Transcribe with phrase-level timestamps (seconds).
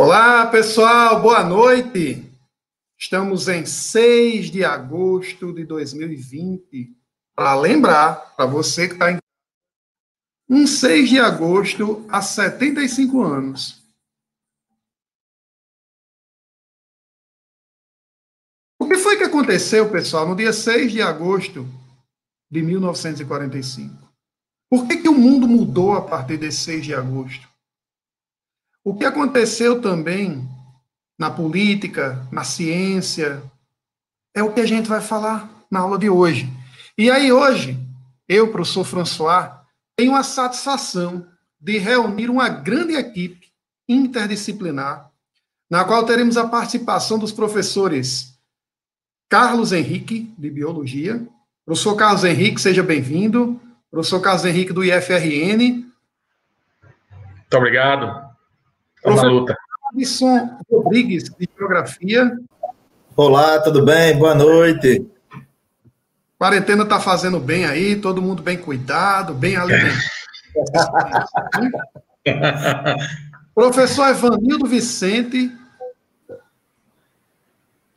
[0.00, 2.24] Olá, pessoal, boa noite.
[2.96, 6.96] Estamos em 6 de agosto de 2020.
[7.34, 9.18] Para lembrar, para você que está em.
[10.48, 13.82] Um 6 de agosto há 75 anos.
[18.78, 21.66] O que foi que aconteceu, pessoal, no dia 6 de agosto
[22.48, 23.96] de 1945?
[24.70, 27.47] Por que, que o mundo mudou a partir desse 6 de agosto?
[28.88, 30.48] O que aconteceu também
[31.18, 33.42] na política, na ciência,
[34.34, 36.50] é o que a gente vai falar na aula de hoje.
[36.96, 37.78] E aí, hoje,
[38.26, 39.50] eu, professor François,
[39.94, 41.26] tenho a satisfação
[41.60, 43.48] de reunir uma grande equipe
[43.86, 45.10] interdisciplinar,
[45.70, 48.38] na qual teremos a participação dos professores
[49.28, 51.28] Carlos Henrique, de Biologia.
[51.66, 53.60] Professor Carlos Henrique, seja bem-vindo.
[53.90, 55.84] Professor Carlos Henrique, do IFRN.
[57.36, 58.27] Muito obrigado.
[59.04, 59.56] Na luta.
[59.92, 62.38] Alisson Rodrigues, de Geografia.
[63.16, 64.16] Olá, tudo bem?
[64.16, 65.06] Boa noite.
[66.38, 69.98] Quarentena está fazendo bem aí, todo mundo bem cuidado, bem alimentado.
[73.54, 75.50] Professor Evanildo Vicente.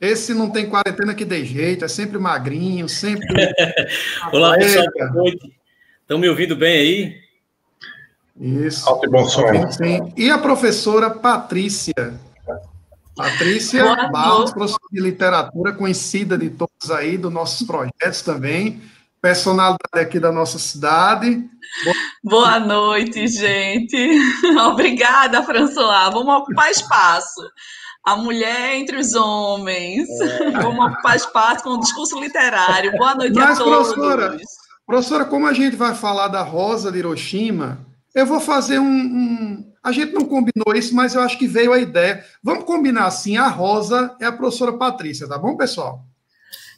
[0.00, 3.26] Esse não tem quarentena que dê jeito, é sempre magrinho, sempre.
[4.32, 5.52] Olá, pessoal, boa noite.
[6.00, 7.22] Estão me ouvindo bem aí?
[8.38, 8.88] Isso.
[8.88, 9.70] Alto e bom som.
[9.70, 10.12] Sim.
[10.16, 12.20] E a professora Patrícia.
[13.14, 18.80] Patrícia Barros, professora de literatura, conhecida de todos aí, dos nossos projetos também,
[19.20, 21.44] personalidade aqui da nossa cidade.
[22.24, 24.18] Boa noite, gente.
[24.66, 26.10] Obrigada, François.
[26.12, 27.40] Vamos ocupar espaço.
[28.04, 30.08] A mulher entre os homens.
[30.20, 30.50] É.
[30.62, 32.92] Vamos ocupar espaço com o discurso literário.
[32.92, 33.92] Boa noite Mas, a todos.
[33.92, 34.40] Professora,
[34.86, 37.78] professora, como a gente vai falar da Rosa de Hiroshima,
[38.14, 41.72] eu vou fazer um, um, A gente não combinou isso, mas eu acho que veio
[41.72, 42.24] a ideia.
[42.42, 46.04] Vamos combinar assim: a Rosa é a professora Patrícia, tá bom, pessoal?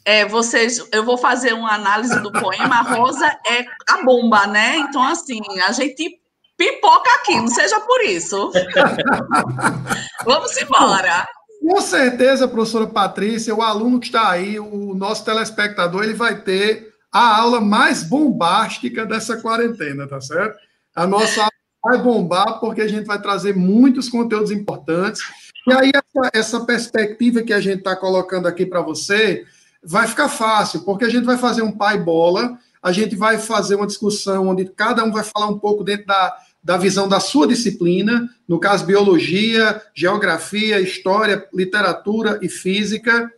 [0.05, 2.75] É, vocês, eu vou fazer uma análise do poema.
[2.75, 4.77] A Rosa é a bomba, né?
[4.77, 6.21] Então, assim, a gente
[6.55, 8.51] pipoca aqui, não seja por isso.
[10.23, 11.27] Vamos embora.
[11.59, 16.93] Com certeza, professora Patrícia, o aluno que está aí, o nosso telespectador, ele vai ter
[17.11, 20.59] a aula mais bombástica dessa quarentena, tá certo?
[20.95, 21.47] A nossa
[21.83, 25.21] vai bombar porque a gente vai trazer muitos conteúdos importantes.
[25.67, 29.45] E aí, essa, essa perspectiva que a gente está colocando aqui para você
[29.83, 33.75] vai ficar fácil, porque a gente vai fazer um pai bola, a gente vai fazer
[33.75, 37.47] uma discussão onde cada um vai falar um pouco dentro da, da visão da sua
[37.47, 43.31] disciplina, no caso, biologia, geografia, história, literatura e física.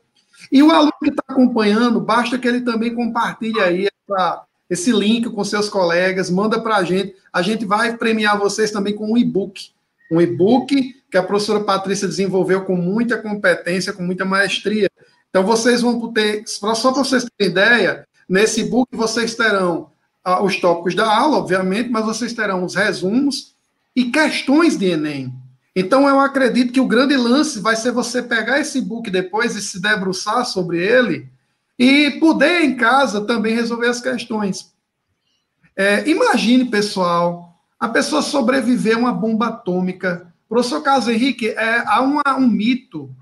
[0.49, 5.29] E o aluno que está acompanhando, basta que ele também compartilhe aí essa, esse link
[5.29, 7.15] com seus colegas, manda para a gente.
[7.31, 9.71] A gente vai premiar vocês também com um e-book.
[10.11, 14.89] Um e-book que a professora Patrícia desenvolveu com muita competência, com muita maestria.
[15.29, 19.89] Então, vocês vão ter, só para vocês terem ideia, nesse e-book vocês terão
[20.23, 23.55] ah, os tópicos da aula, obviamente, mas vocês terão os resumos
[23.95, 25.33] e questões de Enem.
[25.75, 29.61] Então, eu acredito que o grande lance vai ser você pegar esse e-book depois e
[29.61, 31.29] se debruçar sobre ele
[31.77, 34.73] e poder em casa também resolver as questões.
[35.75, 40.33] É, imagine, pessoal, a pessoa sobreviver a uma bomba atômica.
[40.49, 43.13] Professor Carlos Henrique, é, há uma, um mito,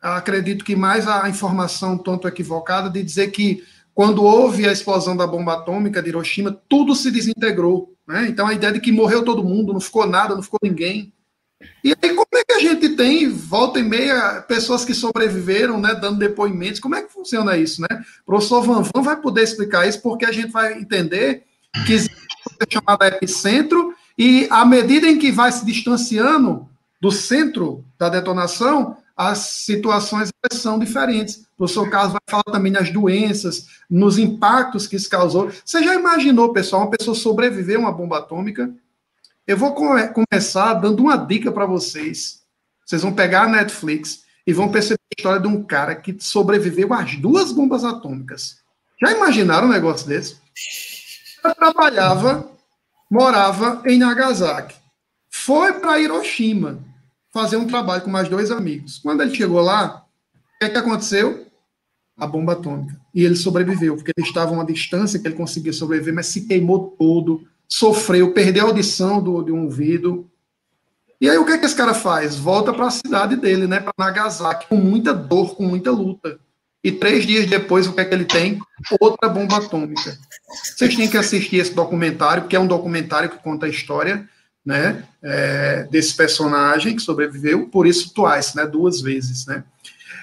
[0.00, 3.64] acredito que mais a informação tonto equivocada, de dizer que
[3.94, 7.94] quando houve a explosão da bomba atômica de Hiroshima, tudo se desintegrou.
[8.06, 8.26] Né?
[8.28, 11.13] Então a ideia de que morreu todo mundo, não ficou nada, não ficou ninguém.
[11.82, 15.94] E aí, como é que a gente tem, volta e meia, pessoas que sobreviveram, né,
[15.94, 16.80] dando depoimentos?
[16.80, 18.04] Como é que funciona isso, né?
[18.22, 21.44] O professor Van Van vai poder explicar isso, porque a gente vai entender
[21.86, 22.16] que existe
[22.48, 26.68] uma chamada epicentro, e à medida em que vai se distanciando
[27.00, 31.44] do centro da detonação, as situações são diferentes.
[31.54, 35.50] O professor Carlos vai falar também nas doenças, nos impactos que isso causou.
[35.64, 38.72] Você já imaginou, pessoal, uma pessoa sobreviver a uma bomba atômica?
[39.46, 42.42] Eu vou come começar dando uma dica para vocês.
[42.84, 46.92] Vocês vão pegar a Netflix e vão perceber a história de um cara que sobreviveu
[46.94, 48.58] às duas bombas atômicas.
[49.00, 50.38] Já imaginaram um negócio desse?
[51.44, 52.50] Ele trabalhava,
[53.10, 54.76] morava em Nagasaki.
[55.28, 56.82] Foi para Hiroshima
[57.30, 58.98] fazer um trabalho com mais dois amigos.
[58.98, 61.46] Quando ele chegou lá, o que, é que aconteceu?
[62.16, 62.98] A bomba atômica.
[63.14, 66.46] E ele sobreviveu, porque ele estava a uma distância que ele conseguia sobreviver, mas se
[66.46, 70.30] queimou todo sofreu, perdeu a audição do, de um ouvido.
[71.20, 72.36] E aí o que, é que esse cara faz?
[72.36, 76.38] Volta para a cidade dele, né, para Nagasaki, com muita dor, com muita luta.
[76.82, 78.58] E três dias depois, o que é que ele tem?
[79.00, 80.18] Outra bomba atômica.
[80.62, 84.28] Vocês têm que assistir esse documentário, porque é um documentário que conta a história.
[84.64, 89.62] né, é, desse personagem que sobreviveu, por isso Twice, né, duas vezes, né.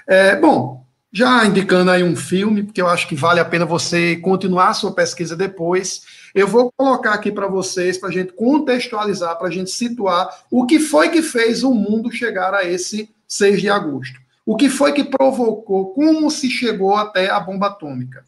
[0.08, 0.84] É, bom,
[1.14, 4.74] já indicando aí um filme, porque eu acho que vale a pena você continuar a
[4.74, 6.02] sua pesquisa depois,
[6.34, 10.66] eu vou colocar aqui para vocês, para a gente contextualizar, para a gente situar o
[10.66, 14.20] que foi que fez o mundo chegar a esse 6 de agosto.
[14.46, 18.24] O que foi que provocou, como se chegou até a bomba atômica.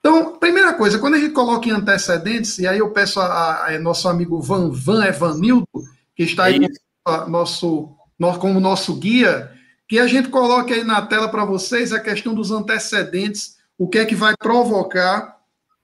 [0.00, 3.78] Então, primeira coisa, quando a gente coloca em antecedentes, e aí eu peço a, a,
[3.78, 5.66] nosso amigo Van Van Evanildo,
[6.14, 9.50] que está aí é nosso, nosso, como nosso guia,
[9.88, 13.98] que a gente coloque aí na tela para vocês a questão dos antecedentes, o que
[13.98, 15.35] é que vai provocar,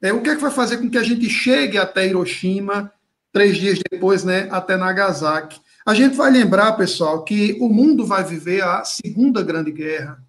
[0.03, 2.93] é, o que é que vai fazer com que a gente chegue até Hiroshima,
[3.33, 5.61] três dias depois, né, até Nagasaki.
[5.87, 10.23] A gente vai lembrar, pessoal, que o mundo vai viver a Segunda Grande Guerra.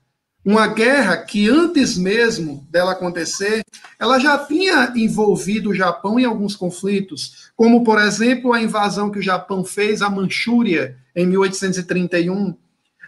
[0.46, 3.64] Uma guerra que antes mesmo dela acontecer,
[3.98, 9.20] ela já tinha envolvido o Japão em alguns conflitos, como, por exemplo, a invasão que
[9.20, 12.56] o Japão fez à Manchúria em 1831,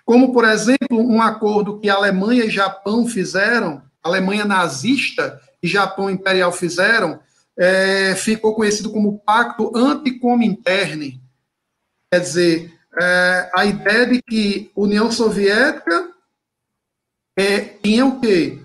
[0.06, 6.52] como, por exemplo, um acordo que Alemanha e Japão fizeram, Alemanha nazista e Japão imperial
[6.52, 7.20] fizeram,
[7.58, 11.22] é, ficou conhecido como Pacto Anticominterne.
[12.12, 16.10] Quer dizer, é, a ideia de que União Soviética
[17.38, 18.60] é, tinha o quê?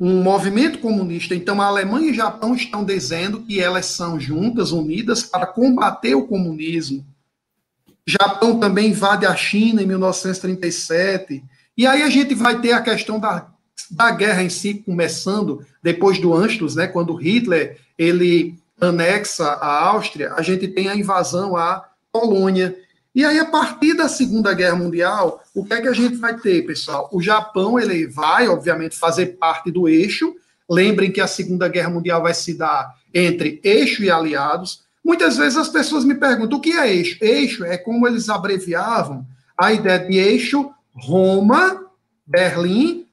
[0.00, 1.34] Um movimento comunista.
[1.34, 6.14] Então, a Alemanha e o Japão estão dizendo que elas são juntas, unidas, para combater
[6.14, 7.04] o comunismo.
[8.06, 11.42] Japão também invade a China em 1937.
[11.76, 13.50] E aí a gente vai ter a questão da,
[13.90, 20.34] da guerra em si começando depois do Anschluss, né, quando Hitler ele anexa a Áustria,
[20.34, 22.76] a gente tem a invasão à Polônia.
[23.14, 26.36] E aí, a partir da Segunda Guerra Mundial, o que é que a gente vai
[26.36, 27.08] ter, pessoal?
[27.10, 30.34] O Japão, ele vai, obviamente, fazer parte do eixo.
[30.68, 34.84] Lembrem que a Segunda Guerra Mundial vai se dar entre eixo e aliados.
[35.02, 37.16] Muitas vezes as pessoas me perguntam, o que é eixo?
[37.22, 41.86] Eixo é como eles abreviavam a ideia de eixo Roma,
[42.26, 43.05] Berlim,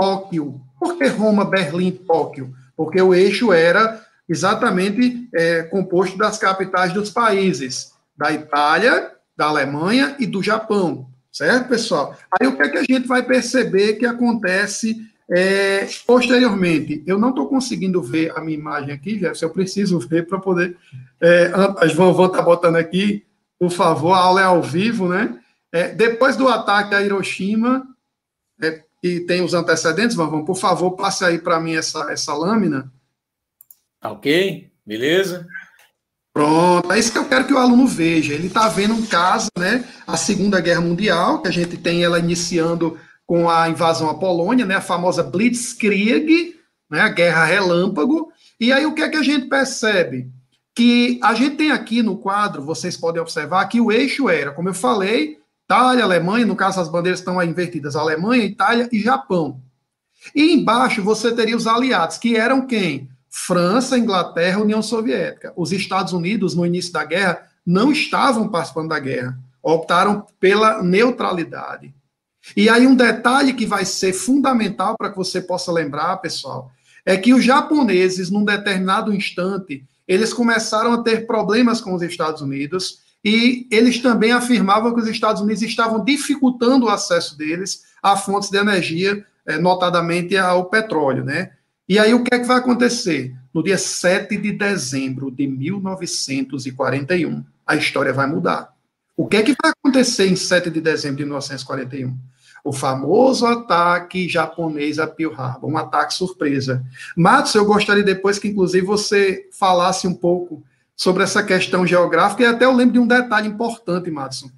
[0.00, 0.58] Tóquio.
[0.78, 2.54] Por que Roma, Berlim, Tóquio?
[2.74, 10.16] Porque o eixo era exatamente é, composto das capitais dos países, da Itália, da Alemanha
[10.18, 12.16] e do Japão, certo, pessoal?
[12.32, 14.96] Aí o que é que a gente vai perceber que acontece
[15.30, 17.02] é, posteriormente?
[17.06, 20.78] Eu não estou conseguindo ver a minha imagem aqui, Jefferson, eu preciso ver para poder.
[21.20, 21.48] É,
[21.94, 23.24] Van Van está botando aqui,
[23.58, 25.38] por favor, a aula é ao vivo, né?
[25.70, 27.86] É, depois do ataque a Hiroshima,
[28.62, 32.92] é, e tem os antecedentes, Van, por favor, passe aí para mim essa, essa lâmina.
[34.02, 35.46] Ok, beleza.
[36.32, 38.34] Pronto, é isso que eu quero que o aluno veja.
[38.34, 42.18] Ele está vendo um caso, né, a Segunda Guerra Mundial, que a gente tem ela
[42.18, 46.56] iniciando com a invasão à Polônia, né, a famosa Blitzkrieg,
[46.90, 48.30] né, a Guerra Relâmpago.
[48.60, 50.30] E aí o que é que a gente percebe?
[50.74, 54.68] Que a gente tem aqui no quadro, vocês podem observar que o eixo era, como
[54.68, 55.39] eu falei,
[55.70, 59.62] Itália, Alemanha, no caso as bandeiras estão invertidas, Alemanha, Itália e Japão.
[60.34, 63.08] E embaixo você teria os aliados, que eram quem?
[63.28, 65.52] França, Inglaterra, União Soviética.
[65.56, 71.94] Os Estados Unidos, no início da guerra, não estavam participando da guerra, optaram pela neutralidade.
[72.56, 76.72] E aí, um detalhe que vai ser fundamental para que você possa lembrar, pessoal,
[77.06, 82.42] é que os japoneses, num determinado instante, eles começaram a ter problemas com os Estados
[82.42, 88.16] Unidos e eles também afirmavam que os Estados Unidos estavam dificultando o acesso deles a
[88.16, 91.50] fontes de energia, eh, notadamente ao petróleo, né?
[91.88, 93.34] E aí o que é que vai acontecer?
[93.52, 98.72] No dia 7 de dezembro de 1941, a história vai mudar.
[99.16, 102.16] O que é que vai acontecer em 7 de dezembro de 1941?
[102.62, 106.84] O famoso ataque japonês a Pearl Harbor, um ataque surpresa.
[107.16, 110.62] Matos, eu gostaria depois que, inclusive, você falasse um pouco
[111.00, 114.50] sobre essa questão geográfica, e até eu lembro de um detalhe importante, Matson.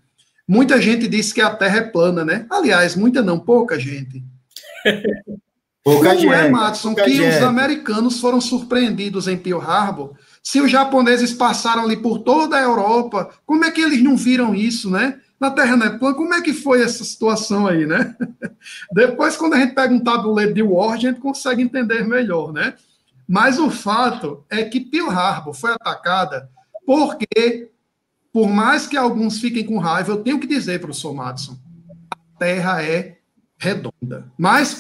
[0.46, 2.46] Muita gente disse que a Terra é plana, né?
[2.50, 4.25] Aliás, muita não, pouca gente.
[5.84, 7.37] Pouca Como gente, é, Matson, que gente.
[7.37, 10.12] os americanos foram surpreendidos em Pearl Harbor?
[10.40, 14.54] Se os japoneses passaram ali por toda a Europa, como é que eles não viram
[14.54, 15.18] isso, né?
[15.40, 18.14] Na Terra não é plana, como é que foi essa situação aí, né?
[18.94, 22.75] Depois, quando a gente pega um tabuleiro de War, a gente consegue entender melhor, né?
[23.29, 26.50] Mas o fato é que Pearl Harbor foi atacada
[26.85, 27.71] porque,
[28.33, 31.14] por mais que alguns fiquem com raiva, eu tenho que dizer para o Sr.
[31.14, 31.57] Madison,
[32.11, 33.19] a Terra é
[33.59, 34.31] redonda.
[34.37, 34.79] Mais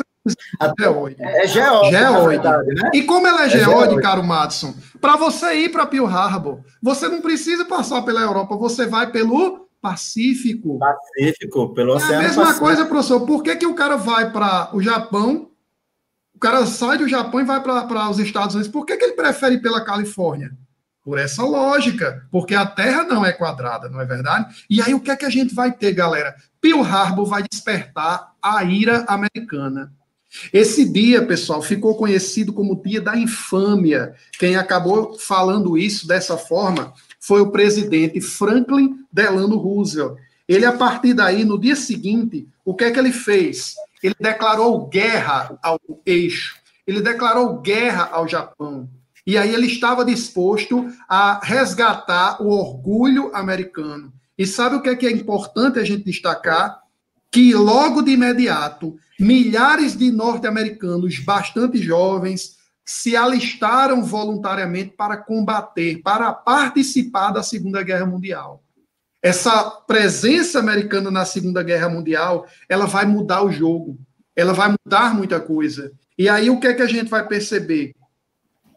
[0.78, 1.16] Geóide.
[1.20, 1.90] É geóide.
[1.90, 2.44] geóide.
[2.80, 2.90] né?
[2.94, 4.02] E como ela é, é geóide, geóide.
[4.02, 8.86] caro Madison, para você ir para Pearl Harbor, você não precisa passar pela Europa, você
[8.86, 10.78] vai pelo Pacífico.
[10.78, 12.64] Pacífico, pelo Oceano É a mesma Pacífico.
[12.64, 13.26] coisa, professor.
[13.26, 15.48] Por que, que o cara vai para o Japão,
[16.42, 18.72] cara sai do Japão e vai para os Estados Unidos?
[18.72, 20.50] Por que, que ele prefere ir pela Califórnia?
[21.04, 24.64] Por essa lógica, porque a Terra não é quadrada, não é verdade?
[24.68, 26.34] E aí o que é que a gente vai ter, galera?
[26.60, 29.92] Pearl Harbor vai despertar a ira americana.
[30.52, 34.14] Esse dia, pessoal, ficou conhecido como Dia da Infâmia.
[34.38, 40.18] Quem acabou falando isso dessa forma foi o presidente Franklin Delano Roosevelt.
[40.48, 43.74] Ele, a partir daí, no dia seguinte, o que é que ele fez?
[44.02, 46.56] Ele declarou guerra ao eixo,
[46.86, 48.88] ele declarou guerra ao Japão.
[49.24, 54.12] E aí ele estava disposto a resgatar o orgulho americano.
[54.36, 56.80] E sabe o que é que é importante a gente destacar?
[57.30, 66.32] Que logo de imediato, milhares de norte-americanos bastante jovens se alistaram voluntariamente para combater, para
[66.32, 68.62] participar da Segunda Guerra Mundial.
[69.22, 73.96] Essa presença americana na Segunda Guerra Mundial, ela vai mudar o jogo,
[74.34, 75.92] ela vai mudar muita coisa.
[76.18, 77.94] E aí o que é que a gente vai perceber?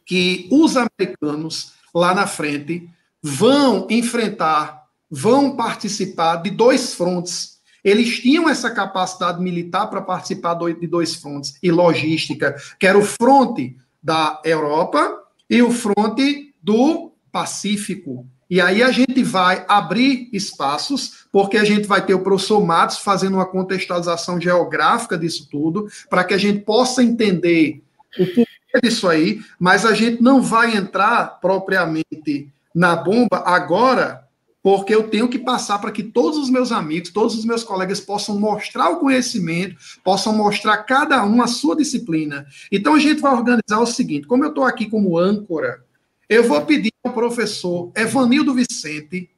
[0.05, 2.87] Que os americanos lá na frente
[3.23, 7.59] vão enfrentar, vão participar de dois frontes.
[7.83, 13.03] Eles tinham essa capacidade militar para participar de dois frontes e logística, que era o
[13.03, 18.29] fronte da Europa e o fronte do Pacífico.
[18.49, 22.99] E aí a gente vai abrir espaços, porque a gente vai ter o professor Matos
[22.99, 27.81] fazendo uma contextualização geográfica disso tudo, para que a gente possa entender
[28.19, 28.45] o porquê
[28.83, 34.25] disso aí, mas a gente não vai entrar propriamente na bomba agora,
[34.61, 37.99] porque eu tenho que passar para que todos os meus amigos, todos os meus colegas
[37.99, 42.45] possam mostrar o conhecimento, possam mostrar cada um a sua disciplina.
[42.71, 45.84] Então a gente vai organizar o seguinte: como eu estou aqui como âncora,
[46.29, 49.29] eu vou pedir ao professor Evanildo Vicente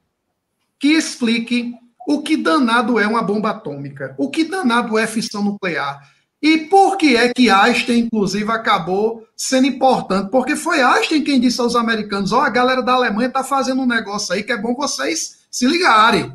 [0.79, 1.73] que explique
[2.07, 6.01] o que danado é uma bomba atômica, o que danado é fissão nuclear.
[6.41, 10.29] E por que é que Einstein, inclusive, acabou sendo importante?
[10.29, 13.81] Porque foi Einstein quem disse aos americanos: ó, oh, a galera da Alemanha está fazendo
[13.81, 16.33] um negócio aí que é bom vocês se ligarem.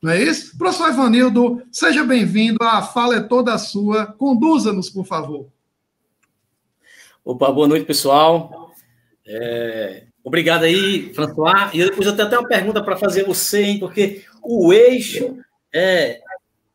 [0.00, 0.56] Não é isso?
[0.56, 2.58] Professor Evanildo, seja bem-vindo.
[2.62, 4.06] A fala é toda sua.
[4.06, 5.46] Conduza-nos, por favor.
[7.24, 8.67] Opa, boa noite, pessoal.
[9.28, 11.70] É, obrigado aí, François.
[11.74, 13.78] E depois eu tenho até uma pergunta para fazer você, hein?
[13.78, 15.36] Porque o eixo,
[15.72, 16.18] é,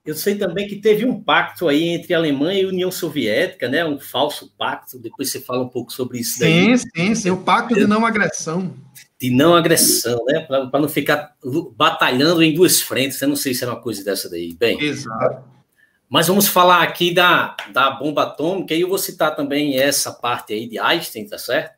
[0.06, 3.68] eu sei também que teve um pacto aí entre a Alemanha e a União Soviética,
[3.68, 3.84] né?
[3.84, 5.00] Um falso pacto.
[5.00, 6.78] Depois você fala um pouco sobre isso daí.
[6.78, 7.30] Sim, sim, sim.
[7.32, 8.76] O pacto de não agressão.
[9.20, 10.42] De não agressão, né?
[10.42, 11.36] Para não ficar
[11.76, 13.22] batalhando em duas frentes.
[13.22, 14.54] Eu não sei se era uma coisa dessa daí.
[14.54, 14.80] Bem.
[14.80, 15.54] Exato.
[16.10, 20.54] Mas vamos falar aqui da, da bomba atômica, e eu vou citar também essa parte
[20.54, 21.74] aí de Einstein, tá certo?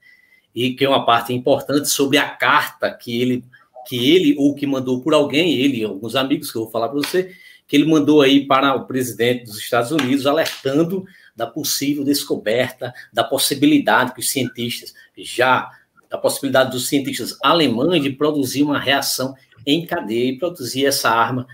[0.56, 3.44] E que é uma parte importante sobre a carta que ele,
[3.86, 6.98] que ele ou que mandou por alguém, ele alguns amigos, que eu vou falar para
[6.98, 7.36] você,
[7.68, 13.24] que ele mandou aí para o presidente dos Estados Unidos, alertando da possível descoberta, da
[13.24, 15.70] possibilidade que os cientistas já,
[16.10, 19.36] da possibilidade dos cientistas alemães de produzir uma reação
[19.66, 21.46] em cadeia e produzir essa arma,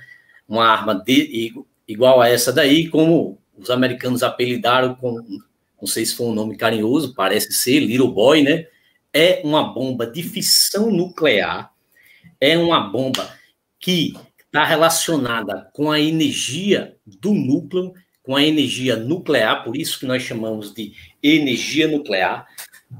[0.47, 1.53] uma arma de,
[1.87, 5.15] igual a essa daí, como os americanos apelidaram com,
[5.81, 8.67] não sei se foi um nome carinhoso, parece ser Little Boy, né?
[9.13, 11.71] É uma bomba de fissão nuclear,
[12.39, 13.29] é uma bomba
[13.79, 14.13] que
[14.45, 20.21] está relacionada com a energia do núcleo, com a energia nuclear, por isso que nós
[20.23, 22.45] chamamos de energia nuclear.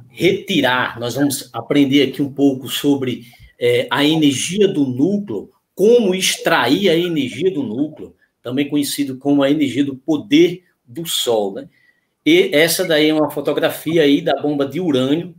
[0.10, 3.26] Retirar, nós vamos aprender aqui um pouco sobre
[3.60, 9.52] é, a energia do núcleo, como extrair a energia do núcleo, também conhecido como a
[9.52, 11.54] energia do poder do Sol.
[11.54, 11.70] Né?
[12.26, 15.36] E essa daí é uma fotografia aí da bomba de urânio,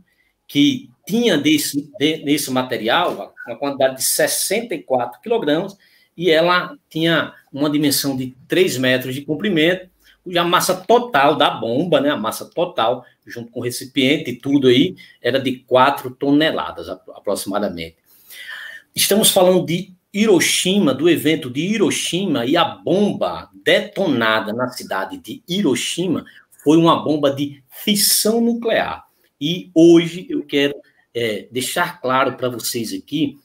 [0.53, 5.75] que tinha desse, de, desse material uma quantidade de 64 quilogramas
[6.15, 9.89] e ela tinha uma dimensão de 3 metros de comprimento,
[10.23, 14.67] cuja massa total da bomba, né, a massa total, junto com o recipiente e tudo
[14.67, 17.95] aí, era de 4 toneladas aproximadamente.
[18.95, 25.41] Estamos falando de Hiroshima, do evento de Hiroshima, e a bomba detonada na cidade de
[25.49, 26.23] Hiroshima
[26.63, 29.03] foi uma bomba de fissão nuclear.
[29.45, 30.73] E hoje eu quero
[31.13, 33.37] é, deixar claro para vocês aqui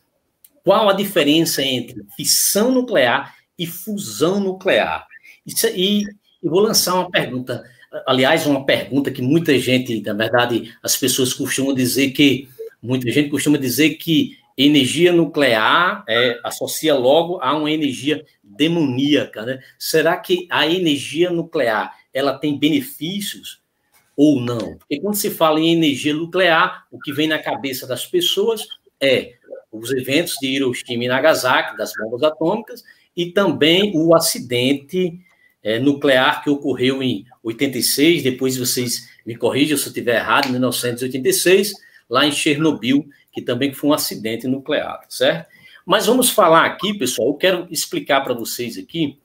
[0.63, 5.05] qual a diferença entre fissão nuclear e fusão nuclear.
[5.45, 6.05] Isso, e
[6.41, 7.65] eu vou lançar uma pergunta,
[8.07, 12.49] aliás, uma pergunta que muita gente, na verdade, as pessoas costumam dizer que,
[12.81, 19.61] muita gente costuma dizer que energia nuclear é, associa logo a uma energia demoníaca, né?
[19.77, 23.61] Será que a energia nuclear ela tem benefícios
[24.19, 24.77] ou não?
[24.77, 28.67] Porque quando se fala em energia nuclear, o que vem na cabeça das pessoas
[29.01, 29.35] é
[29.71, 32.83] os eventos de Hiroshima e Nagasaki, das bombas atômicas,
[33.17, 35.21] e também o acidente
[35.63, 40.51] é, nuclear que ocorreu em 86, depois vocês me corrijam se eu estiver errado, em
[40.51, 41.75] 1986,
[42.11, 45.49] lá em Chernobyl, que também foi um acidente nuclear, certo?
[45.87, 49.17] Mas vamos falar aqui, pessoal, eu quero explicar para vocês aqui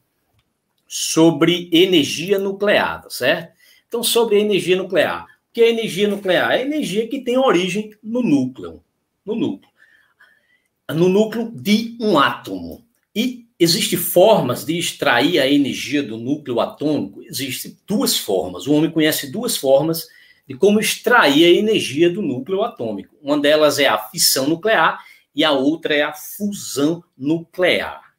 [0.88, 3.54] sobre energia nuclear, certo?
[3.94, 5.26] Então, sobre a energia nuclear.
[5.26, 6.52] O que é energia nuclear?
[6.52, 8.84] É energia que tem origem no núcleo,
[9.24, 9.70] no núcleo.
[10.90, 12.84] No núcleo de um átomo.
[13.16, 17.22] E existem formas de extrair a energia do núcleo atômico?
[17.22, 18.66] Existem duas formas.
[18.66, 20.08] O homem conhece duas formas
[20.48, 23.16] de como extrair a energia do núcleo atômico.
[23.22, 28.16] Uma delas é a fissão nuclear e a outra é a fusão nuclear.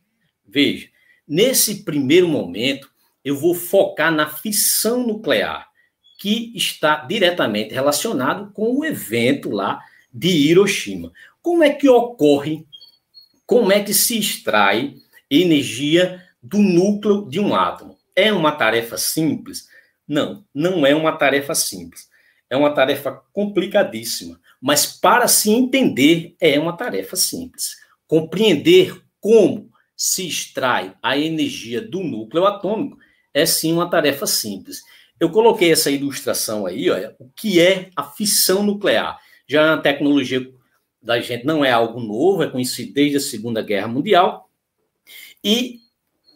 [0.47, 0.89] Veja,
[1.27, 2.93] nesse primeiro momento,
[3.25, 5.69] eu vou focar na fissão nuclear,
[6.19, 9.81] que está diretamente relacionado com o evento lá
[10.13, 11.13] de Hiroshima.
[11.43, 12.67] Como é que ocorre,
[13.47, 14.95] como é que se extrai
[15.31, 17.99] energia do núcleo de um átomo?
[18.15, 19.69] É uma tarefa simples?
[20.07, 22.09] Não, não é uma tarefa simples
[22.55, 27.77] é uma tarefa complicadíssima, mas para se entender é uma tarefa simples.
[28.07, 32.99] Compreender como se extrai a energia do núcleo atômico
[33.35, 34.83] é sim uma tarefa simples.
[35.18, 39.18] Eu coloquei essa ilustração aí, olha, o que é a fissão nuclear.
[39.47, 40.49] Já é uma tecnologia
[41.03, 44.49] da gente não é algo novo, é conhecido desde a Segunda Guerra Mundial.
[45.42, 45.81] E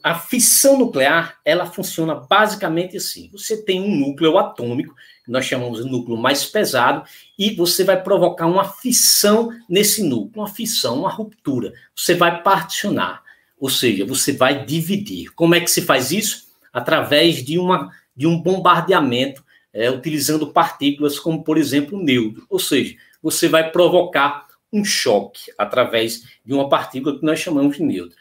[0.02, 3.30] a fissão nuclear, ela funciona basicamente assim.
[3.32, 7.02] Você tem um núcleo atômico, que nós chamamos de núcleo mais pesado,
[7.38, 11.72] e você vai provocar uma fissão nesse núcleo, uma fissão, uma ruptura.
[11.96, 13.22] Você vai particionar,
[13.58, 15.32] ou seja, você vai dividir.
[15.34, 16.47] Como é que se faz isso?
[16.72, 22.46] Através de, uma, de um bombardeamento, é, utilizando partículas como, por exemplo, o neutro.
[22.48, 27.82] Ou seja, você vai provocar um choque através de uma partícula que nós chamamos de
[27.82, 28.16] neutro.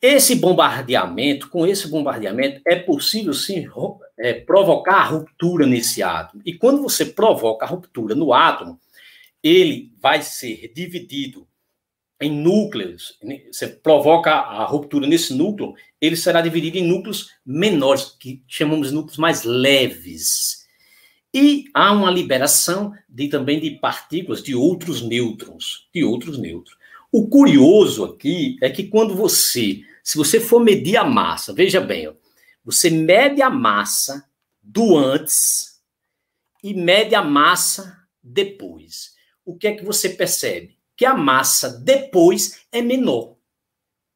[0.00, 3.66] Esse bombardeamento, com esse bombardeamento, é possível sim
[4.16, 6.40] é, provocar a ruptura nesse átomo.
[6.46, 8.78] E quando você provoca a ruptura no átomo,
[9.42, 11.46] ele vai ser dividido
[12.20, 13.18] em núcleos.
[13.50, 18.94] Você provoca a ruptura nesse núcleo, ele será dividido em núcleos menores, que chamamos de
[18.94, 20.66] núcleos mais leves.
[21.32, 26.76] E há uma liberação de, também de partículas de outros nêutrons, de outros nêutrons.
[27.12, 32.08] O curioso aqui é que quando você se você for medir a massa, veja bem,
[32.08, 32.14] ó,
[32.64, 34.26] você mede a massa
[34.62, 35.82] do antes
[36.64, 39.12] e mede a massa depois.
[39.44, 40.77] O que é que você percebe?
[40.98, 43.36] Que a massa depois é menor.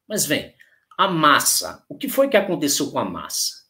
[0.07, 0.53] Mas vem,
[0.97, 3.63] a massa, o que foi que aconteceu com a massa?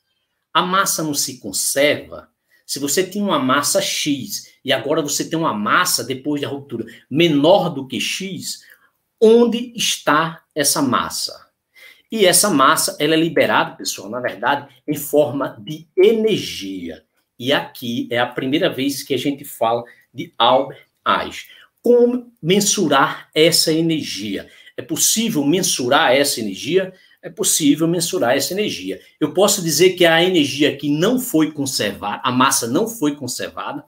[0.53, 2.29] A massa não se conserva.
[2.65, 6.85] Se você tinha uma massa X e agora você tem uma massa depois da ruptura
[7.09, 8.63] menor do que X,
[9.21, 11.49] onde está essa massa?
[12.11, 17.05] E essa massa, ela é liberada, pessoal, na verdade, em forma de energia.
[17.37, 21.62] E aqui é a primeira vez que a gente fala de Albert Einstein.
[21.83, 24.49] Como mensurar essa energia?
[24.77, 26.93] É possível mensurar essa energia?
[27.21, 29.01] É possível mensurar essa energia.
[29.19, 33.83] Eu posso dizer que a energia que não foi conservada, a massa não foi conservada.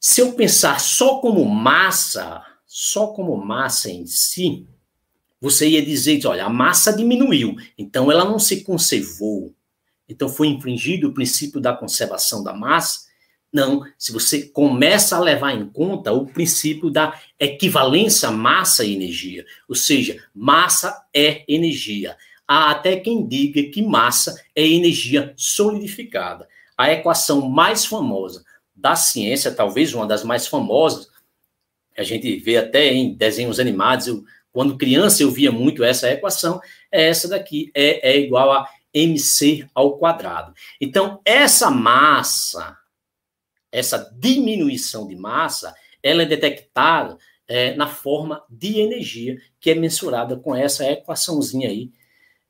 [0.00, 4.66] Se eu pensar só como massa, só como massa em si,
[5.40, 9.52] você ia dizer, olha, a massa diminuiu, então ela não se conservou.
[10.08, 13.07] Então foi infringido o princípio da conservação da massa?
[13.52, 19.44] Não, se você começa a levar em conta o princípio da equivalência massa e energia,
[19.66, 22.16] ou seja, massa é energia.
[22.46, 26.48] Há até quem diga que massa é energia solidificada.
[26.76, 31.08] A equação mais famosa da ciência, talvez uma das mais famosas,
[31.96, 36.60] a gente vê até em desenhos animados, quando criança eu via muito essa equação,
[36.92, 40.54] é essa daqui, é, é igual a mc ao quadrado.
[40.80, 42.77] Então, essa massa,
[43.70, 50.36] essa diminuição de massa, ela é detectada é, na forma de energia, que é mensurada
[50.36, 51.90] com essa equaçãozinha aí,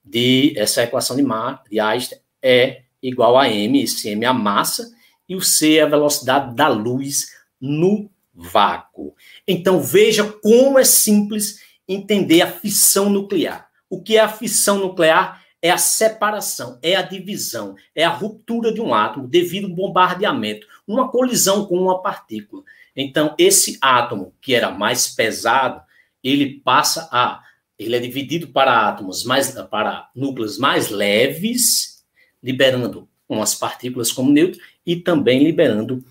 [0.04, 4.32] de essa equação de, Ma, de Einstein é igual a m, esse m é a
[4.32, 4.90] massa,
[5.28, 7.26] e o c é a velocidade da luz
[7.60, 9.14] no vácuo.
[9.46, 13.68] Então, veja como é simples entender a fissão nuclear.
[13.90, 15.44] O que é a fissão nuclear?
[15.60, 19.74] É a separação, é a divisão, é a ruptura de um átomo devido a um
[19.74, 22.64] bombardeamento, uma colisão com uma partícula.
[22.96, 25.82] Então, esse átomo, que era mais pesado,
[26.24, 27.44] ele passa a.
[27.78, 29.52] Ele é dividido para átomos mais.
[29.70, 32.04] para núcleos mais leves,
[32.42, 36.02] liberando umas partículas como nêutron e também liberando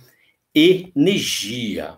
[0.53, 1.97] energia.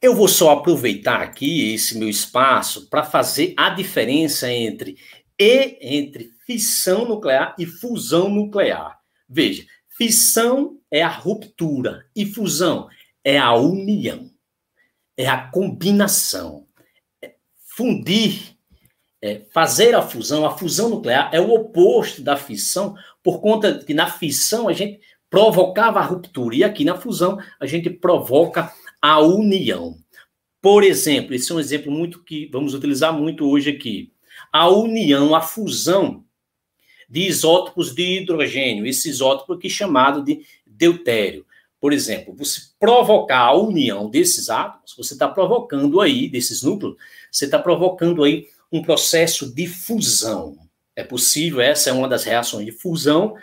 [0.00, 4.98] Eu vou só aproveitar aqui esse meu espaço para fazer a diferença entre
[5.38, 8.98] e entre fissão nuclear e fusão nuclear.
[9.28, 12.88] Veja, fissão é a ruptura e fusão
[13.24, 14.30] é a união.
[15.16, 16.66] é a combinação.
[17.22, 17.34] É
[17.74, 18.56] fundir,
[19.22, 20.44] é fazer a fusão.
[20.44, 25.00] A fusão nuclear é o oposto da fissão, por conta que na fissão a gente
[25.30, 29.96] provocava a ruptura, e aqui na fusão a gente provoca a união.
[30.60, 34.12] Por exemplo, esse é um exemplo muito que vamos utilizar muito hoje aqui.
[34.52, 36.25] A união, a fusão
[37.08, 41.46] de isótopos de hidrogênio, esse isótopo aqui chamado de deutério.
[41.80, 46.96] Por exemplo, você provocar a união desses átomos, você está provocando aí, desses núcleos,
[47.30, 50.58] você está provocando aí um processo de fusão.
[50.94, 53.34] É possível, essa é uma das reações de fusão,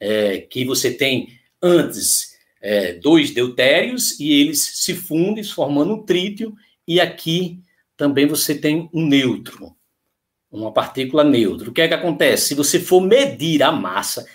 [0.00, 6.54] é, que você tem antes é, dois deutérios e eles se fundem, formando um trítio,
[6.88, 7.60] e aqui
[7.96, 9.74] também você tem um nêutron,
[10.56, 11.68] uma partícula neutra.
[11.68, 12.48] O que é que acontece?
[12.48, 14.26] Se você for medir a massa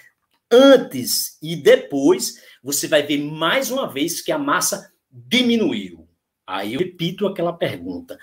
[0.51, 6.07] antes e depois, você vai ver mais uma vez que a massa diminuiu.
[6.45, 8.17] Aí eu repito aquela pergunta: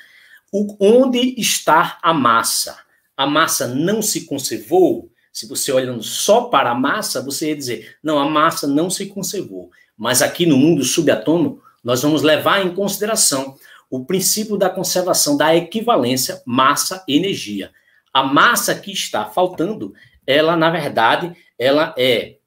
[0.53, 2.79] o, onde está a massa?
[3.17, 5.11] A massa não se conservou?
[5.33, 9.07] Se você olhando só para a massa, você ia dizer: não, a massa não se
[9.07, 9.71] conservou.
[9.97, 13.57] Mas aqui no mundo subatômico, nós vamos levar em consideração
[13.91, 17.73] o princípio da conservação da equivalência massa-energia.
[18.13, 19.95] A massa que está faltando,
[20.27, 22.39] ela, na verdade, ela é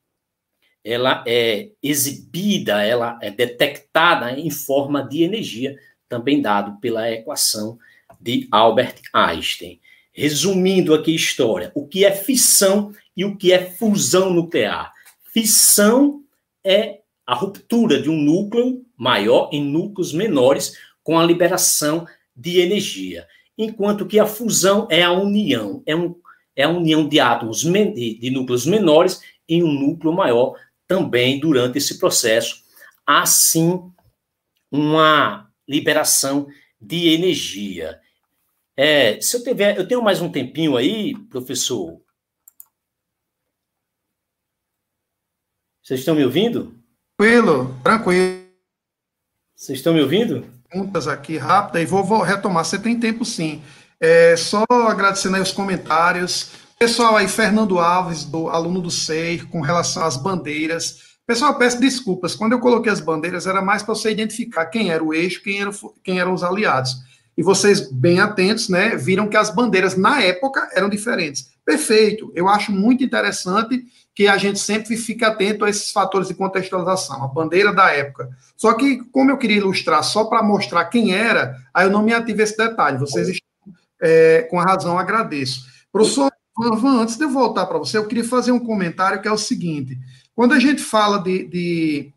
[0.84, 5.78] ela é exibida, ela é detectada em forma de energia,
[6.10, 7.78] também dado pela equação
[8.19, 9.80] de Albert Einstein.
[10.12, 14.91] Resumindo aqui a história, o que é fissão e o que é fusão nuclear?
[15.32, 16.24] Fissão
[16.63, 23.28] é a ruptura de um núcleo maior em núcleos menores com a liberação de energia,
[23.57, 26.15] enquanto que a fusão é a união, é, um,
[26.55, 30.55] é a união de átomos de, de núcleos menores em um núcleo maior
[30.87, 32.63] também durante esse processo,
[33.05, 33.81] assim
[34.71, 36.47] uma liberação
[36.79, 37.99] de energia.
[38.75, 42.01] É, se eu tiver, eu tenho mais um tempinho aí, professor.
[45.81, 46.75] Vocês estão me ouvindo?
[47.17, 48.41] Tranquilo, tranquilo.
[49.55, 50.61] Vocês estão me ouvindo?
[50.71, 52.63] Perguntas aqui rápida e vou, vou, retomar.
[52.63, 53.62] Você tem tempo sim.
[53.99, 56.51] É, só agradecendo aí os comentários.
[56.79, 61.17] Pessoal aí, Fernando Alves, do aluno do SEI, com relação às bandeiras.
[61.27, 62.36] Pessoal, peço desculpas.
[62.36, 65.62] Quando eu coloquei as bandeiras, era mais para você identificar quem era o eixo, quem,
[65.62, 66.95] era, quem eram os aliados.
[67.38, 71.49] E vocês, bem atentos, né, viram que as bandeiras, na época, eram diferentes.
[71.65, 72.31] Perfeito.
[72.34, 77.24] Eu acho muito interessante que a gente sempre fique atento a esses fatores de contextualização,
[77.24, 78.30] a bandeira da época.
[78.58, 82.13] Só que, como eu queria ilustrar só para mostrar quem era, aí eu não me
[82.13, 82.97] ative esse detalhe.
[82.97, 85.65] Vocês estão é, com a razão, agradeço.
[85.91, 89.38] Professor antes de eu voltar para você, eu queria fazer um comentário que é o
[89.38, 89.97] seguinte:
[90.36, 92.13] quando a gente fala de, de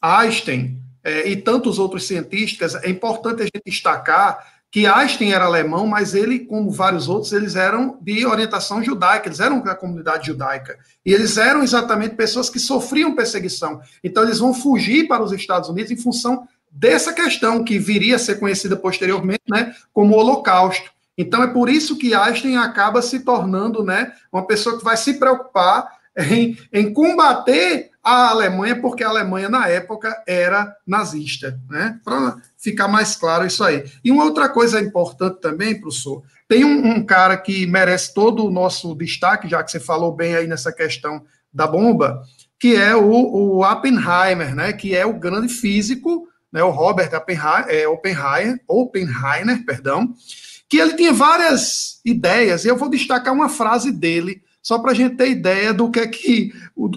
[0.00, 5.86] Einstein é, e tantos outros cientistas, é importante a gente destacar que Einstein era alemão,
[5.86, 10.78] mas ele, como vários outros, eles eram de orientação judaica, eles eram da comunidade judaica.
[11.04, 13.80] E eles eram exatamente pessoas que sofriam perseguição.
[14.04, 18.18] Então, eles vão fugir para os Estados Unidos em função dessa questão, que viria a
[18.18, 20.90] ser conhecida posteriormente né, como Holocausto.
[21.16, 25.14] Então, é por isso que Einstein acaba se tornando né, uma pessoa que vai se
[25.14, 25.88] preocupar
[26.30, 32.00] em, em combater a Alemanha, porque a Alemanha, na época, era nazista, né?
[32.02, 33.84] Para ficar mais claro isso aí.
[34.02, 38.50] E uma outra coisa importante também, professor, tem um, um, cara que merece todo o
[38.50, 42.22] nosso destaque, já que você falou bem aí nessa questão da bomba,
[42.58, 44.72] que é o, o Oppenheimer, né?
[44.72, 46.62] Que é o grande físico, né?
[46.62, 50.14] O Robert Oppenheimer, é, Oppenheimer, Oppenheimer, perdão,
[50.66, 54.94] que ele tinha várias ideias, e eu vou destacar uma frase dele só para a
[54.94, 56.52] gente ter ideia do que é que,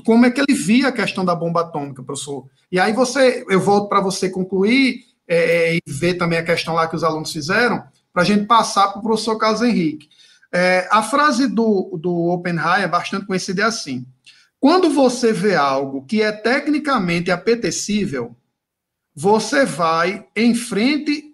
[0.06, 2.48] como é que ele via a questão da bomba atômica, professor.
[2.72, 6.88] E aí você, eu volto para você concluir é, e ver também a questão lá
[6.88, 10.10] que os alunos fizeram, para a gente passar para o professor Carlos Henrique.
[10.54, 14.06] É, a frase do, do Oppenheimer, bastante conhecida, é assim:
[14.60, 18.36] quando você vê algo que é tecnicamente apetecível,
[19.16, 21.34] você vai em frente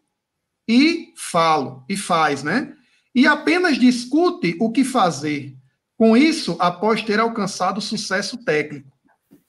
[0.67, 2.73] e fala, e faz, né?
[3.15, 5.56] E apenas discute o que fazer.
[5.97, 8.91] Com isso, após ter alcançado sucesso técnico.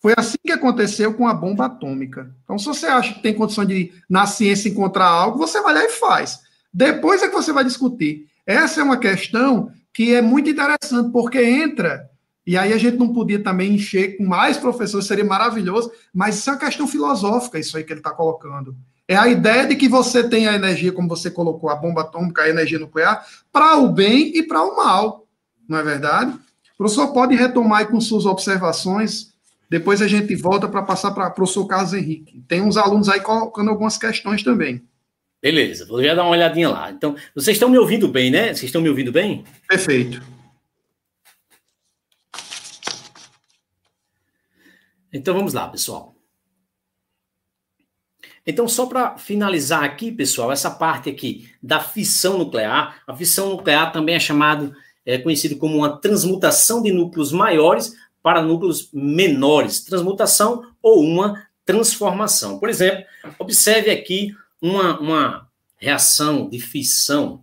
[0.00, 2.34] Foi assim que aconteceu com a bomba atômica.
[2.44, 5.84] Então, se você acha que tem condição de, na ciência, encontrar algo, você vai lá
[5.84, 6.40] e faz.
[6.72, 8.26] Depois é que você vai discutir.
[8.46, 12.08] Essa é uma questão que é muito interessante, porque entra,
[12.46, 16.48] e aí a gente não podia também encher com mais professores, seria maravilhoso, mas isso
[16.48, 18.74] é uma questão filosófica, isso aí que ele está colocando.
[19.06, 22.42] É a ideia de que você tem a energia, como você colocou, a bomba atômica,
[22.42, 25.27] a energia nuclear, para o bem e para o mal
[25.68, 26.33] não é verdade?
[26.33, 29.35] O professor pode retomar aí com suas observações,
[29.68, 32.42] depois a gente volta para passar para o professor Carlos Henrique.
[32.48, 34.83] Tem uns alunos aí colocando algumas questões também.
[35.42, 36.90] Beleza, vou já dar uma olhadinha lá.
[36.90, 38.46] Então, vocês estão me ouvindo bem, né?
[38.46, 39.44] Vocês estão me ouvindo bem?
[39.68, 40.20] Perfeito.
[45.12, 46.14] Então vamos lá, pessoal.
[48.46, 53.92] Então, só para finalizar aqui, pessoal, essa parte aqui da fissão nuclear, a fissão nuclear
[53.92, 54.74] também é chamado,
[55.09, 62.59] é conhecido como uma transmutação de núcleos maiores para núcleos menores, transmutação ou uma transformação.
[62.59, 63.05] Por exemplo,
[63.38, 67.42] observe aqui uma, uma reação de fissão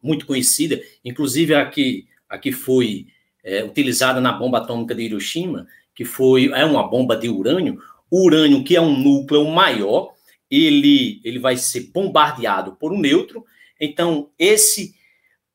[0.00, 3.08] muito conhecida, inclusive a que, a que foi
[3.42, 7.82] é, utilizada na bomba atômica de Hiroshima, que foi é uma bomba de urânio.
[8.08, 10.12] O urânio, que é um núcleo maior,
[10.48, 13.42] ele, ele vai ser bombardeado por um nêutron.
[13.80, 14.94] Então, esse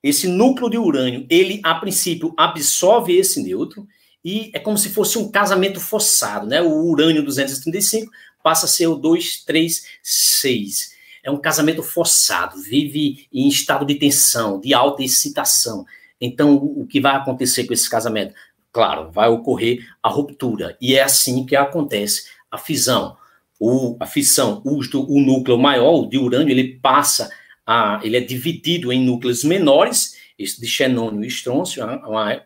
[0.04, 3.86] esse núcleo de urânio, ele a princípio absorve esse nêutron
[4.24, 6.62] e é como se fosse um casamento forçado, né?
[6.62, 8.12] O urânio 235
[8.44, 10.92] passa a ser o 236.
[11.24, 15.86] É um casamento forçado, vive em estado de tensão, de alta excitação.
[16.20, 18.34] Então, o que vai acontecer com esse casamento?
[18.72, 20.78] Claro, vai ocorrer a ruptura.
[20.80, 23.18] E é assim que acontece a fisão.
[23.60, 27.30] O, a fissão, o, o núcleo maior, o de urânio, ele passa
[28.03, 32.41] ele é dividido em núcleos menores, esse de xenônio e estrôncio, uma,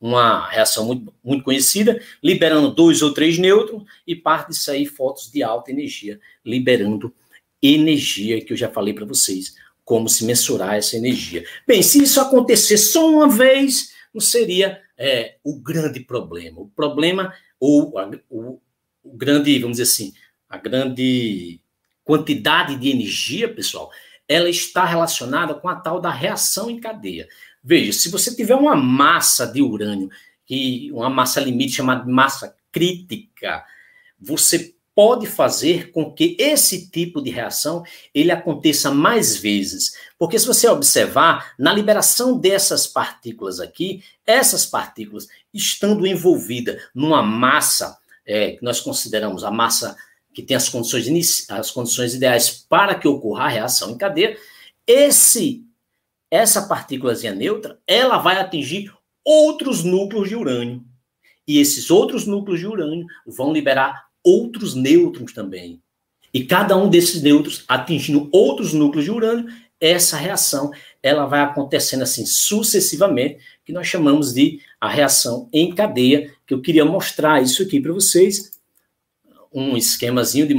[0.00, 5.30] uma reação muito, muito conhecida, liberando dois ou três nêutrons e parte de sair fótons
[5.30, 7.12] de alta energia, liberando
[7.62, 9.54] energia, que eu já falei para vocês,
[9.84, 11.44] como se mensurar essa energia.
[11.66, 16.60] Bem, se isso acontecer só uma vez, não seria é, o grande problema.
[16.60, 17.92] O problema, ou
[18.30, 18.60] o,
[19.04, 20.12] o grande, vamos dizer assim,
[20.48, 21.60] a grande
[22.04, 23.90] quantidade de energia, pessoal,
[24.32, 27.28] ela está relacionada com a tal da reação em cadeia.
[27.62, 30.10] Veja, se você tiver uma massa de urânio,
[30.46, 33.64] que uma massa limite chamada massa crítica,
[34.18, 37.82] você pode fazer com que esse tipo de reação
[38.14, 39.94] ele aconteça mais vezes.
[40.18, 47.98] Porque se você observar, na liberação dessas partículas aqui, essas partículas estando envolvidas numa massa,
[48.24, 49.96] é, que nós consideramos a massa
[50.32, 54.36] que tem as condições, as condições ideais para que ocorra a reação em cadeia,
[54.86, 55.64] esse
[56.30, 58.90] essa partículazinha neutra, ela vai atingir
[59.22, 60.82] outros núcleos de urânio.
[61.46, 65.82] E esses outros núcleos de urânio vão liberar outros nêutrons também.
[66.32, 69.46] E cada um desses nêutrons atingindo outros núcleos de urânio,
[69.78, 70.70] essa reação
[71.02, 76.62] ela vai acontecendo assim sucessivamente, que nós chamamos de a reação em cadeia, que eu
[76.62, 78.52] queria mostrar isso aqui para vocês,
[79.54, 80.54] um esquemazinho de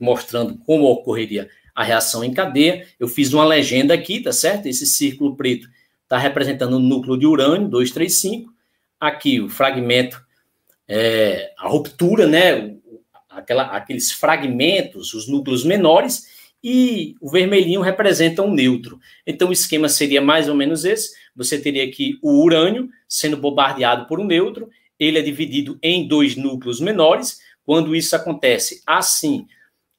[0.00, 2.86] mostrando como ocorreria a reação em cadeia.
[2.98, 4.66] Eu fiz uma legenda aqui, tá certo?
[4.66, 5.68] Esse círculo preto
[6.02, 8.52] está representando o núcleo de urânio 235.
[9.00, 10.22] Aqui o fragmento,
[10.86, 12.76] é, a ruptura, né?
[13.28, 16.30] aquela, aqueles fragmentos, os núcleos menores,
[16.62, 19.00] e o vermelhinho representa um neutro.
[19.26, 24.06] Então o esquema seria mais ou menos esse: você teria aqui o urânio sendo bombardeado
[24.06, 27.40] por um neutro, ele é dividido em dois núcleos menores.
[27.64, 29.46] Quando isso acontece assim,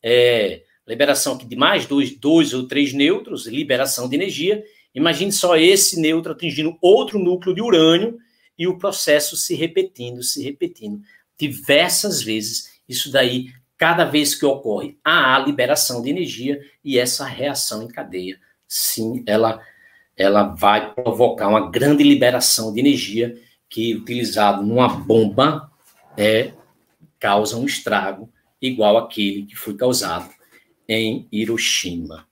[0.04, 4.64] é, liberação aqui de mais dois, dois ou três nêutrons, liberação de energia.
[4.94, 8.18] Imagine só esse nêutron atingindo outro núcleo de urânio
[8.58, 11.02] e o processo se repetindo, se repetindo
[11.38, 17.26] diversas vezes isso daí, cada vez que ocorre, há a liberação de energia e essa
[17.26, 19.62] reação em cadeia, sim, ela,
[20.16, 23.36] ela vai provocar uma grande liberação de energia
[23.70, 25.72] que, utilizado numa bomba,
[26.16, 26.54] é,
[27.24, 28.30] causa um estrago
[28.62, 30.30] igual aquele que foi causado
[30.90, 32.28] em Hiroshima.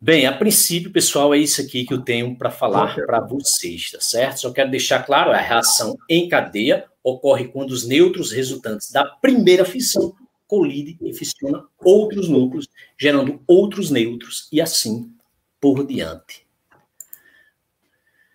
[0.00, 4.00] Bem, a princípio, pessoal, é isso aqui que eu tenho para falar para vocês, tá
[4.00, 4.40] certo?
[4.40, 9.66] Só quero deixar claro, a reação em cadeia ocorre quando os nêutrons resultantes da primeira
[9.66, 10.14] fissão
[10.46, 12.66] colidem e fissionam outros núcleos,
[12.98, 15.12] gerando outros nêutrons e assim
[15.60, 16.46] por diante.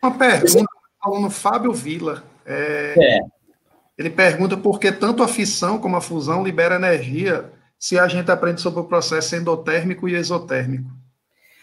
[0.04, 0.68] Uma pergunta do
[1.02, 2.24] aluno Fábio Vila.
[2.46, 3.39] É, é.
[4.00, 8.32] Ele pergunta por que tanto a fissão como a fusão libera energia se a gente
[8.32, 10.90] aprende sobre o processo endotérmico e exotérmico.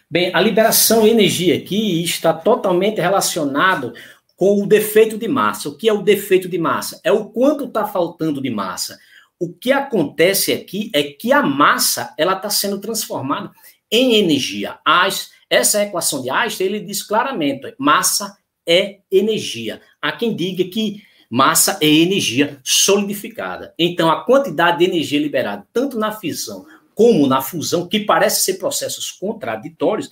[0.09, 3.95] Bem, a liberação de energia aqui está totalmente relacionado
[4.37, 5.71] com o defeito de massa.
[5.71, 7.01] O que é o defeito de massa?
[7.03, 8.99] É o quanto está faltando de massa.
[9.41, 13.51] O que acontece aqui é que a massa ela está sendo transformada
[13.91, 14.79] em energia.
[14.85, 18.37] As, essa equação de Einstein ele diz claramente: massa
[18.69, 19.81] é energia.
[20.03, 21.03] Há quem diga que
[21.37, 23.75] massa é energia solidificada.
[23.79, 28.55] Então, a quantidade de energia liberada, tanto na fissão como na fusão, que parece ser
[28.55, 30.09] processos contraditórios,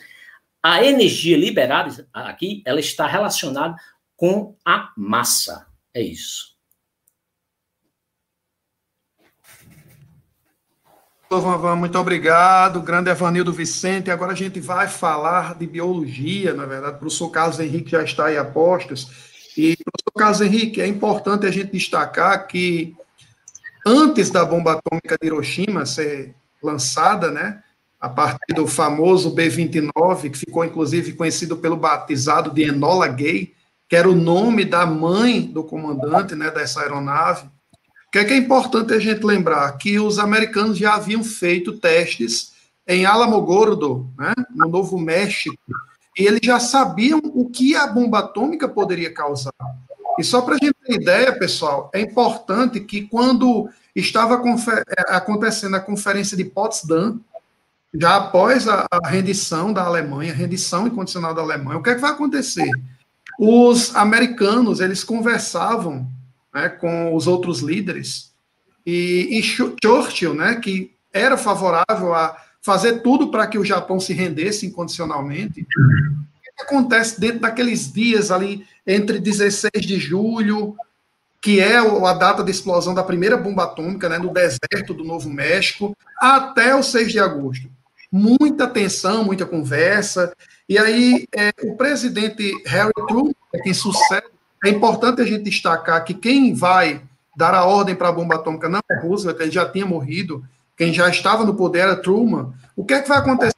[0.62, 3.74] a energia liberada aqui, ela está relacionada
[4.14, 5.66] com a massa.
[5.94, 6.52] É isso.
[11.78, 14.10] Muito obrigado, grande Evanildo Vicente.
[14.10, 16.96] Agora a gente vai falar de biologia, na verdade.
[16.96, 19.33] O professor Carlos Henrique já está aí a postos.
[19.56, 22.94] E, professor Carlos Henrique, é importante a gente destacar que
[23.86, 27.62] antes da bomba atômica de Hiroshima ser lançada, né,
[28.00, 33.54] a partir do famoso B-29, que ficou inclusive conhecido pelo batizado de Enola Gay,
[33.88, 37.48] que era o nome da mãe do comandante né, dessa aeronave,
[38.14, 39.72] que é que é importante a gente lembrar?
[39.76, 42.52] Que os americanos já haviam feito testes
[42.86, 45.58] em Alamogordo, né, no Novo México,
[46.16, 49.52] eles já sabiam o que a bomba atômica poderia causar.
[50.18, 55.74] E só para a gente ter ideia, pessoal, é importante que quando estava é, acontecendo
[55.74, 57.20] a conferência de Potsdam,
[57.92, 62.10] já após a, rendição da Alemanha, rendição incondicional da Alemanha, o que é que vai
[62.10, 62.68] acontecer?
[63.38, 66.06] Os americanos, eles conversavam
[66.52, 68.32] né, com os outros líderes.
[68.84, 74.14] E, e Churchill, né, que era favorável a fazer tudo para que o Japão se
[74.14, 75.60] rendesse incondicionalmente.
[75.60, 80.74] O que acontece dentro daqueles dias ali, entre 16 de julho,
[81.42, 85.28] que é a data de explosão da primeira bomba atômica né, no deserto do Novo
[85.28, 87.68] México, até o 6 de agosto?
[88.10, 90.32] Muita tensão, muita conversa.
[90.66, 94.34] E aí, é, o presidente Harry Truman, é quem sucede
[94.64, 97.02] é importante a gente destacar que quem vai
[97.36, 100.42] dar a ordem para a bomba atômica não é Roosevelt, ele já tinha morrido,
[100.76, 102.52] quem já estava no poder era Truman.
[102.76, 103.54] O que é que vai acontecer?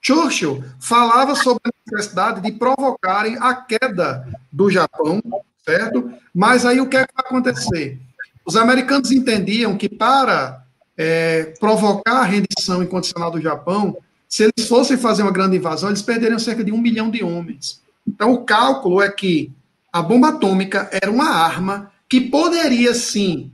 [0.00, 5.20] Churchill falava sobre a necessidade de provocarem a queda do Japão,
[5.64, 6.12] certo?
[6.34, 8.00] Mas aí o que é que vai acontecer?
[8.44, 10.64] Os americanos entendiam que para
[10.96, 13.96] é, provocar a rendição incondicional do Japão,
[14.28, 17.80] se eles fossem fazer uma grande invasão, eles perderiam cerca de um milhão de homens.
[18.06, 19.52] Então, o cálculo é que
[19.92, 23.52] a bomba atômica era uma arma que poderia sim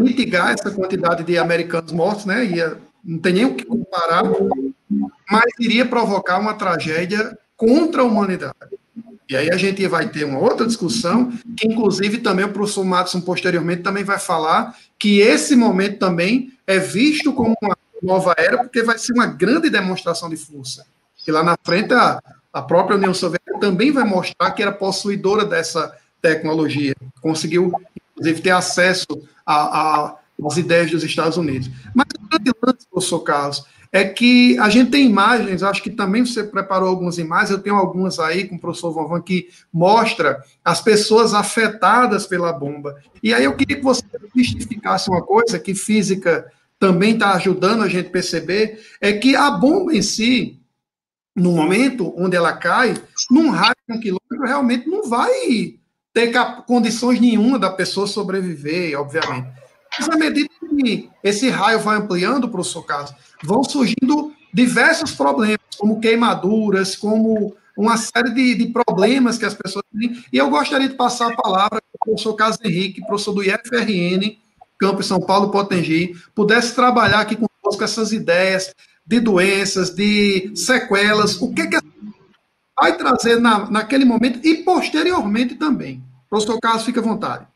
[0.00, 2.44] mitigar essa quantidade de americanos mortos, né?
[2.44, 4.24] Ia, não tem nem o que comparar,
[5.30, 8.54] mas iria provocar uma tragédia contra a humanidade.
[9.28, 13.20] E aí a gente vai ter uma outra discussão, que inclusive também o professor Matson
[13.20, 18.82] posteriormente também vai falar que esse momento também é visto como uma nova era, porque
[18.82, 20.84] vai ser uma grande demonstração de força.
[21.16, 22.20] Que lá na frente a,
[22.52, 27.72] a própria União Soviética também vai mostrar que era possuidora dessa tecnologia, conseguiu,
[28.12, 29.06] inclusive, ter acesso
[29.50, 31.70] às ideias dos Estados Unidos.
[31.94, 36.24] Mas o grande lance, professor Carlos, é que a gente tem imagens, acho que também
[36.24, 40.80] você preparou algumas imagens, eu tenho algumas aí com o professor Vanvan que mostra as
[40.80, 42.96] pessoas afetadas pela bomba.
[43.22, 47.88] E aí eu queria que você justificasse uma coisa que física também está ajudando a
[47.88, 50.58] gente a perceber, é que a bomba em si,
[51.36, 52.94] no momento onde ela cai,
[53.30, 55.79] num raio de um quilômetro, realmente não vai
[56.12, 56.32] ter
[56.66, 59.48] condições nenhuma da pessoa sobreviver, obviamente.
[59.98, 66.00] Mas à medida que esse raio vai ampliando, professor Carlos, vão surgindo diversos problemas, como
[66.00, 70.22] queimaduras, como uma série de, de, problemas que as pessoas têm.
[70.32, 74.36] E eu gostaria de passar a palavra para o professor Carlos Henrique, professor do IFRN,
[74.78, 78.74] Campo São Paulo Potengi, pudesse trabalhar aqui conosco essas ideias,
[79.06, 81.76] de doenças, de sequelas, o que, que
[82.80, 86.02] vai trazer na, naquele momento e posteriormente também.
[86.30, 87.46] Professor Carlos, fique à vontade.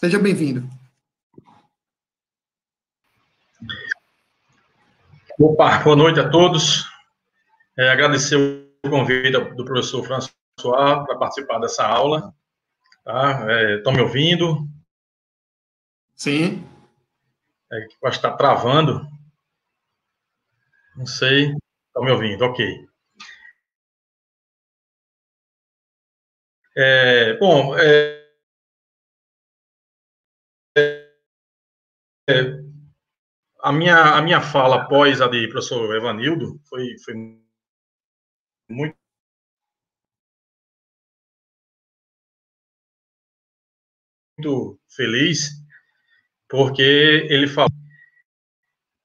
[0.00, 0.66] Seja bem-vindo.
[5.38, 6.86] Opa, boa noite a todos.
[7.78, 12.34] É, agradecer o convite do professor François para participar dessa aula.
[13.04, 13.46] Tá?
[13.76, 14.66] Estão é, me ouvindo?
[16.14, 16.64] Sim.
[17.70, 19.06] É, acho que está travando.
[20.96, 21.54] Não sei.
[21.88, 22.42] Estão me ouvindo?
[22.42, 22.89] Ok.
[26.82, 28.26] É, bom, é,
[32.26, 32.60] é,
[33.62, 37.14] a, minha, a minha fala após a de professor Evanildo foi, foi
[38.70, 38.96] muito
[44.38, 45.50] muito feliz,
[46.48, 46.82] porque
[47.28, 47.68] ele falou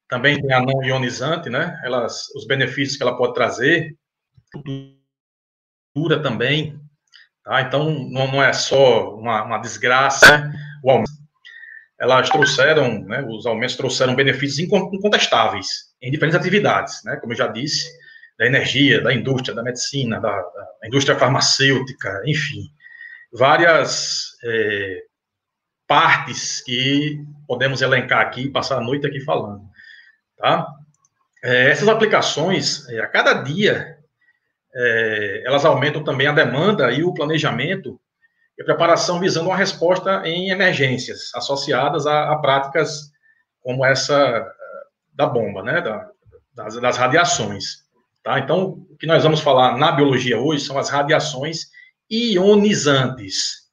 [0.07, 1.77] também tem a não ionizante, né?
[1.83, 3.97] Elas, os benefícios que ela pode trazer,
[5.93, 6.79] dura também,
[7.45, 7.61] tá?
[7.61, 10.53] Então não, não é só uma, uma desgraça, né?
[10.83, 11.11] o aumento.
[11.97, 13.25] Elas trouxeram, né?
[13.29, 15.67] Os aumentos trouxeram benefícios incontestáveis
[16.01, 17.15] em diferentes atividades, né?
[17.15, 17.89] Como eu já disse,
[18.37, 22.69] da energia, da indústria, da medicina, da, da indústria farmacêutica, enfim,
[23.31, 25.03] várias é,
[25.87, 29.61] partes que podemos elencar aqui e passar a noite aqui falando.
[30.37, 30.67] Tá?
[31.43, 33.94] É, essas aplicações, é, a cada dia,
[34.75, 37.99] é, elas aumentam também a demanda e o planejamento
[38.57, 43.11] e a preparação visando uma resposta em emergências associadas a, a práticas
[43.61, 44.45] como essa
[45.13, 46.09] da bomba, né, da,
[46.53, 47.85] das, das radiações.
[48.23, 48.39] Tá?
[48.39, 51.67] Então, o que nós vamos falar na biologia hoje são as radiações
[52.11, 53.65] ionizantes.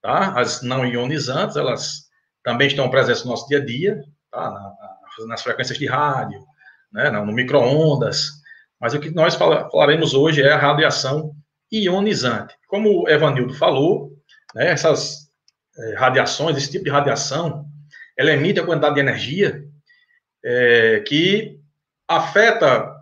[0.00, 0.38] Tá?
[0.38, 2.08] As não ionizantes, elas
[2.42, 4.50] também estão presentes no nosso dia a dia, tá?
[4.50, 6.40] Na, nas frequências de rádio,
[6.92, 7.10] né?
[7.10, 8.37] no micro-ondas,
[8.80, 11.34] mas o que nós falaremos hoje é a radiação
[11.72, 12.54] ionizante.
[12.68, 14.12] Como o Evanildo falou,
[14.54, 15.28] né, essas
[15.76, 17.66] é, radiações, esse tipo de radiação,
[18.16, 19.64] ela emite a quantidade de energia
[20.44, 21.58] é, que
[22.06, 22.94] afeta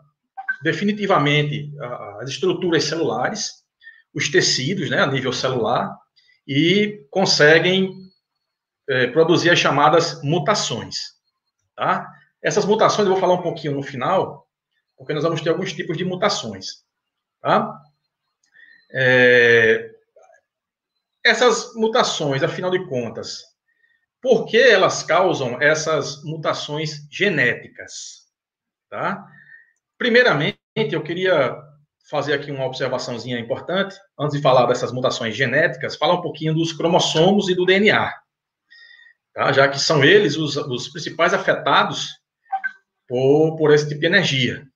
[0.63, 1.73] definitivamente
[2.21, 3.65] as estruturas celulares,
[4.15, 5.97] os tecidos, né, a nível celular,
[6.47, 7.95] e conseguem
[8.89, 10.97] é, produzir as chamadas mutações.
[11.77, 12.09] Tá?
[12.43, 14.46] Essas mutações eu vou falar um pouquinho no final,
[14.97, 16.85] porque nós vamos ter alguns tipos de mutações.
[17.41, 17.81] Tá?
[18.91, 19.91] É,
[21.25, 23.43] essas mutações, afinal de contas,
[24.23, 28.27] por que elas causam essas mutações genéticas?
[28.89, 29.27] Tá?
[29.99, 30.59] Primeiramente,
[30.93, 31.57] eu queria
[32.09, 36.73] fazer aqui uma observaçãozinha importante, antes de falar dessas mutações genéticas, falar um pouquinho dos
[36.73, 38.13] cromossomos e do DNA,
[39.35, 39.53] tá?
[39.53, 42.11] já que são eles os, os principais afetados
[43.09, 44.67] por, por esse tipo de energia.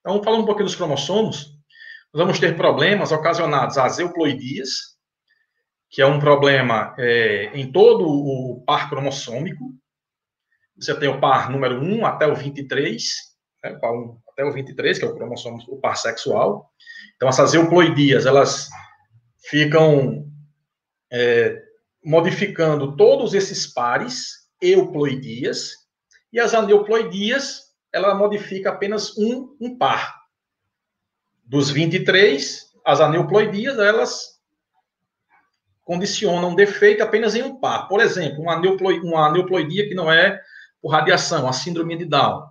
[0.00, 1.46] Então, falando um pouquinho dos cromossomos,
[2.12, 4.96] nós vamos ter problemas ocasionados às euploidias,
[5.88, 9.74] que é um problema é, em todo o par cromossômico.
[10.76, 13.02] Você tem o par número 1 até o 23,
[13.62, 13.78] né,
[14.28, 16.70] até o 23, que é o cromossomo, o par sexual.
[17.16, 18.68] Então, essas euploidias, elas
[19.48, 20.26] ficam
[21.12, 21.60] é,
[22.04, 25.72] modificando todos esses pares, euploidias,
[26.32, 30.20] e as aneuploidias, ela modifica apenas um, um par.
[31.44, 34.40] Dos 23, as aneuploidias, elas
[35.82, 37.88] condicionam defeito apenas em um par.
[37.88, 40.40] Por exemplo, uma, aneuploidia, uma aneuploidia que não é
[40.80, 42.48] por radiação, a síndrome de Down.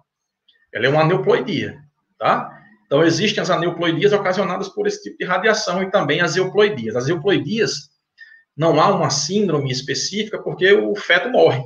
[0.74, 1.80] Ela é uma aneuploidia,
[2.18, 2.56] tá?
[2.86, 6.96] Então, existem as aneuploidias ocasionadas por esse tipo de radiação e também as euploidias.
[6.96, 7.90] As euploidias,
[8.58, 11.64] não há uma síndrome específica porque o feto morre.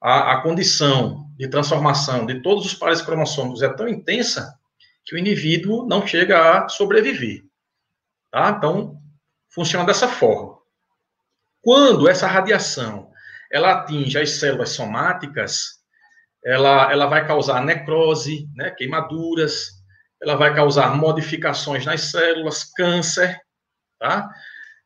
[0.00, 4.58] A, a condição de transformação de todos os pares cromossômicos é tão intensa
[5.04, 7.44] que o indivíduo não chega a sobreviver.
[8.30, 8.50] Tá?
[8.50, 9.00] Então,
[9.50, 10.56] funciona dessa forma.
[11.62, 13.10] Quando essa radiação
[13.50, 15.76] ela atinge as células somáticas,
[16.44, 19.76] ela, ela vai causar necrose, né, queimaduras,
[20.22, 23.38] ela vai causar modificações nas células, câncer,
[23.98, 24.28] tá?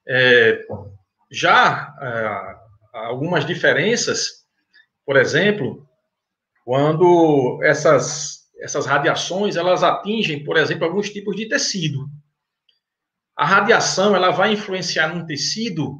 [0.06, 0.66] É,
[1.30, 4.44] já é, algumas diferenças,
[5.06, 5.88] por exemplo,
[6.70, 12.06] quando essas, essas radiações, elas atingem, por exemplo, alguns tipos de tecido.
[13.36, 15.96] A radiação, ela vai influenciar num tecido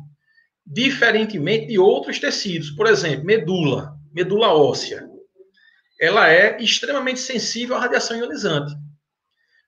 [0.65, 2.71] diferentemente de outros tecidos.
[2.71, 5.05] Por exemplo, medula, medula óssea
[6.01, 8.73] ela é extremamente sensível à radiação ionizante.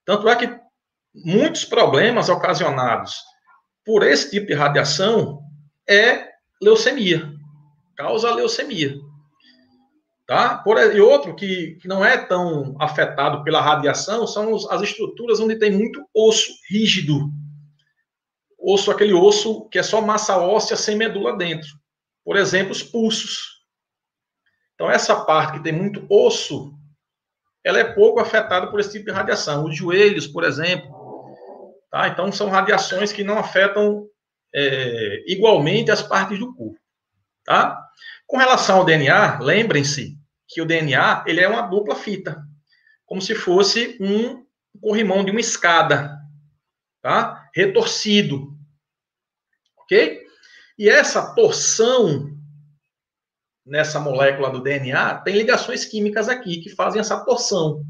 [0.05, 0.57] Tanto é que
[1.13, 3.17] muitos problemas ocasionados
[3.85, 5.41] por esse tipo de radiação
[5.87, 6.29] é
[6.63, 7.29] leucemia,
[7.97, 8.95] causa leucemia.
[10.27, 10.59] Tá?
[10.59, 15.41] Por, e outro que, que não é tão afetado pela radiação são os, as estruturas
[15.41, 17.29] onde tem muito osso rígido.
[18.59, 21.68] Osso, aquele osso que é só massa óssea sem medula dentro.
[22.25, 23.62] Por exemplo, os pulsos.
[24.75, 26.73] Então, essa parte que tem muito osso,
[27.64, 29.64] ela é pouco afetada por esse tipo de radiação.
[29.64, 30.91] Os joelhos, por exemplo.
[31.91, 32.09] Tá?
[32.09, 34.07] Então, são radiações que não afetam
[34.55, 36.82] é, igualmente as partes do corpo.
[37.45, 37.78] Tá?
[38.26, 40.18] Com relação ao DNA, lembrem-se
[40.49, 42.43] que o DNA ele é uma dupla fita,
[43.07, 44.45] como se fosse um
[44.80, 46.18] corrimão de uma escada,
[47.01, 47.49] tá?
[47.55, 48.57] Retorcido,
[49.76, 50.22] ok?
[50.78, 52.32] E essa torção
[53.64, 57.84] nessa molécula do DNA, tem ligações químicas aqui que fazem essa torção.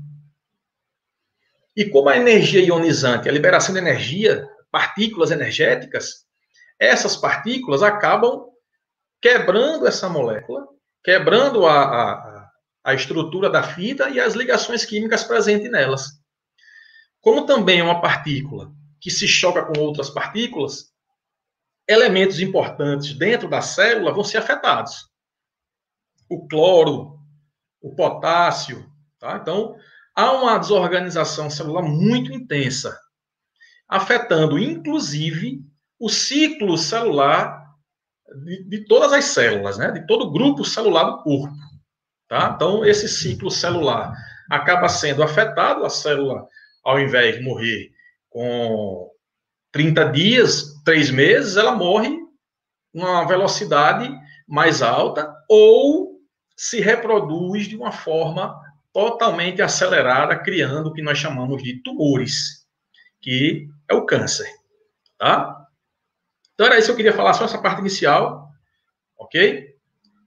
[1.75, 6.27] E como a energia ionizante, a liberação de energia, partículas energéticas,
[6.79, 8.52] essas partículas acabam
[9.23, 10.67] quebrando essa molécula,
[11.03, 12.51] quebrando a, a,
[12.85, 16.21] a estrutura da fita e as ligações químicas presentes nelas.
[17.21, 18.71] Como também é uma partícula
[19.01, 20.93] que se choca com outras partículas,
[21.89, 25.11] elementos importantes dentro da célula vão ser afetados
[26.33, 27.19] o cloro,
[27.81, 28.91] o potássio.
[29.19, 29.37] Tá?
[29.37, 29.77] Então,
[30.15, 32.99] há uma desorganização celular muito intensa,
[33.87, 35.61] afetando, inclusive,
[35.99, 37.62] o ciclo celular
[38.45, 39.91] de, de todas as células, né?
[39.91, 41.55] de todo o grupo celular do corpo.
[42.29, 42.53] Tá?
[42.55, 44.15] Então, esse ciclo celular
[44.51, 46.47] acaba sendo afetado, a célula,
[46.85, 47.91] ao invés de morrer
[48.31, 49.11] com
[49.71, 52.19] 30 dias, 3 meses, ela morre
[52.93, 54.11] numa velocidade
[54.47, 56.21] mais alta ou
[56.57, 58.55] se reproduz de uma forma
[58.93, 62.67] totalmente acelerada, criando o que nós chamamos de tumores,
[63.21, 64.49] que é o câncer,
[65.19, 65.62] tá?
[66.55, 68.49] Então era isso que eu queria falar só essa parte inicial,
[69.19, 69.75] ok?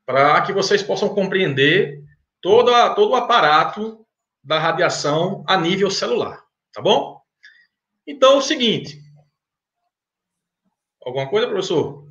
[0.06, 2.04] Para que vocês possam compreender
[2.42, 4.06] todo, a, todo o aparato
[4.44, 7.20] da radiação a nível celular, tá bom?
[8.08, 9.02] Então, é o seguinte.
[11.04, 12.08] Alguma coisa, professor?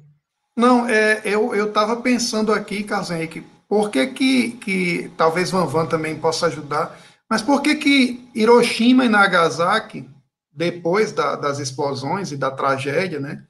[0.56, 3.10] Não, é, eu estava pensando aqui, Carlos
[3.68, 6.96] por que, que, que talvez Van Van também possa ajudar,
[7.28, 10.08] mas por que, que Hiroshima e Nagasaki,
[10.52, 13.44] depois da, das explosões e da tragédia, né?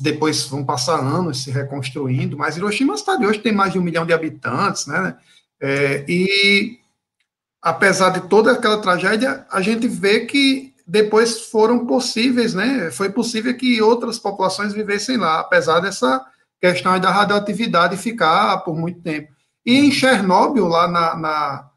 [0.00, 4.04] Depois vão passar anos se reconstruindo, mas Hiroshima, cidade hoje, tem mais de um milhão
[4.04, 5.16] de habitantes, né?
[5.60, 6.78] É, e
[7.62, 12.90] apesar de toda aquela tragédia, a gente vê que depois foram possíveis, né?
[12.90, 16.24] Foi possível que outras populações vivessem lá, apesar dessa
[16.60, 19.32] questão da radioatividade ficar por muito tempo.
[19.64, 21.70] E em Chernobyl, lá na, na,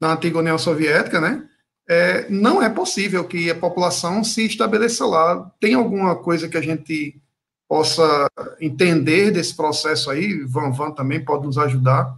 [0.00, 1.44] na antiga União Soviética, né?
[1.88, 5.50] É, não é possível que a população se estabeleça lá.
[5.60, 7.20] Tem alguma coisa que a gente
[7.68, 10.42] possa entender desse processo aí?
[10.44, 12.16] Van Van também pode nos ajudar.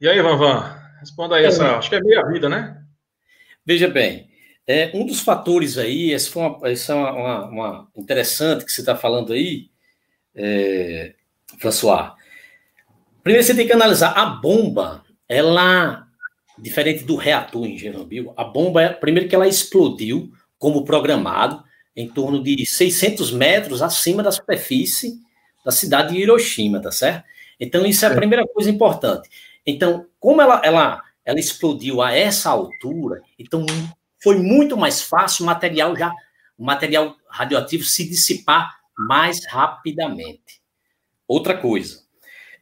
[0.00, 1.76] E aí, Vanvan, responda aí essa.
[1.76, 2.84] Acho que é meia vida, né?
[3.66, 4.30] Veja bem,
[4.66, 8.70] é, um dos fatores aí, essa foi uma, essa é uma, uma, uma interessante que
[8.70, 9.70] você está falando aí,
[10.34, 11.14] é,
[11.58, 12.12] François.
[13.22, 16.06] Primeiro você tem que analisar a bomba, ela,
[16.56, 21.64] diferente do reator em Chernobyl, a bomba, primeiro que ela explodiu como programado,
[21.98, 25.20] em torno de 600 metros acima da superfície
[25.64, 27.24] da cidade de Hiroshima, tá certo?
[27.58, 29.28] Então, isso é a primeira coisa importante.
[29.66, 33.66] Então, como ela, ela, ela explodiu a essa altura, então
[34.22, 36.14] foi muito mais fácil o material já,
[36.56, 40.62] o material radioativo se dissipar mais rapidamente.
[41.26, 42.00] Outra coisa,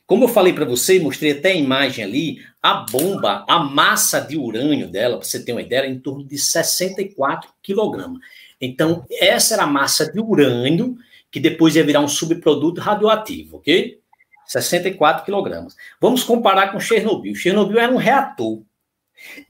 [0.07, 4.39] como eu falei para você, mostrei até a imagem ali, a bomba, a massa de
[4.39, 8.21] urânio dela, para você ter uma ideia, era em torno de 64 quilogramas.
[8.61, 10.97] Então, essa era a massa de urânio
[11.31, 14.01] que depois ia virar um subproduto radioativo, ok?
[14.47, 15.77] 64 quilogramas.
[16.01, 17.35] Vamos comparar com Chernobyl.
[17.35, 18.63] Chernobyl era um reator.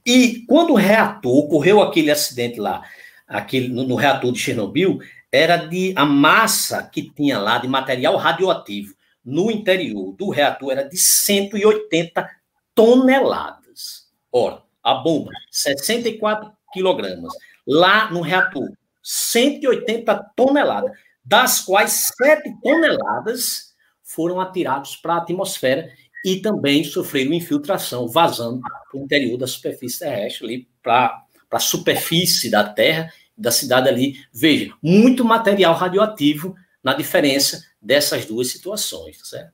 [0.04, 2.82] E quando o reator ocorreu aquele acidente lá,
[3.26, 4.98] aquele no, no reator de Chernobyl,
[5.30, 8.94] era de a massa que tinha lá de material radioativo
[9.26, 12.30] no interior do reator era de 180
[12.74, 14.06] toneladas.
[14.30, 17.32] Ora, a bomba, 64 quilogramas.
[17.66, 18.70] Lá no reator,
[19.08, 20.90] 180 toneladas,
[21.24, 25.88] das quais 7 toneladas foram atirados para a atmosfera
[26.24, 32.50] e também sofreram infiltração, vazando para o interior da superfície terrestre, ali para a superfície
[32.50, 34.24] da Terra, da cidade ali.
[34.32, 39.52] Veja, muito material radioativo na diferença dessas duas situações, tá certo?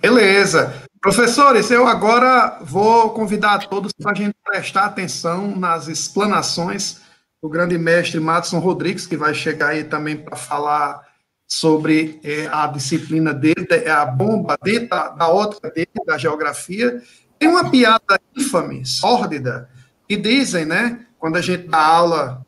[0.00, 0.85] Beleza.
[1.06, 7.00] Professores, eu agora vou convidar todos para a gente prestar atenção nas explanações
[7.40, 11.00] o grande mestre Matson Rodrigues, que vai chegar aí também para falar
[11.46, 17.00] sobre é, a disciplina dele, é a bomba dentro da, da ótica dele, da geografia.
[17.38, 19.70] Tem uma piada infame, sórdida,
[20.08, 22.44] que dizem, né, quando a gente dá aula,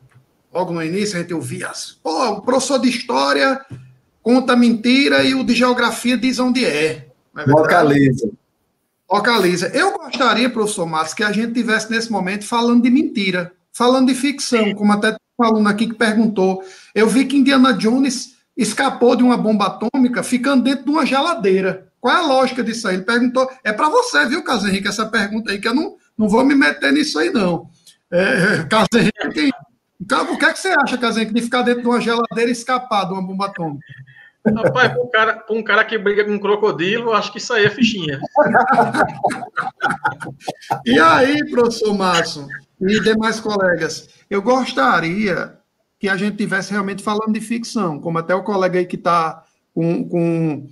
[0.53, 1.71] logo no início, a gente ouvia,
[2.03, 3.65] o professor de história
[4.21, 7.07] conta mentira e o de geografia diz onde é.
[7.37, 8.37] é Localiza.
[9.11, 9.67] Localiza.
[9.69, 14.13] Eu gostaria, professor Matos, que a gente tivesse nesse momento falando de mentira falando de
[14.13, 16.61] ficção, como até um aluno aqui que perguntou,
[16.93, 21.87] eu vi que Indiana Jones escapou de uma bomba atômica ficando dentro de uma geladeira.
[22.01, 22.95] Qual é a lógica disso aí?
[22.95, 26.27] Ele perguntou, é para você, viu, Caso Henrique, essa pergunta aí, que eu não, não
[26.27, 27.69] vou me meter nisso aí, não.
[28.11, 29.49] É, Caso Henrique,
[30.01, 32.49] então, o que, é que você acha, Caso Henrique, de ficar dentro de uma geladeira
[32.49, 33.85] e escapar de uma bomba atômica?
[34.45, 37.65] Rapaz, para um, cara, um cara que briga com um crocodilo, acho que isso aí
[37.65, 38.19] é fichinha.
[40.85, 42.47] e aí, professor Márcio,
[42.81, 45.57] e demais colegas, eu gostaria
[45.99, 49.43] que a gente tivesse realmente falando de ficção, como até o colega aí que está
[49.73, 50.69] com, com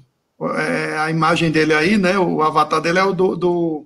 [0.55, 2.18] é, a imagem dele aí, né?
[2.18, 3.86] O avatar dele é o do, do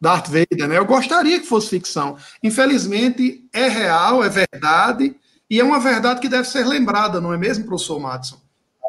[0.00, 0.78] Darth Vader, né?
[0.78, 2.16] Eu gostaria que fosse ficção.
[2.42, 5.14] Infelizmente, é real, é verdade,
[5.48, 8.40] e é uma verdade que deve ser lembrada, não é mesmo, professor Matson?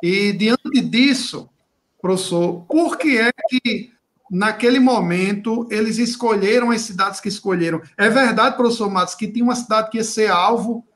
[0.02, 1.50] E diante disso,
[2.02, 3.92] professor, por que é que
[4.32, 7.82] naquele momento, eles escolheram as cidades que escolheram.
[7.98, 10.88] É verdade, professor Matos, que tinha uma cidade que ia ser alvo,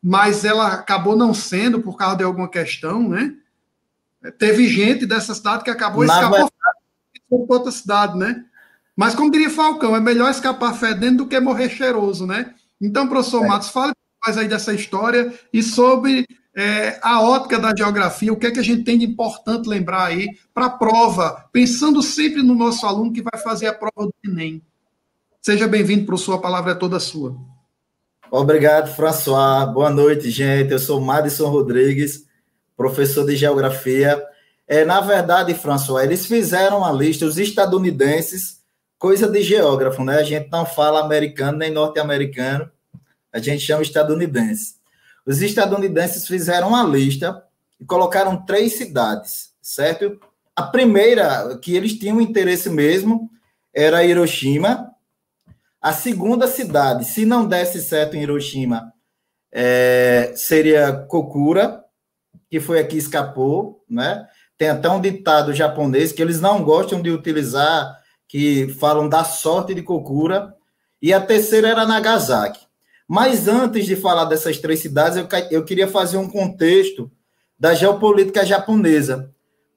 [0.00, 3.34] mas ela acabou não sendo por causa de alguma questão, né?
[4.38, 6.52] Teve gente dessa cidade que acabou escapando
[7.28, 8.44] para outra cidade, né?
[8.96, 12.54] Mas, como diria Falcão, é melhor escapar fedendo do que morrer cheiroso, né?
[12.80, 13.48] Então, professor é.
[13.48, 13.92] Matos, fale
[14.24, 16.26] mais aí dessa história e sobre
[16.56, 20.04] é, a ótica da geografia, o que é que a gente tem de importante lembrar
[20.04, 24.14] aí para a prova, pensando sempre no nosso aluno que vai fazer a prova do
[24.24, 24.62] Enem.
[25.42, 27.36] Seja bem-vindo, professor, a palavra é toda sua.
[28.30, 29.66] Obrigado, François.
[29.72, 30.72] Boa noite, gente.
[30.72, 32.24] Eu sou Madison Rodrigues,
[32.76, 34.22] professor de Geografia.
[34.66, 38.62] É, na verdade, François, eles fizeram uma lista, os estadunidenses,
[38.98, 40.18] coisa de geógrafo, né?
[40.18, 42.70] A gente não fala americano nem norte-americano,
[43.32, 44.76] a gente chama estadunidense.
[45.26, 47.42] Os estadunidenses fizeram uma lista
[47.80, 50.20] e colocaram três cidades, certo?
[50.54, 53.30] A primeira, que eles tinham interesse mesmo,
[53.74, 54.90] era Hiroshima.
[55.80, 58.92] A segunda cidade, se não desse certo em Hiroshima,
[59.50, 61.84] é, seria Kokura,
[62.50, 64.26] que foi aqui escapou, né?
[64.56, 67.98] Tem até um ditado japonês que eles não gostam de utilizar,
[68.28, 70.54] que falam da sorte de Kokura.
[71.02, 72.63] E a terceira era Nagasaki.
[73.06, 77.10] Mas antes de falar dessas três cidades, eu, eu queria fazer um contexto
[77.58, 79.32] da geopolítica japonesa,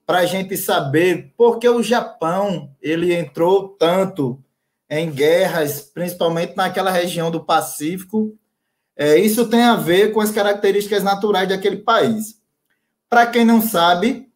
[0.06, 4.42] para a gente saber por que o Japão ele entrou tanto
[4.90, 8.34] em guerras, principalmente naquela região do Pacífico.
[8.96, 12.42] É, isso tem a ver com as características naturais daquele país.
[13.10, 14.30] Para quem não sabe,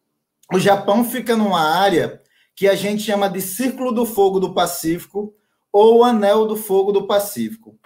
[0.52, 2.20] o Japão fica numa área
[2.54, 5.34] que a gente chama de Círculo do Fogo do Pacífico
[5.72, 7.78] ou Anel do Fogo do Pacífico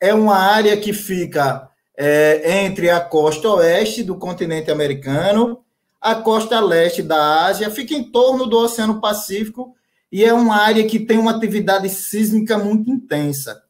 [0.00, 5.64] é uma área que fica é, entre a costa oeste do continente americano,
[6.00, 9.74] a costa leste da Ásia, fica em torno do Oceano Pacífico
[10.10, 13.62] e é uma área que tem uma atividade sísmica muito intensa.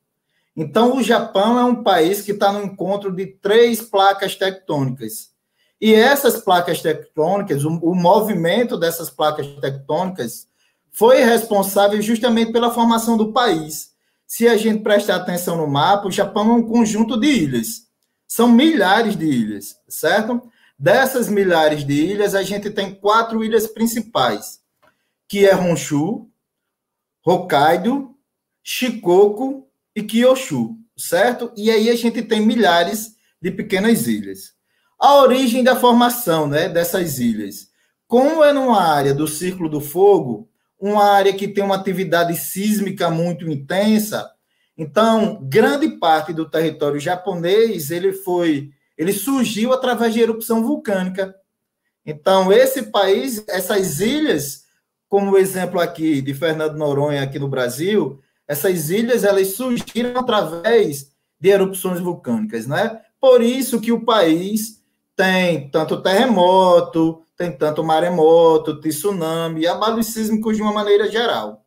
[0.54, 5.30] Então, o Japão é um país que está no encontro de três placas tectônicas.
[5.80, 10.48] E essas placas tectônicas, o, o movimento dessas placas tectônicas,
[10.90, 13.88] foi responsável justamente pela formação do país
[14.28, 17.88] se a gente prestar atenção no mapa, o Japão é um conjunto de ilhas.
[18.26, 20.42] São milhares de ilhas, certo?
[20.78, 24.60] Dessas milhares de ilhas, a gente tem quatro ilhas principais,
[25.26, 26.28] que é Honshu,
[27.24, 28.14] Hokkaido,
[28.62, 29.66] Shikoku
[29.96, 31.50] e Kyushu, certo?
[31.56, 34.52] E aí a gente tem milhares de pequenas ilhas.
[35.00, 37.68] A origem da formação né, dessas ilhas.
[38.06, 40.47] Como é numa área do Círculo do Fogo,
[40.78, 44.30] uma área que tem uma atividade sísmica muito intensa.
[44.76, 51.34] Então, grande parte do território japonês ele foi, ele surgiu através de erupção vulcânica.
[52.06, 54.62] Então, esse país, essas ilhas,
[55.08, 61.10] como o exemplo aqui de Fernando Noronha aqui no Brasil, essas ilhas elas surgiram através
[61.40, 63.00] de erupções vulcânicas, né?
[63.20, 64.77] Por isso que o país
[65.18, 71.64] tem tanto terremoto, tem tanto maremoto, tsunami, abalos sísmicos de uma maneira geral.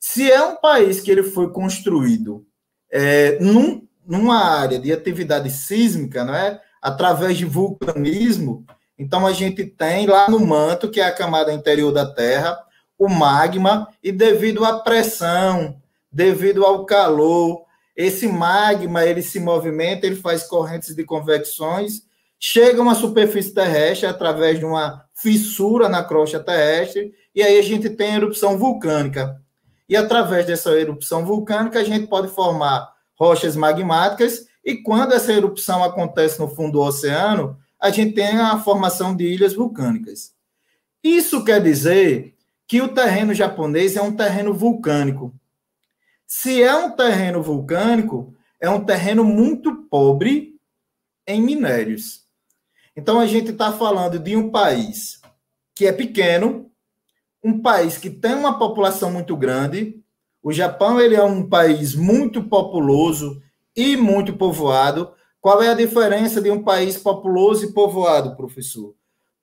[0.00, 2.44] Se é um país que ele foi construído
[2.90, 6.60] é, num, numa área de atividade sísmica, não é?
[6.82, 8.66] através de vulcanismo,
[8.98, 12.58] então a gente tem lá no manto, que é a camada interior da Terra,
[12.98, 17.64] o magma, e devido à pressão, devido ao calor,
[17.94, 22.06] esse magma ele se movimenta, ele faz correntes de convecções
[22.38, 27.90] chega uma superfície terrestre através de uma fissura na crosta terrestre, e aí a gente
[27.90, 29.40] tem erupção vulcânica.
[29.88, 35.82] E através dessa erupção vulcânica, a gente pode formar rochas magmáticas, e quando essa erupção
[35.82, 40.34] acontece no fundo do oceano, a gente tem a formação de ilhas vulcânicas.
[41.02, 42.34] Isso quer dizer
[42.66, 45.32] que o terreno japonês é um terreno vulcânico.
[46.26, 50.56] Se é um terreno vulcânico, é um terreno muito pobre
[51.26, 52.25] em minérios.
[52.96, 55.20] Então, a gente está falando de um país
[55.74, 56.70] que é pequeno,
[57.44, 60.02] um país que tem uma população muito grande.
[60.42, 63.42] O Japão ele é um país muito populoso
[63.76, 65.12] e muito povoado.
[65.40, 68.94] Qual é a diferença de um país populoso e povoado, professor?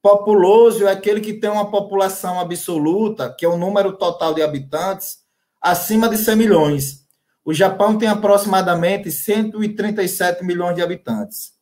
[0.01, 5.19] Populoso é aquele que tem uma população absoluta, que é o número total de habitantes,
[5.61, 7.05] acima de 100 milhões.
[7.45, 11.53] O Japão tem aproximadamente 137 milhões de habitantes.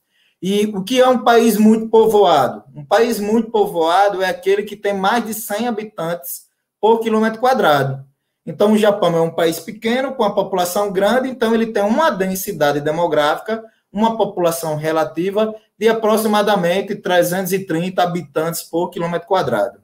[0.42, 2.64] E o que é um país muito povoado?
[2.76, 6.48] Um país muito povoado é aquele que tem mais de 100 habitantes
[6.80, 8.04] por quilômetro quadrado.
[8.44, 12.10] Então, o Japão é um país pequeno, com a população grande, então ele tem uma
[12.10, 13.64] densidade demográfica,
[13.94, 19.80] uma população relativa de aproximadamente 330 habitantes por quilômetro quadrado.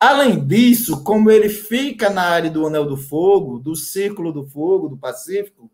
[0.00, 4.88] Além disso, como ele fica na área do Anel do Fogo, do Círculo do Fogo,
[4.88, 5.70] do Pacífico,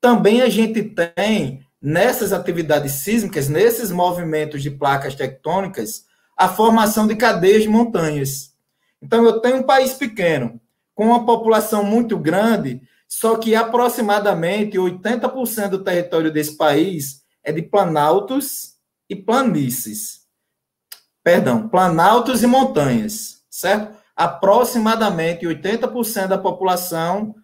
[0.00, 6.04] também a gente tem nessas atividades sísmicas, nesses movimentos de placas tectônicas,
[6.36, 8.52] a formação de cadeias de montanhas.
[9.00, 10.60] Então, eu tenho um país pequeno,
[10.96, 17.62] com uma população muito grande, só que aproximadamente 80% do território desse país é de
[17.62, 18.74] planaltos
[19.08, 20.22] e planícies.
[21.22, 23.96] Perdão, planaltos e montanhas, certo?
[24.16, 27.36] Aproximadamente 80% da população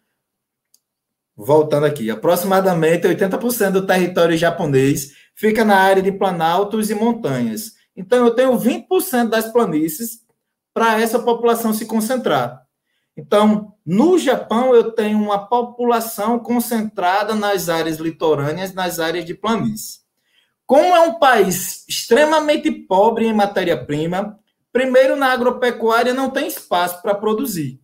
[1.36, 7.72] voltando aqui, aproximadamente 80% do território japonês fica na área de planaltos e montanhas.
[7.96, 10.20] Então, eu tenho 20% das planícies
[10.72, 12.62] para essa população se concentrar.
[13.16, 20.00] Então, no Japão, eu tenho uma população concentrada nas áreas litorâneas, nas áreas de planície.
[20.64, 24.38] Como é um país extremamente pobre em matéria-prima,
[24.72, 27.81] primeiro na agropecuária não tem espaço para produzir.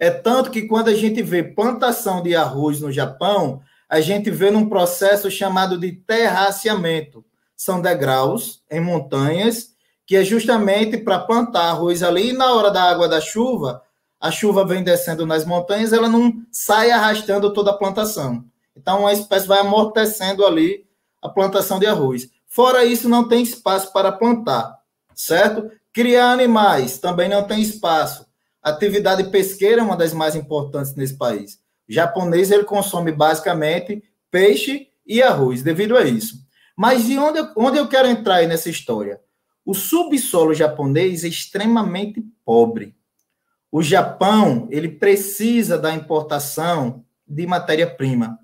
[0.00, 4.50] É tanto que quando a gente vê plantação de arroz no Japão, a gente vê
[4.50, 7.22] num processo chamado de terraceamento.
[7.54, 9.74] São degraus em montanhas,
[10.06, 13.82] que é justamente para plantar arroz ali, e na hora da água da chuva,
[14.18, 18.42] a chuva vem descendo nas montanhas, ela não sai arrastando toda a plantação.
[18.74, 20.86] Então, a espécie vai amortecendo ali
[21.20, 22.26] a plantação de arroz.
[22.46, 24.78] Fora isso, não tem espaço para plantar,
[25.14, 25.70] certo?
[25.92, 28.29] Criar animais também não tem espaço.
[28.62, 31.58] Atividade pesqueira é uma das mais importantes nesse país.
[31.88, 36.36] O japonês ele consome basicamente peixe e arroz, devido a isso.
[36.76, 39.20] Mas de onde, onde eu quero entrar nessa história?
[39.64, 42.94] O subsolo japonês é extremamente pobre.
[43.72, 48.38] O Japão ele precisa da importação de matéria-prima.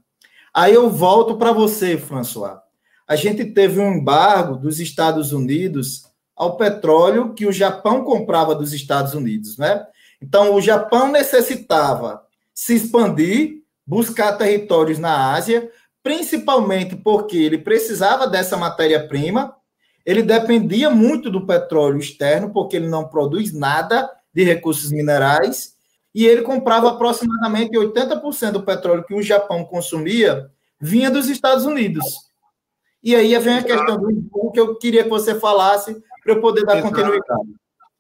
[0.55, 2.59] Aí eu volto para você, François.
[3.07, 6.05] A gente teve um embargo dos Estados Unidos
[6.35, 9.87] ao petróleo que o Japão comprava dos Estados Unidos, né?
[10.27, 15.71] Então, o Japão necessitava se expandir, buscar territórios na Ásia,
[16.03, 19.55] principalmente porque ele precisava dessa matéria-prima,
[20.05, 25.77] ele dependia muito do petróleo externo, porque ele não produz nada de recursos minerais,
[26.13, 30.51] e ele comprava aproximadamente 80% do petróleo que o Japão consumia
[30.81, 32.05] vinha dos Estados Unidos.
[33.01, 36.65] E aí vem a questão do que eu queria que você falasse para eu poder
[36.65, 37.55] dar continuidade.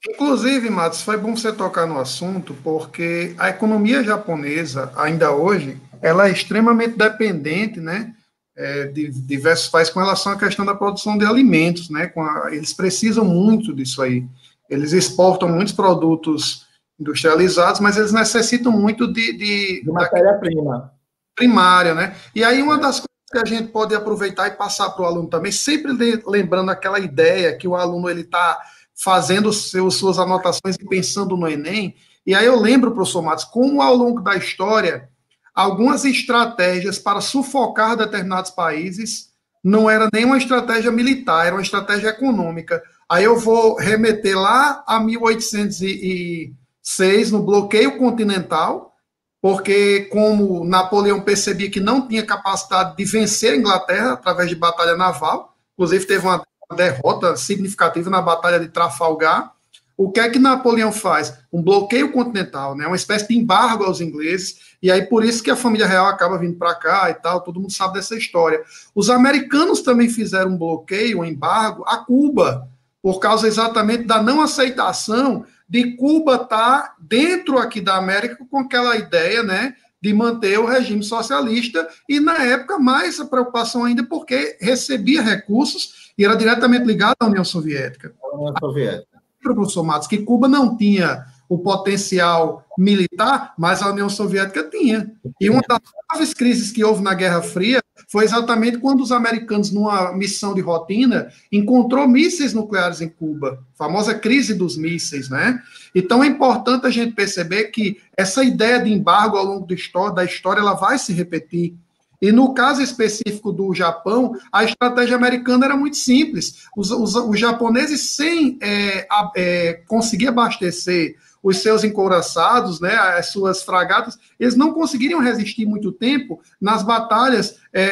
[0.09, 6.29] Inclusive, Matos, foi bom você tocar no assunto, porque a economia japonesa, ainda hoje, ela
[6.29, 8.15] é extremamente dependente, né,
[8.57, 12.73] é, de diversos países com relação à questão da produção de alimentos, né, a, eles
[12.73, 14.25] precisam muito disso aí.
[14.71, 16.67] Eles exportam muitos produtos
[16.99, 19.33] industrializados, mas eles necessitam muito de...
[19.33, 20.93] De, de matéria-prima.
[21.35, 22.17] Primária, né?
[22.35, 25.29] E aí uma das coisas que a gente pode aproveitar e passar para o aluno
[25.29, 25.93] também, sempre
[26.27, 28.59] lembrando aquela ideia que o aluno ele está
[28.97, 31.95] fazendo seus, suas anotações e pensando no Enem.
[32.27, 35.09] E aí eu lembro, professor Matos, como ao longo da história,
[35.55, 39.31] algumas estratégias para sufocar determinados países
[39.63, 42.81] não era nem uma estratégia militar, era uma estratégia econômica.
[43.09, 48.95] Aí eu vou remeter lá a 1806, no bloqueio continental,
[49.43, 54.97] porque como Napoleão percebia que não tinha capacidade de vencer a Inglaterra através de batalha
[54.97, 59.53] naval, inclusive teve uma derrota significativa na Batalha de Trafalgar.
[59.97, 61.39] O que é que Napoleão faz?
[61.51, 62.87] Um bloqueio continental, né?
[62.87, 66.39] uma espécie de embargo aos ingleses, e aí por isso que a família real acaba
[66.39, 68.63] vindo para cá e tal, todo mundo sabe dessa história.
[68.95, 72.69] Os americanos também fizeram um bloqueio, um embargo a Cuba,
[73.01, 78.59] por causa exatamente da não aceitação de Cuba estar tá dentro aqui da América com
[78.59, 84.05] aquela ideia, né, de manter o regime socialista, e na época mais a preocupação ainda
[84.05, 88.15] porque recebia recursos e era diretamente ligado à União Soviética.
[88.23, 89.17] A União Soviética.
[89.43, 95.13] Professor Matos, que Cuba não tinha o potencial militar, mas a União Soviética tinha.
[95.41, 99.73] E uma das graves crises que houve na Guerra Fria foi exatamente quando os americanos,
[99.73, 105.61] numa missão de rotina, encontrou mísseis nucleares em Cuba, a famosa crise dos mísseis, né?
[105.95, 110.15] Então é importante a gente perceber que essa ideia de embargo ao longo da história,
[110.15, 111.77] da história ela vai se repetir.
[112.21, 116.65] E no caso específico do Japão, a estratégia americana era muito simples.
[116.77, 123.29] Os, os, os japoneses, sem é, a, é, conseguir abastecer os seus encouraçados, né, as
[123.29, 127.83] suas fragatas, eles não conseguiriam resistir muito tempo nas batalhas é,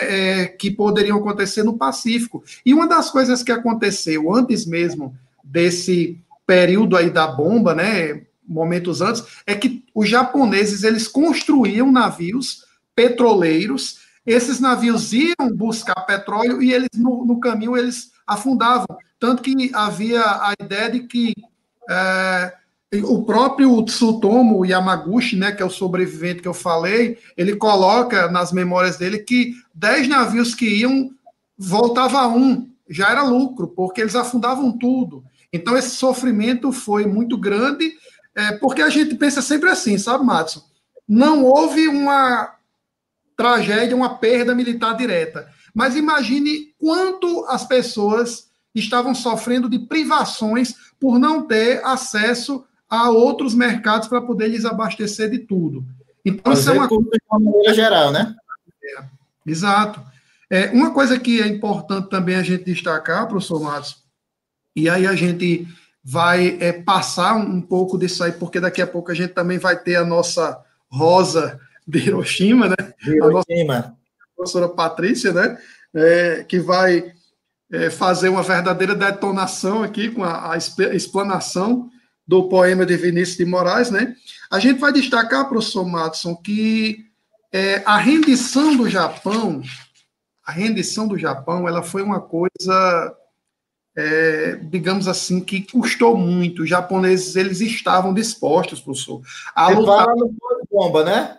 [0.41, 2.43] é, que poderiam acontecer no Pacífico.
[2.67, 9.01] E uma das coisas que aconteceu antes mesmo desse período aí da bomba, né, momentos
[9.01, 12.65] antes, é que os japoneses eles construíam navios
[12.95, 18.87] petroleiros esses navios iam buscar petróleo e eles no, no caminho eles afundavam.
[19.19, 21.35] Tanto que havia a ideia de que
[21.89, 22.55] é,
[23.03, 28.53] o próprio Tsutomu Yamaguchi, né, que é o sobrevivente que eu falei, ele coloca nas
[28.53, 31.11] memórias dele que 10 navios que iam,
[31.57, 35.25] voltava um, já era lucro, porque eles afundavam tudo.
[35.53, 37.93] Então esse sofrimento foi muito grande,
[38.35, 40.63] é, porque a gente pensa sempre assim, sabe, Matson?
[41.07, 42.55] Não houve uma
[43.37, 45.49] tragédia, uma perda militar direta.
[45.75, 53.55] Mas imagine quanto as pessoas estavam sofrendo de privações por não ter acesso a outros
[53.55, 55.85] mercados para poder lhes abastecer de tudo.
[56.25, 58.35] Então, isso é uma coisa de uma maneira geral, né?
[58.83, 59.05] É,
[59.47, 60.01] exato.
[60.49, 64.03] É, uma coisa que é importante também a gente destacar, professor Matos,
[64.77, 65.67] e aí a gente
[66.03, 69.77] vai é, passar um, pouco disso aí, porque daqui a pouco a gente também vai
[69.81, 72.77] ter a nossa rosa de Hiroshima, né?
[73.07, 73.97] Hiroshima.
[74.23, 75.59] A professora Patrícia, né?
[75.95, 77.13] É, que vai
[77.71, 81.91] é, fazer uma verdadeira detonação aqui com a, a explanação
[82.27, 84.15] do poema de Vinícius de Moraes, né?
[84.51, 87.05] A gente vai destacar, professor Matson, que
[87.53, 89.63] é, a rendição do Japão,
[90.45, 93.17] a rendição do Japão, ela foi uma coisa,
[93.97, 96.63] é, digamos assim, que custou muito.
[96.63, 99.23] Os japoneses, eles estavam dispostos, professor,
[99.55, 100.05] a Você lutar...
[100.05, 101.39] fala no pós-bomba, né?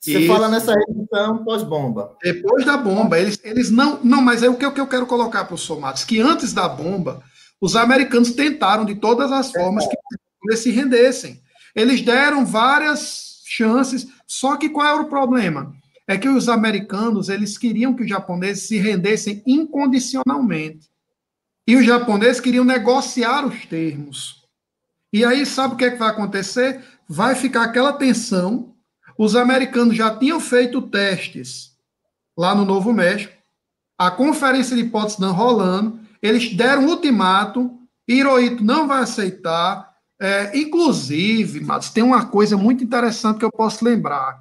[0.00, 0.32] Você Isso.
[0.32, 2.16] fala nessa rendição pós-bomba.
[2.22, 3.98] Depois da bomba, eles, eles não...
[4.02, 6.68] Não, mas é o que, o que eu quero colocar, professor Matos, que antes da
[6.68, 7.22] bomba,
[7.60, 9.96] os americanos tentaram de todas as formas que
[10.44, 11.42] eles se rendessem.
[11.74, 15.72] Eles deram várias chances, só que qual era o problema?
[16.06, 20.88] É que os americanos, eles queriam que os japoneses se rendessem incondicionalmente.
[21.66, 24.42] E os japoneses queriam negociar os termos.
[25.12, 26.82] E aí, sabe o que, é que vai acontecer?
[27.06, 28.74] Vai ficar aquela tensão.
[29.18, 31.76] Os americanos já tinham feito testes
[32.36, 33.32] lá no Novo México,
[33.98, 39.88] a conferência de Potsdam rolando, eles deram um ultimato, Hirohito não vai aceitar.
[40.20, 44.40] É, inclusive, mas tem uma coisa muito interessante que eu posso lembrar.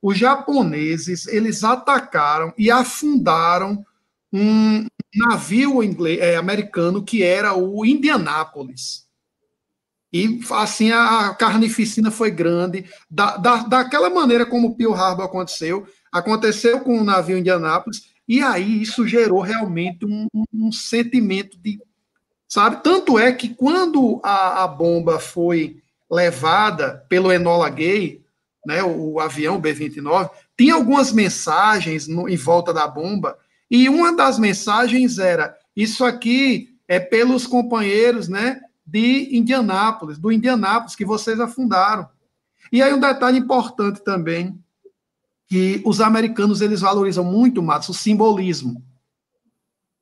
[0.00, 3.84] Os japoneses, eles atacaram e afundaram
[4.32, 9.09] um navio inglês, é, americano que era o Indianápolis.
[10.12, 12.84] E assim a carnificina foi grande.
[13.08, 18.40] Da, da, daquela maneira como o Pearl Harbor aconteceu, aconteceu com o navio Indianápolis, e
[18.40, 21.80] aí isso gerou realmente um, um sentimento de.
[22.48, 22.82] Sabe?
[22.82, 25.80] Tanto é que quando a, a bomba foi
[26.10, 28.20] levada pelo Enola Gay,
[28.66, 33.38] né, o, o avião B-29, tinha algumas mensagens no, em volta da bomba,
[33.70, 40.96] e uma das mensagens era: Isso aqui é pelos companheiros né, de Indianápolis, do Indianápolis,
[40.96, 42.08] que vocês afundaram.
[42.72, 44.58] E aí um detalhe importante também,
[45.46, 48.82] que os americanos eles valorizam muito, Matos, o simbolismo.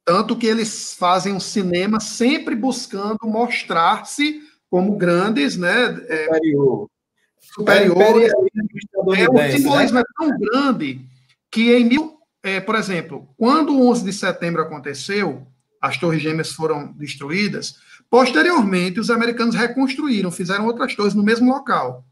[0.05, 5.87] Tanto que eles fazem um cinema sempre buscando mostrar-se como grandes, né?
[6.09, 6.91] É, superior.
[7.41, 8.23] Superior.
[8.23, 8.27] É,
[9.23, 10.03] é, o simbolismo né?
[10.03, 11.01] é tão grande
[11.51, 15.47] que em mil, é, por exemplo, quando o 11 de setembro aconteceu,
[15.81, 17.77] as torres gêmeas foram destruídas,
[18.11, 22.05] posteriormente os americanos reconstruíram, fizeram outras torres no mesmo local.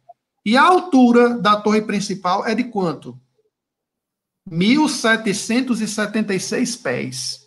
[0.44, 3.18] E a altura da torre principal é de quanto?
[4.48, 7.40] 1776 pés,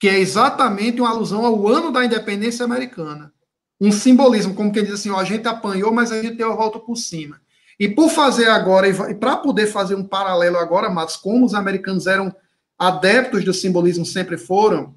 [0.00, 3.32] que é exatamente uma alusão ao ano da independência americana.
[3.80, 6.56] Um simbolismo, como quem diz assim, ó, a gente apanhou, mas a gente deu a
[6.56, 7.38] volta por cima.
[7.78, 12.06] E por fazer agora, e para poder fazer um paralelo agora, Matos, como os americanos
[12.06, 12.34] eram
[12.78, 14.94] adeptos do simbolismo, sempre foram,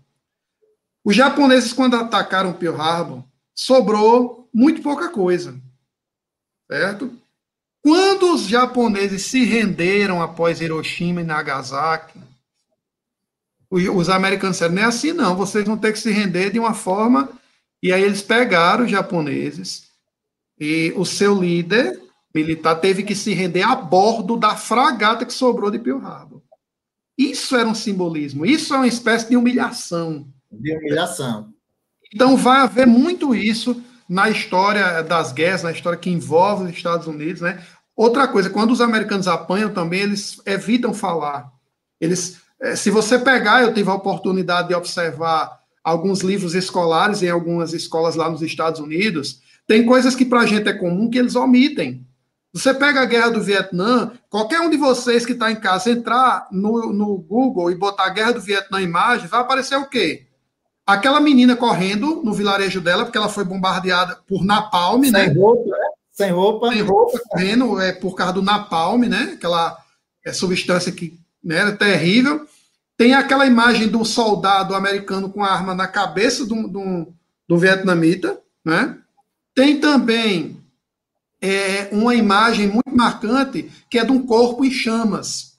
[1.07, 3.23] os japoneses, quando atacaram Pearl Harbor,
[3.55, 5.57] sobrou muito pouca coisa,
[6.69, 7.17] certo?
[7.81, 12.19] Quando os japoneses se renderam após Hiroshima e Nagasaki,
[13.71, 16.73] os americanos disseram, não é assim não, vocês vão ter que se render de uma
[16.73, 17.29] forma...
[17.79, 19.91] E aí eles pegaram os japoneses
[20.59, 22.01] e o seu líder
[22.33, 26.41] militar teve que se render a bordo da fragata que sobrou de Pearl Harbor.
[27.15, 30.27] Isso era um simbolismo, isso é uma espécie de humilhação.
[30.51, 31.53] De humilhação.
[32.13, 37.07] Então vai haver muito isso na história das guerras, na história que envolve os Estados
[37.07, 37.61] Unidos, né?
[37.95, 41.51] Outra coisa, quando os americanos apanham também, eles evitam falar.
[41.99, 47.29] Eles, eh, se você pegar, eu tive a oportunidade de observar alguns livros escolares em
[47.29, 51.17] algumas escolas lá nos Estados Unidos, tem coisas que para a gente é comum que
[51.17, 52.05] eles omitem.
[52.53, 56.47] Você pega a guerra do Vietnã, qualquer um de vocês que está em casa entrar
[56.51, 60.26] no, no Google e botar a guerra do Vietnã em imagem, vai aparecer o quê?
[60.87, 65.25] Aquela menina correndo no vilarejo dela, porque ela foi bombardeada por napalm, Sem né?
[65.27, 65.87] Roupa, né?
[66.13, 66.69] Sem roupa.
[66.71, 69.33] Sem roupa, correndo é, por causa do napalm, né?
[69.33, 69.77] Aquela
[70.25, 72.47] é, substância que né, era terrível.
[72.95, 77.13] Tem aquela imagem do soldado americano com a arma na cabeça do, do,
[77.45, 78.97] do vietnamita, né?
[79.53, 80.57] Tem também
[81.41, 85.57] é, uma imagem muito marcante que é de um corpo em chamas.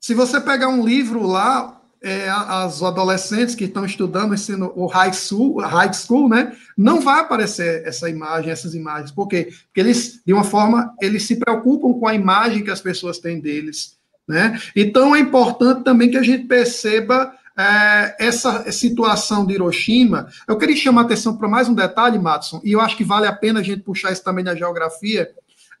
[0.00, 5.12] Se você pegar um livro lá, é, as adolescentes que estão estudando ensino, o high
[5.12, 9.10] school, high school, né, não vai aparecer essa imagem, essas imagens.
[9.10, 9.52] Por quê?
[9.66, 13.40] Porque eles, de uma forma, eles se preocupam com a imagem que as pessoas têm
[13.40, 14.60] deles, Né?
[14.76, 20.28] Então, é importante também que a gente perceba é, essa situação de Hiroshima.
[20.46, 23.26] Eu queria chamar a atenção para mais um detalhe, Matson, e eu acho que vale
[23.26, 25.30] a pena a gente puxar isso também na geografia.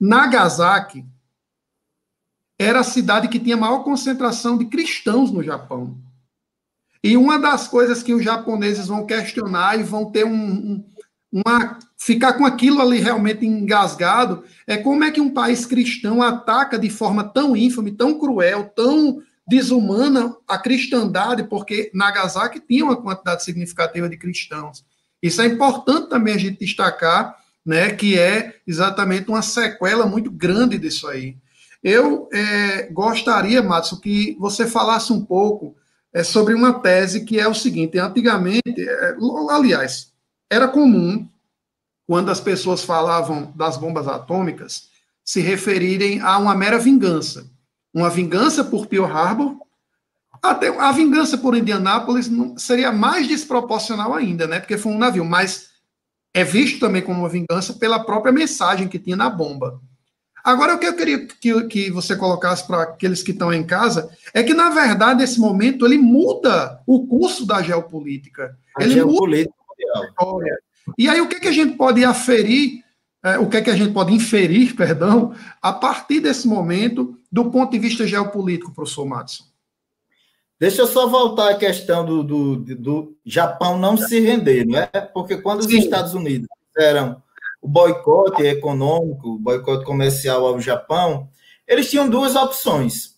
[0.00, 1.04] Nagasaki
[2.58, 5.96] era a cidade que tinha maior concentração de cristãos no Japão.
[7.02, 10.84] E uma das coisas que os japoneses vão questionar e vão ter um, um
[11.32, 16.78] uma ficar com aquilo ali realmente engasgado é como é que um país cristão ataca
[16.78, 23.44] de forma tão ínfame, tão cruel, tão desumana a cristandade, porque Nagasaki tinha uma quantidade
[23.44, 24.84] significativa de cristãos.
[25.22, 30.78] Isso é importante também a gente destacar, né, que é exatamente uma sequela muito grande
[30.78, 31.36] disso aí.
[31.82, 35.76] Eu é, gostaria, Matos, que você falasse um pouco
[36.12, 39.16] é, sobre uma tese que é o seguinte: antigamente, é,
[39.50, 40.12] aliás,
[40.50, 41.28] era comum,
[42.06, 44.88] quando as pessoas falavam das bombas atômicas,
[45.24, 47.48] se referirem a uma mera vingança.
[47.94, 49.56] Uma vingança por Pearl Harbor,
[50.42, 54.58] até a vingança por Indianápolis seria mais desproporcional ainda, né?
[54.58, 55.70] Porque foi um navio, mas
[56.34, 59.80] é visto também como uma vingança pela própria mensagem que tinha na bomba.
[60.44, 64.10] Agora, o que eu queria que, que você colocasse para aqueles que estão em casa
[64.32, 68.56] é que, na verdade, esse momento ele muda o curso da geopolítica.
[68.76, 69.60] A ele geopolítica
[69.98, 70.58] história.
[70.98, 72.84] E aí, o que, é que a gente pode aferir,
[73.22, 77.50] é, o que, é que a gente pode inferir, perdão, a partir desse momento, do
[77.50, 79.44] ponto de vista geopolítico, professor Madison?
[80.58, 84.86] Deixa eu só voltar à questão do, do, do Japão não se render, não é?
[84.86, 85.78] Porque quando os Sim.
[85.78, 87.22] Estados Unidos fizeram
[87.60, 91.28] o boicote econômico, o boicote comercial ao Japão,
[91.66, 93.16] eles tinham duas opções: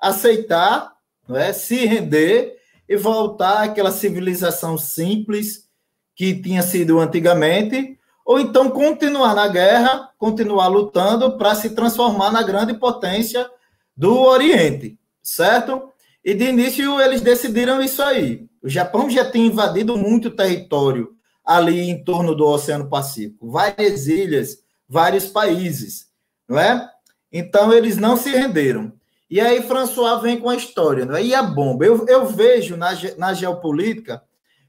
[0.00, 0.92] aceitar,
[1.28, 1.52] não é?
[1.52, 2.56] se render
[2.88, 5.68] e voltar àquela civilização simples
[6.14, 12.42] que tinha sido antigamente, ou então continuar na guerra, continuar lutando para se transformar na
[12.42, 13.48] grande potência
[13.96, 15.90] do Oriente, certo?
[16.24, 18.46] E de início eles decidiram isso aí.
[18.62, 21.13] O Japão já tinha invadido muito território
[21.44, 26.08] ali em torno do Oceano Pacífico, várias ilhas, vários países,
[26.48, 26.88] não é?
[27.32, 28.92] Então eles não se renderam.
[29.28, 31.22] E aí François vem com a história, não é?
[31.22, 31.84] E a bomba?
[31.84, 34.22] Eu, eu vejo na, na geopolítica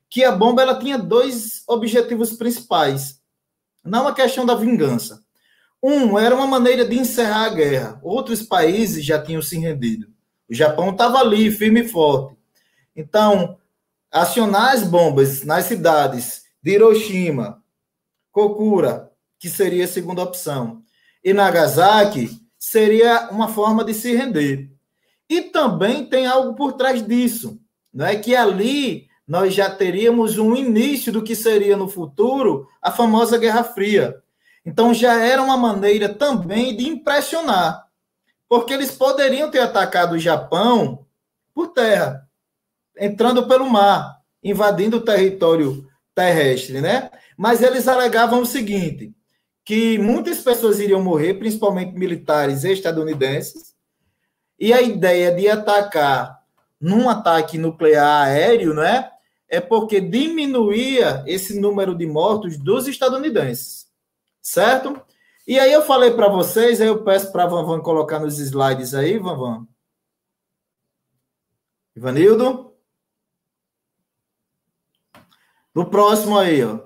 [0.09, 3.21] que a bomba ela tinha dois objetivos principais.
[3.83, 5.23] Não a questão da vingança.
[5.81, 7.99] Um, era uma maneira de encerrar a guerra.
[8.01, 10.07] Outros países já tinham se rendido.
[10.49, 12.35] O Japão estava ali, firme e forte.
[12.95, 13.57] Então,
[14.11, 17.63] acionar as bombas nas cidades de Hiroshima,
[18.31, 20.81] Kokura, que seria a segunda opção,
[21.23, 24.71] e Nagasaki, seria uma forma de se render.
[25.29, 27.59] E também tem algo por trás disso,
[27.93, 32.91] não é que ali nós já teríamos um início do que seria no futuro a
[32.91, 34.19] famosa Guerra Fria.
[34.65, 37.85] Então já era uma maneira também de impressionar,
[38.49, 41.05] porque eles poderiam ter atacado o Japão
[41.53, 42.27] por terra,
[42.97, 47.11] entrando pelo mar, invadindo o território terrestre, né?
[47.37, 49.13] Mas eles alegavam o seguinte,
[49.63, 53.75] que muitas pessoas iriam morrer, principalmente militares estadunidenses,
[54.57, 56.39] e a ideia de atacar
[56.79, 59.11] num ataque nuclear aéreo, né?
[59.47, 63.87] é porque diminuía esse número de mortos dos estadunidenses,
[64.41, 65.01] certo?
[65.47, 68.93] E aí eu falei para vocês, aí eu peço para a Vanvan colocar nos slides
[68.93, 69.67] aí, Vanvan.
[71.95, 72.74] Ivanildo?
[75.75, 76.79] No próximo aí, ó.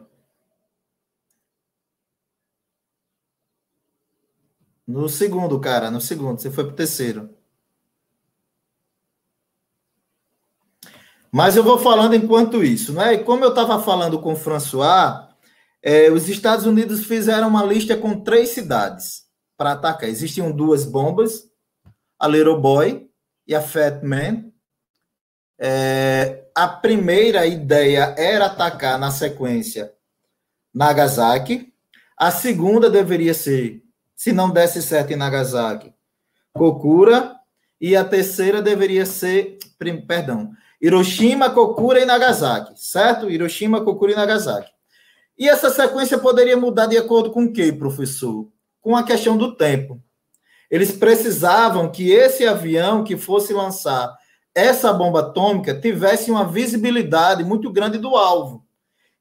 [4.87, 6.41] No segundo, cara, no segundo.
[6.41, 7.29] Você foi pro terceiro.
[11.31, 13.13] Mas eu vou falando enquanto isso, não é?
[13.13, 15.29] E como eu estava falando com o François,
[15.83, 20.09] é, os Estados Unidos fizeram uma lista com três cidades para atacar.
[20.09, 21.47] Existiam duas bombas,
[22.17, 23.07] a Little Boy
[23.45, 24.51] e a Fat Man.
[25.59, 29.93] É, a primeira ideia era atacar na sequência
[30.73, 31.73] Nagasaki.
[32.17, 33.81] A segunda deveria ser,
[34.13, 35.93] se não desse certo em Nagasaki,
[36.51, 37.33] Kokura.
[37.79, 39.57] E a terceira deveria ser,
[40.05, 40.51] perdão,
[40.81, 43.29] Hiroshima, Kokura e Nagasaki, certo?
[43.29, 44.69] Hiroshima, Kokura e Nagasaki.
[45.37, 48.51] E essa sequência poderia mudar de acordo com o quê, professor?
[48.81, 50.03] Com a questão do tempo.
[50.69, 54.13] Eles precisavam que esse avião que fosse lançar
[54.59, 58.65] essa bomba atômica tivesse uma visibilidade muito grande do alvo.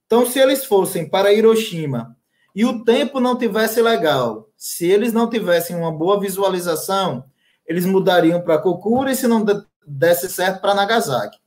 [0.06, 2.16] Então, se eles fossem para Hiroshima
[2.54, 7.24] e o tempo não tivesse legal, se eles não tivessem uma boa visualização,
[7.66, 9.44] eles mudariam para Kokura e se não
[9.86, 11.38] desse certo para Nagasaki.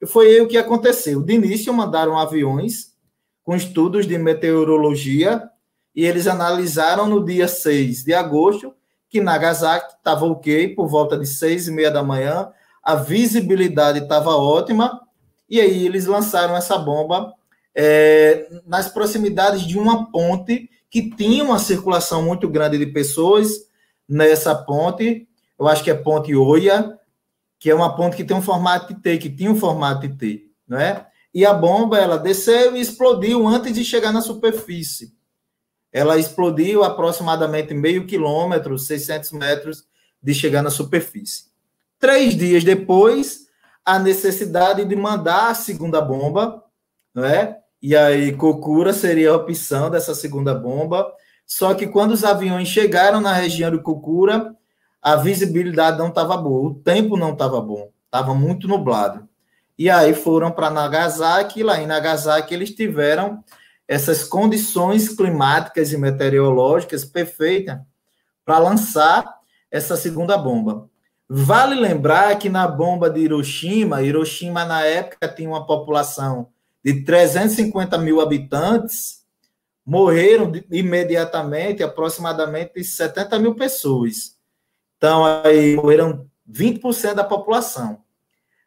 [0.00, 1.22] E foi aí o que aconteceu.
[1.22, 2.94] De início, mandaram aviões
[3.42, 5.48] com estudos de meteorologia
[5.94, 8.74] e eles analisaram no dia 6 de agosto
[9.08, 12.50] que Nagasaki estava ok por volta de seis e meia da manhã,
[12.86, 15.00] a visibilidade estava ótima,
[15.50, 17.34] e aí eles lançaram essa bomba
[17.74, 23.66] é, nas proximidades de uma ponte que tinha uma circulação muito grande de pessoas
[24.08, 25.26] nessa ponte,
[25.58, 26.96] eu acho que é Ponte Oia,
[27.58, 30.14] que é uma ponte que tem um formato de T, que tinha um formato de
[30.14, 31.06] T, né?
[31.34, 35.12] E a bomba, ela desceu e explodiu antes de chegar na superfície.
[35.92, 39.84] Ela explodiu aproximadamente meio quilômetro, 600 metros
[40.22, 41.45] de chegar na superfície.
[42.06, 43.48] Três dias depois,
[43.84, 46.62] a necessidade de mandar a segunda bomba,
[47.12, 47.58] não é?
[47.82, 51.12] E aí, Kokura seria a opção dessa segunda bomba.
[51.44, 54.54] Só que quando os aviões chegaram na região de Kokura,
[55.02, 59.28] a visibilidade não estava boa, o tempo não estava bom, estava muito nublado.
[59.76, 63.42] E aí foram para Nagasaki, e lá em Nagasaki eles tiveram
[63.88, 67.80] essas condições climáticas e meteorológicas perfeitas
[68.44, 69.40] para lançar
[69.72, 70.88] essa segunda bomba.
[71.28, 76.48] Vale lembrar que na bomba de Hiroshima, Hiroshima na época tinha uma população
[76.84, 79.24] de 350 mil habitantes,
[79.84, 84.36] morreram imediatamente aproximadamente 70 mil pessoas.
[84.96, 88.02] Então, aí morreram 20% da população.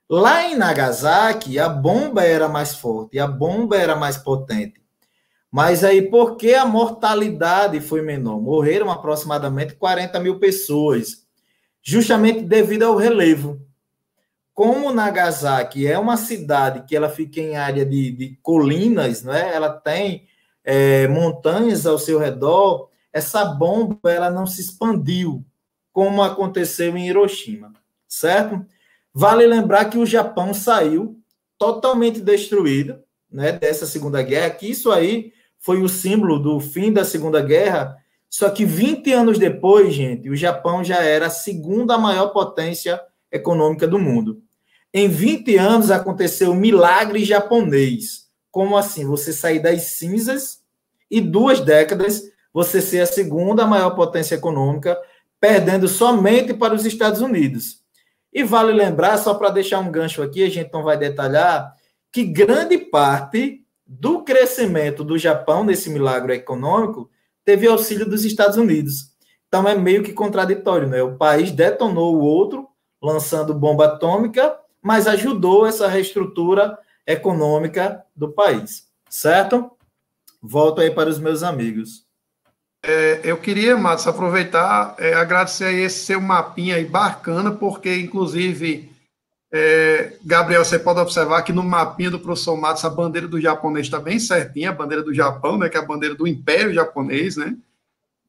[0.09, 4.81] Lá em Nagasaki, a bomba era mais forte, a bomba era mais potente.
[5.51, 8.41] Mas aí, por que a mortalidade foi menor?
[8.41, 11.25] Morreram aproximadamente 40 mil pessoas,
[11.81, 13.59] justamente devido ao relevo
[14.59, 19.55] como Nagasaki é uma cidade que ela fica em área de, de colinas, né?
[19.55, 20.27] ela tem
[20.65, 25.45] é, montanhas ao seu redor, essa bomba ela não se expandiu,
[25.93, 27.71] como aconteceu em Hiroshima,
[28.05, 28.65] certo?
[29.13, 31.17] Vale lembrar que o Japão saiu
[31.57, 33.01] totalmente destruído
[33.31, 37.95] né, dessa Segunda Guerra, que isso aí foi o símbolo do fim da Segunda Guerra,
[38.29, 43.01] só que 20 anos depois, gente, o Japão já era a segunda maior potência
[43.31, 44.41] econômica do mundo.
[44.93, 48.27] Em 20 anos aconteceu um milagre japonês.
[48.51, 49.05] Como assim?
[49.05, 50.59] Você sair das cinzas
[51.09, 52.23] e duas décadas
[52.53, 54.99] você ser a segunda maior potência econômica,
[55.39, 57.79] perdendo somente para os Estados Unidos.
[58.33, 61.73] E vale lembrar, só para deixar um gancho aqui, a gente não vai detalhar,
[62.11, 67.09] que grande parte do crescimento do Japão nesse milagre econômico
[67.49, 69.09] teve auxílio dos Estados Unidos.
[69.47, 71.01] Então é meio que contraditório, né?
[71.01, 72.67] O país detonou o outro,
[73.01, 76.77] lançando bomba atômica, mas ajudou essa reestrutura
[77.07, 79.71] econômica do país, certo?
[80.39, 82.05] Volto aí para os meus amigos.
[82.83, 88.91] É, eu queria, Matos, aproveitar, é, agradecer esse seu mapinha aí bacana, porque, inclusive,
[89.51, 93.87] é, Gabriel, você pode observar que no mapinha do professor Matos a bandeira do japonês
[93.87, 97.35] está bem certinha, a bandeira do Japão, né, que é a bandeira do Império Japonês,
[97.35, 97.55] né?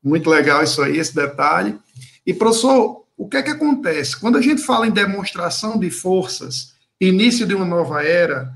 [0.02, 1.78] Muito legal isso aí, esse detalhe.
[2.26, 4.18] E, professor, o que é que acontece?
[4.18, 8.50] Quando a gente fala em demonstração de forças, início de uma nova era,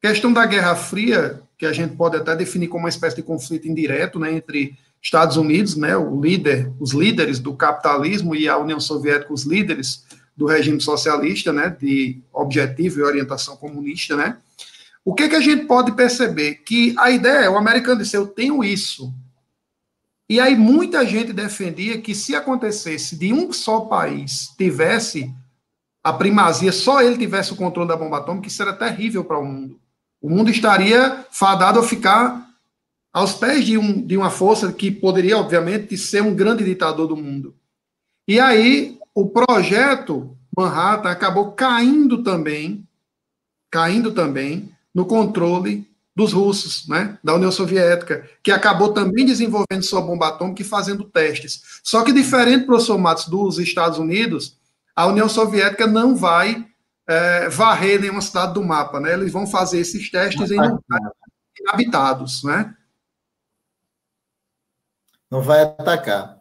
[0.00, 3.68] questão da Guerra Fria, que a gente pode até definir como uma espécie de conflito
[3.68, 8.80] indireto né, entre Estados Unidos, né, o líder, os líderes do capitalismo e a União
[8.80, 10.04] Soviética, os líderes
[10.36, 14.36] do regime socialista, né, de objetivo e orientação comunista, né?
[15.04, 16.56] O que, que a gente pode perceber?
[16.56, 19.14] Que a ideia, o americano disse, eu tenho isso,
[20.28, 25.32] e aí muita gente defendia que se acontecesse de um só país tivesse
[26.02, 29.44] a primazia, só ele tivesse o controle da bomba atômica, isso era terrível para o
[29.44, 29.80] mundo.
[30.20, 32.44] O mundo estaria fadado a ficar
[33.12, 37.16] aos pés de, um, de uma força que poderia, obviamente, ser um grande ditador do
[37.16, 37.54] mundo.
[38.26, 42.86] E aí o projeto Manhattan acabou caindo também,
[43.70, 50.02] caindo também no controle dos russos, né, da União Soviética, que acabou também desenvolvendo sua
[50.02, 51.80] bomba atômica e fazendo testes.
[51.82, 54.58] Só que, diferente, professor Matos, dos Estados Unidos,
[54.94, 56.66] a União Soviética não vai
[57.06, 59.14] é, varrer nenhuma cidade do mapa, né?
[59.14, 61.16] Eles vão fazer esses testes em lugares
[61.68, 62.74] habitados, né?
[65.30, 66.35] Não vai atacar.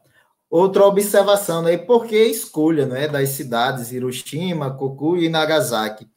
[0.55, 1.77] Outra observação, né?
[1.77, 6.07] Por que a escolha né, das cidades Hiroshima, Koku e Nagasaki?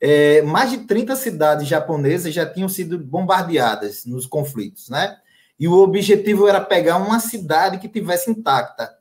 [0.00, 5.16] é, mais de 30 cidades japonesas já tinham sido bombardeadas nos conflitos, né?
[5.58, 8.94] E o objetivo era pegar uma cidade que tivesse intacta,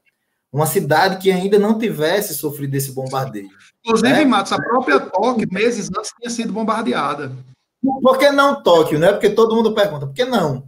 [0.51, 3.49] uma cidade que ainda não tivesse sofrido esse bombardeio.
[3.83, 4.25] Inclusive, né?
[4.25, 7.31] Matos, a própria Tóquio, meses antes, tinha sido bombardeada.
[8.01, 9.11] Por que não Tóquio, né?
[9.11, 10.63] Porque todo mundo pergunta, por que não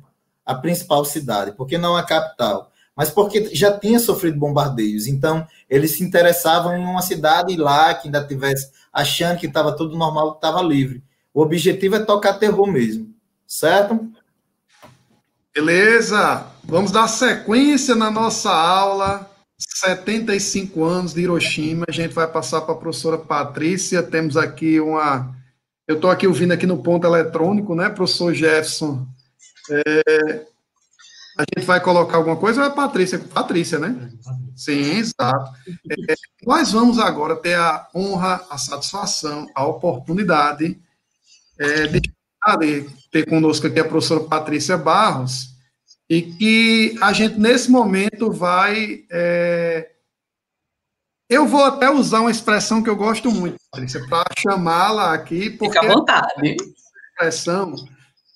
[0.45, 1.53] a principal cidade?
[1.53, 2.71] Por que não a capital?
[2.97, 5.05] Mas porque já tinha sofrido bombardeios.
[5.05, 9.95] Então, eles se interessavam em uma cidade lá que ainda tivesse achando que estava tudo
[9.95, 11.03] normal, que estava livre.
[11.31, 13.13] O objetivo é tocar terror mesmo,
[13.45, 14.11] certo?
[15.53, 16.47] Beleza.
[16.63, 19.29] Vamos dar sequência na nossa aula
[19.59, 21.85] 75 anos de Hiroshima.
[21.87, 24.03] A gente vai passar para a professora Patrícia.
[24.03, 25.35] Temos aqui uma.
[25.87, 29.07] Eu estou aqui ouvindo aqui no ponto eletrônico, né, professor Jefferson?
[29.69, 30.45] É...
[31.37, 34.09] A gente vai colocar alguma coisa, é Patrícia, Patrícia, né?
[34.55, 35.51] Sim, exato.
[36.09, 40.79] É, nós vamos agora ter a honra, a satisfação, a oportunidade
[41.59, 42.01] é, de
[43.11, 45.49] ter conosco aqui a professora Patrícia Barros,
[46.09, 49.03] e que a gente, nesse momento, vai.
[49.11, 49.91] É...
[51.29, 55.49] Eu vou até usar uma expressão que eu gosto muito, Patrícia, para chamá-la aqui.
[55.49, 56.55] Porque Fica à vontade.
[57.11, 57.75] Expressão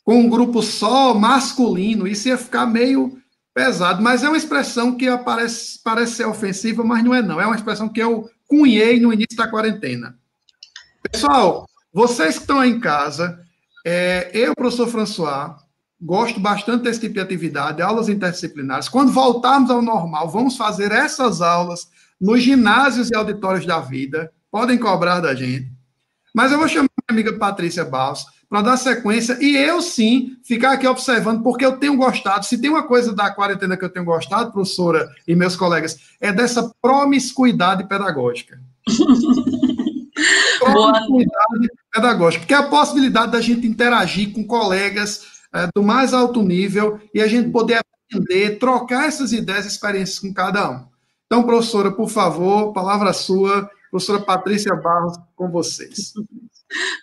[0.04, 3.18] com um grupo só masculino, isso ia ficar meio
[3.54, 7.40] pesado, mas é uma expressão que aparece, parece ser ofensiva, mas não é não.
[7.40, 10.18] É uma expressão que eu cunhei no início da quarentena.
[11.12, 13.40] Pessoal, vocês que estão aí em casa,
[13.86, 15.56] é, eu, professor François,
[16.02, 18.90] gosto bastante desse tipo de atividade, aulas interdisciplinares.
[18.90, 21.88] Quando voltarmos ao normal, vamos fazer essas aulas
[22.20, 24.32] nos ginásios e auditórios da vida.
[24.50, 25.72] Podem cobrar da gente.
[26.34, 30.74] Mas eu vou chamar minha amiga Patrícia Barros para dar sequência e eu sim ficar
[30.74, 32.46] aqui observando, porque eu tenho gostado.
[32.46, 36.34] Se tem uma coisa da quarentena que eu tenho gostado, professora e meus colegas, é
[36.34, 38.60] dessa promiscuidade pedagógica.
[40.60, 45.22] promiscuidade pedagógica, que é a possibilidade da gente interagir com colegas
[45.54, 47.80] é, do mais alto nível e a gente poder
[48.12, 50.86] aprender, trocar essas ideias e experiências com cada um.
[51.26, 56.12] Então, professora, por favor, palavra sua, professora Patrícia Barros, com vocês.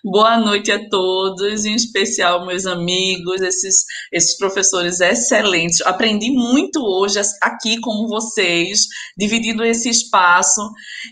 [0.02, 5.82] Boa noite a todos, em especial meus amigos, esses, esses professores excelentes.
[5.82, 8.86] Aprendi muito hoje aqui com vocês,
[9.16, 10.60] dividindo esse espaço.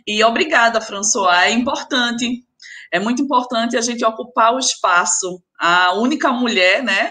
[0.06, 1.46] E obrigada, François.
[1.46, 2.44] É importante,
[2.92, 5.42] é muito importante a gente ocupar o espaço.
[5.60, 7.10] A única mulher, né?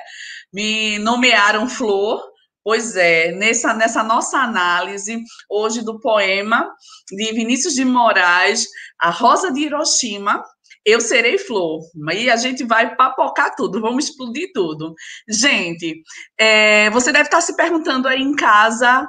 [0.51, 2.23] Me nomearam Flor,
[2.63, 6.67] Pois é, nessa, nessa nossa análise hoje do poema
[7.11, 8.65] de Vinícius de Moraes,
[8.99, 10.43] A Rosa de Hiroshima,
[10.85, 11.81] eu serei flor.
[12.13, 14.93] E a gente vai papocar tudo, vamos explodir tudo.
[15.27, 16.03] Gente,
[16.37, 19.07] é, você deve estar se perguntando aí em casa.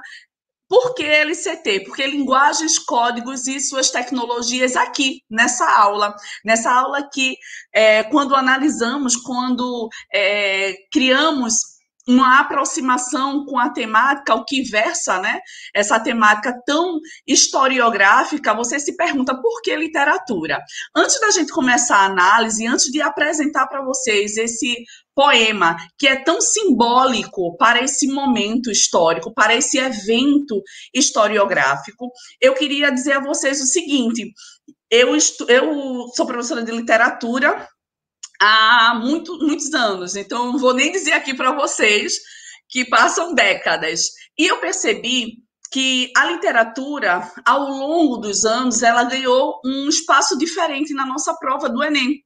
[0.68, 1.84] Por que LCT?
[1.84, 6.16] Porque linguagens, códigos e suas tecnologias aqui, nessa aula.
[6.44, 7.36] Nessa aula que,
[7.72, 11.75] é, quando analisamos, quando é, criamos
[12.08, 15.40] uma aproximação com a temática, o que versa, né?
[15.74, 20.62] Essa temática tão historiográfica, você se pergunta por que literatura?
[20.94, 24.84] Antes da gente começar a análise, antes de apresentar para vocês esse
[25.14, 30.62] poema que é tão simbólico para esse momento histórico, para esse evento
[30.94, 32.10] historiográfico,
[32.40, 34.30] eu queria dizer a vocês o seguinte:
[34.90, 35.16] eu,
[35.48, 37.66] eu sou professora de literatura
[38.40, 42.14] há muito, muitos anos, então não vou nem dizer aqui para vocês
[42.68, 44.10] que passam décadas.
[44.38, 45.38] E eu percebi
[45.70, 51.68] que a literatura, ao longo dos anos, ela ganhou um espaço diferente na nossa prova
[51.68, 52.22] do Enem.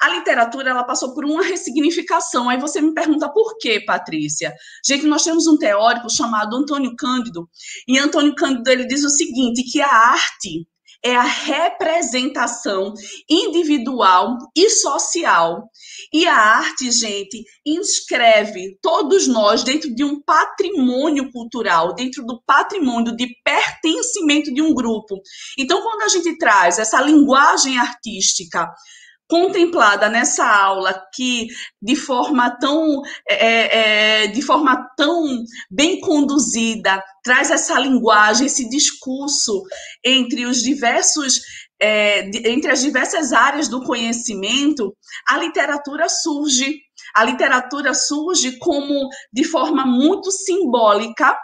[0.00, 2.50] A literatura ela passou por uma ressignificação.
[2.50, 4.54] Aí você me pergunta por quê, Patrícia?
[4.86, 7.48] Gente, nós temos um teórico chamado Antônio Cândido,
[7.88, 10.66] e Antônio Cândido ele diz o seguinte, que a arte
[11.04, 12.92] é a representação
[13.28, 15.68] individual e social.
[16.12, 23.14] E a arte, gente, inscreve todos nós dentro de um patrimônio cultural, dentro do patrimônio
[23.16, 25.20] de pertencimento de um grupo.
[25.58, 28.68] Então, quando a gente traz essa linguagem artística
[29.28, 31.48] contemplada nessa aula que
[31.82, 35.24] de forma tão é, é, de forma tão
[35.70, 39.62] bem conduzida traz essa linguagem esse discurso
[40.04, 41.40] entre os diversos
[41.80, 44.96] é, de, entre as diversas áreas do conhecimento
[45.28, 46.80] a literatura surge.
[47.14, 51.36] A literatura surge como de forma muito simbólica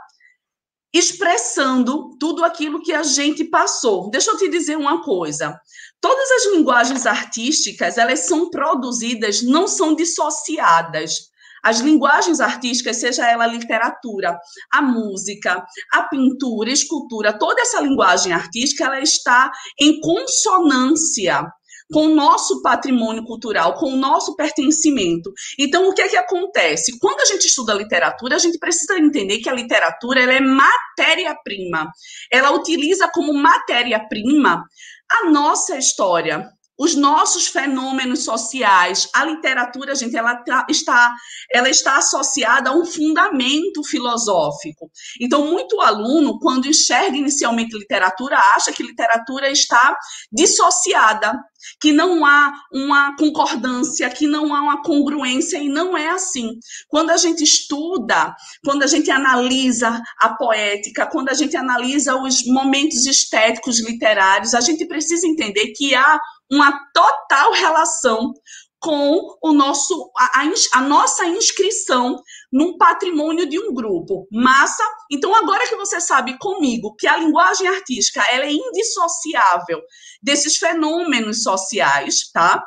[0.93, 4.11] expressando tudo aquilo que a gente passou.
[4.11, 5.59] Deixa eu te dizer uma coisa.
[6.01, 11.31] Todas as linguagens artísticas, elas são produzidas, não são dissociadas.
[11.63, 14.37] As linguagens artísticas, seja ela a literatura,
[14.73, 19.51] a música, a pintura, a escultura, toda essa linguagem artística, ela está
[19.81, 21.47] em consonância
[21.93, 25.33] com o nosso patrimônio cultural, com o nosso pertencimento.
[25.59, 26.99] Então, o que é que acontece?
[26.99, 31.91] Quando a gente estuda literatura, a gente precisa entender que a literatura ela é matéria-prima.
[32.31, 34.65] Ela utiliza como matéria-prima
[35.11, 36.49] a nossa história,
[36.83, 39.09] os nossos fenômenos sociais.
[39.15, 41.15] A literatura, gente, ela tá, está,
[41.55, 44.91] ela está associada a um fundamento filosófico.
[45.21, 49.97] Então, muito aluno, quando enxerga inicialmente literatura, acha que literatura está
[50.33, 51.39] dissociada,
[51.81, 56.59] que não há uma concordância, que não há uma congruência, e não é assim.
[56.89, 58.35] Quando a gente estuda,
[58.65, 64.61] quando a gente analisa a poética, quando a gente analisa os momentos estéticos literários, a
[64.61, 66.19] gente precisa entender que há
[66.53, 68.35] uma total relação
[68.79, 70.43] com o nosso a,
[70.75, 72.21] a, nossa inscrição
[72.53, 74.27] num patrimônio de um grupo.
[74.31, 74.85] Massa?
[75.11, 79.81] Então agora que você sabe comigo que a linguagem artística ela é indissociável
[80.21, 82.63] desses fenômenos sociais, tá?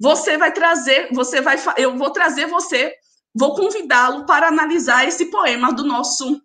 [0.00, 2.92] Você vai trazer, você vai eu vou trazer você,
[3.34, 6.40] vou convidá-lo para analisar esse poema do nosso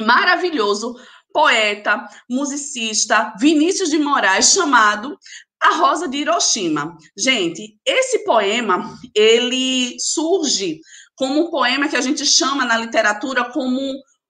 [0.00, 0.96] maravilhoso
[1.32, 5.16] poeta, musicista Vinícius de Moraes, chamado
[5.62, 6.96] a Rosa de Hiroshima.
[7.16, 10.80] Gente, esse poema, ele surge
[11.14, 13.78] como um poema que a gente chama na literatura como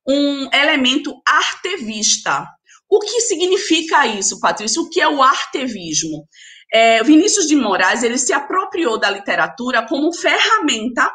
[0.09, 2.45] um elemento artevista.
[2.89, 4.83] O que significa isso, Patrícia?
[4.83, 6.27] O que é o artevismo?
[6.73, 11.11] É, Vinícius de Moraes, ele se apropriou da literatura como ferramenta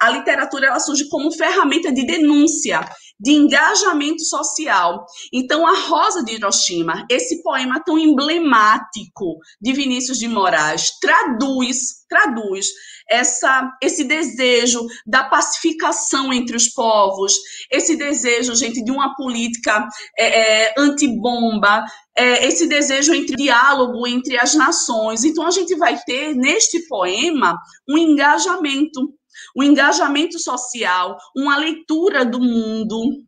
[0.00, 2.80] a literatura ela surge como ferramenta de denúncia,
[3.18, 5.04] de engajamento social.
[5.32, 12.66] Então, a Rosa de Hiroshima, esse poema tão emblemático de Vinícius de Moraes, traduz, traduz
[13.08, 17.34] essa, esse desejo da pacificação entre os povos,
[17.70, 19.86] esse desejo, gente, de uma política
[20.18, 21.84] é, é, antibomba,
[22.16, 25.24] é, esse desejo entre diálogo entre as nações.
[25.24, 27.58] Então, a gente vai ter neste poema
[27.88, 29.14] um engajamento
[29.54, 33.24] o engajamento social, uma leitura do mundo.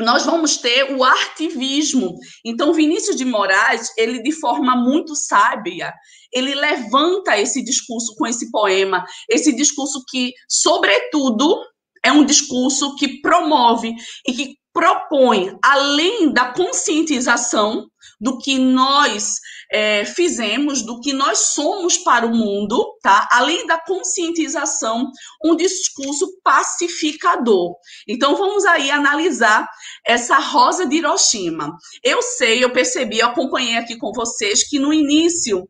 [0.00, 2.14] Nós vamos ter o artivismo.
[2.44, 5.92] Então, Vinícius de Moraes, ele de forma muito sábia,
[6.32, 11.56] ele levanta esse discurso com esse poema, esse discurso que, sobretudo,
[12.04, 13.94] é um discurso que promove
[14.26, 17.86] e que propõe, além da conscientização
[18.22, 19.40] do que nós
[19.72, 23.28] é, fizemos, do que nós somos para o mundo, tá?
[23.32, 25.10] Além da conscientização,
[25.44, 27.74] um discurso pacificador.
[28.06, 29.68] Então vamos aí analisar
[30.06, 31.76] essa rosa de Hiroshima.
[32.00, 35.68] Eu sei, eu percebi, eu acompanhei aqui com vocês que no início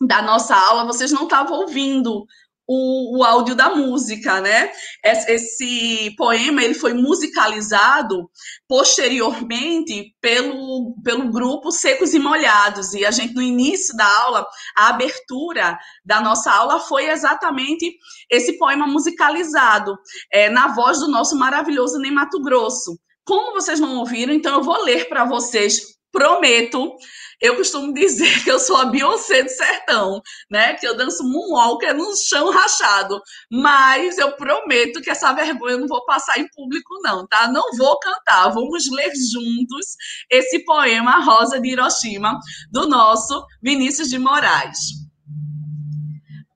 [0.00, 2.24] da nossa aula vocês não estavam ouvindo
[2.66, 4.70] o, o, áudio da música, né?
[5.04, 8.28] Esse poema ele foi musicalizado
[8.68, 14.88] posteriormente pelo, pelo grupo Secos e Molhados e a gente no início da aula, a
[14.88, 17.96] abertura da nossa aula foi exatamente
[18.30, 19.96] esse poema musicalizado
[20.32, 22.98] é, na voz do nosso maravilhoso Ney Mato Grosso.
[23.24, 25.96] Como vocês não ouviram, então eu vou ler para vocês.
[26.12, 26.94] Prometo
[27.40, 30.74] eu costumo dizer que eu sou a Beyoncé do sertão, né?
[30.74, 33.20] Que eu danço moonwalker no chão rachado.
[33.50, 37.48] Mas eu prometo que essa vergonha eu não vou passar em público, não, tá?
[37.48, 38.48] Não vou cantar.
[38.50, 39.96] Vamos ler juntos
[40.30, 42.38] esse poema Rosa de Hiroshima,
[42.70, 44.78] do nosso Vinícius de Moraes.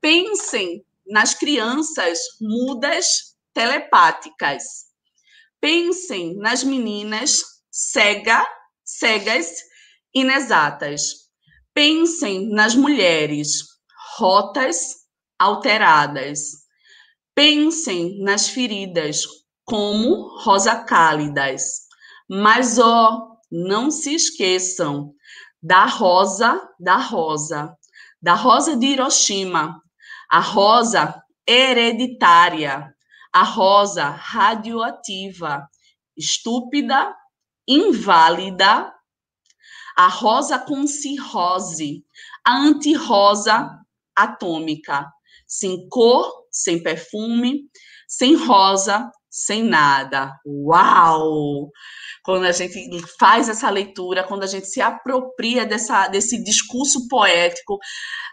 [0.00, 4.62] Pensem nas crianças mudas telepáticas.
[5.60, 8.46] Pensem nas meninas cega,
[8.82, 9.69] cegas
[10.14, 11.28] inexatas.
[11.74, 13.62] Pensem nas mulheres,
[14.18, 14.96] rotas
[15.38, 16.60] alteradas.
[17.34, 19.22] Pensem nas feridas,
[19.64, 21.62] como rosa cálidas.
[22.28, 25.14] Mas, ó, não se esqueçam
[25.62, 27.74] da rosa, da rosa,
[28.20, 29.80] da rosa de Hiroshima,
[30.30, 32.94] a rosa hereditária,
[33.32, 35.68] a rosa radioativa,
[36.16, 37.14] estúpida,
[37.66, 38.92] inválida,
[39.96, 42.04] a rosa com cirrose,
[42.46, 43.68] a antirrosa
[44.16, 45.06] atômica,
[45.46, 47.62] sem cor, sem perfume,
[48.08, 50.32] sem rosa, sem nada.
[50.44, 51.70] Uau!
[52.24, 52.78] Quando a gente
[53.18, 57.78] faz essa leitura, quando a gente se apropria dessa, desse discurso poético,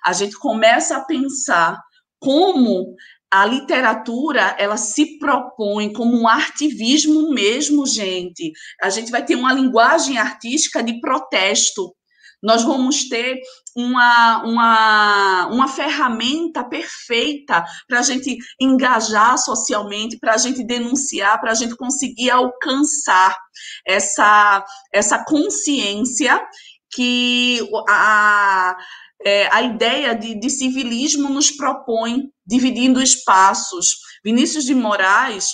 [0.03, 1.79] a gente começa a pensar
[2.19, 2.95] como
[3.31, 8.51] a literatura ela se propõe como um artivismo mesmo, gente.
[8.81, 11.93] A gente vai ter uma linguagem artística de protesto.
[12.41, 13.39] Nós vamos ter
[13.75, 21.51] uma, uma, uma ferramenta perfeita para a gente engajar socialmente, para a gente denunciar, para
[21.51, 23.35] a gente conseguir alcançar
[23.85, 24.63] essa,
[24.93, 26.39] essa consciência
[26.93, 27.59] que
[27.89, 28.77] a,
[29.25, 33.97] é, a ideia de, de civilismo nos propõe, dividindo espaços.
[34.23, 35.53] Vinícius de Moraes,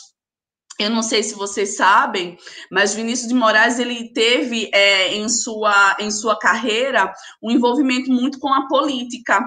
[0.79, 2.37] eu não sei se vocês sabem,
[2.71, 8.39] mas Vinícius de Moraes ele teve é, em, sua, em sua carreira um envolvimento muito
[8.39, 9.39] com a política.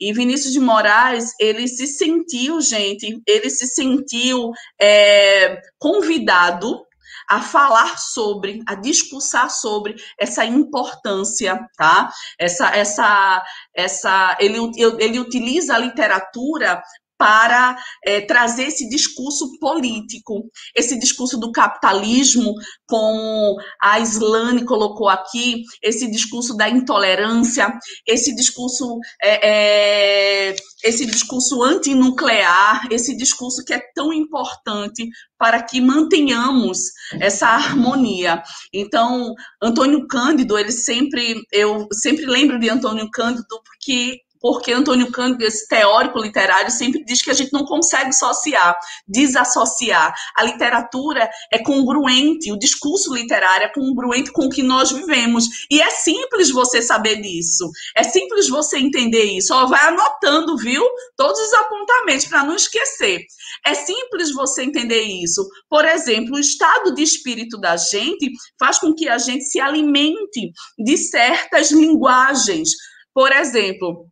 [0.00, 6.87] E Vinícius de Moraes ele se sentiu, gente, ele se sentiu é, convidado
[7.28, 12.10] a falar sobre, a discursar sobre essa importância, tá?
[12.38, 13.44] Essa, essa,
[13.74, 14.58] essa, ele,
[14.98, 16.82] ele utiliza a literatura
[17.18, 22.54] para é, trazer esse discurso político, esse discurso do capitalismo,
[22.86, 27.76] como a Islane colocou aqui, esse discurso da intolerância,
[28.06, 35.80] esse discurso, é, é, esse discurso antinuclear, esse discurso que é tão importante para que
[35.80, 36.78] mantenhamos
[37.20, 38.42] essa harmonia.
[38.72, 45.44] Então, Antônio Cândido, ele sempre, eu sempre lembro de Antônio Cândido porque porque Antônio Cândido,
[45.44, 50.14] esse teórico literário, sempre diz que a gente não consegue associar, desassociar.
[50.36, 55.46] A literatura é congruente, o discurso literário é congruente com o que nós vivemos.
[55.70, 57.70] E é simples você saber disso.
[57.96, 59.54] É simples você entender isso.
[59.54, 60.84] Ó, vai anotando, viu?
[61.16, 63.22] Todos os apontamentos para não esquecer.
[63.64, 65.46] É simples você entender isso.
[65.68, 70.52] Por exemplo, o estado de espírito da gente faz com que a gente se alimente
[70.78, 72.70] de certas linguagens.
[73.14, 74.06] Por exemplo,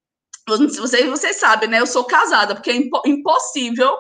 [0.48, 1.80] vocês, vocês sabem, né?
[1.80, 3.92] Eu sou casada, porque é impossível.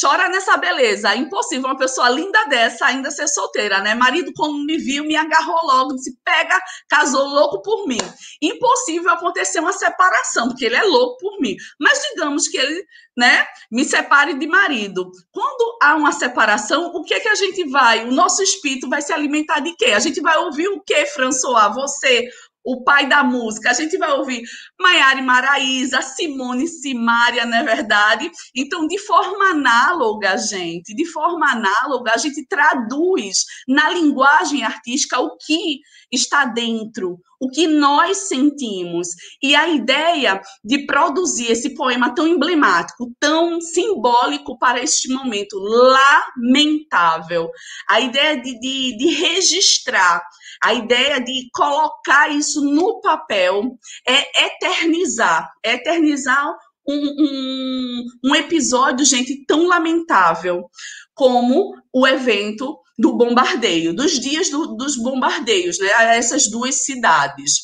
[0.00, 1.12] Chora nessa beleza.
[1.12, 3.92] É impossível uma pessoa linda dessa ainda ser solteira, né?
[3.92, 6.56] Marido, quando me viu, me agarrou logo, disse: pega,
[6.88, 7.98] casou louco por mim.
[8.40, 11.56] Impossível acontecer uma separação, porque ele é louco por mim.
[11.80, 12.84] Mas digamos que ele,
[13.16, 15.10] né, me separe de marido.
[15.32, 18.06] Quando há uma separação, o que é que a gente vai?
[18.06, 19.86] O nosso espírito vai se alimentar de quê?
[19.86, 21.74] A gente vai ouvir o quê, François?
[21.74, 22.28] Você
[22.64, 23.70] o pai da música.
[23.70, 24.42] A gente vai ouvir
[24.78, 28.30] Maiara Maraíza, Simone Simária, não é verdade?
[28.54, 35.36] Então, de forma análoga, gente, de forma análoga, a gente traduz na linguagem artística o
[35.36, 35.80] que
[36.12, 39.08] está dentro, o que nós sentimos.
[39.42, 47.50] E a ideia de produzir esse poema tão emblemático, tão simbólico para este momento lamentável,
[47.88, 50.22] a ideia de, de, de registrar
[50.62, 56.54] a ideia de colocar isso no papel é eternizar, é eternizar
[56.86, 60.68] um, um, um episódio, gente, tão lamentável
[61.14, 67.62] como o evento do bombardeio, dos dias do, dos bombardeios, né, essas duas cidades.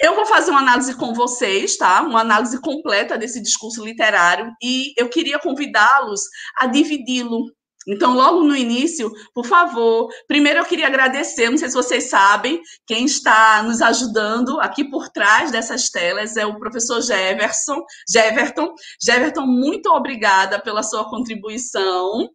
[0.00, 2.02] Eu vou fazer uma análise com vocês, tá?
[2.02, 6.22] Uma análise completa desse discurso literário e eu queria convidá-los
[6.58, 7.44] a dividi-lo
[7.86, 12.60] então, logo no início, por favor, primeiro eu queria agradecer, não sei se vocês sabem,
[12.86, 17.82] quem está nos ajudando aqui por trás dessas telas é o professor Jefferson.
[18.08, 22.28] Jefferson, Jefferson, muito obrigada pela sua contribuição.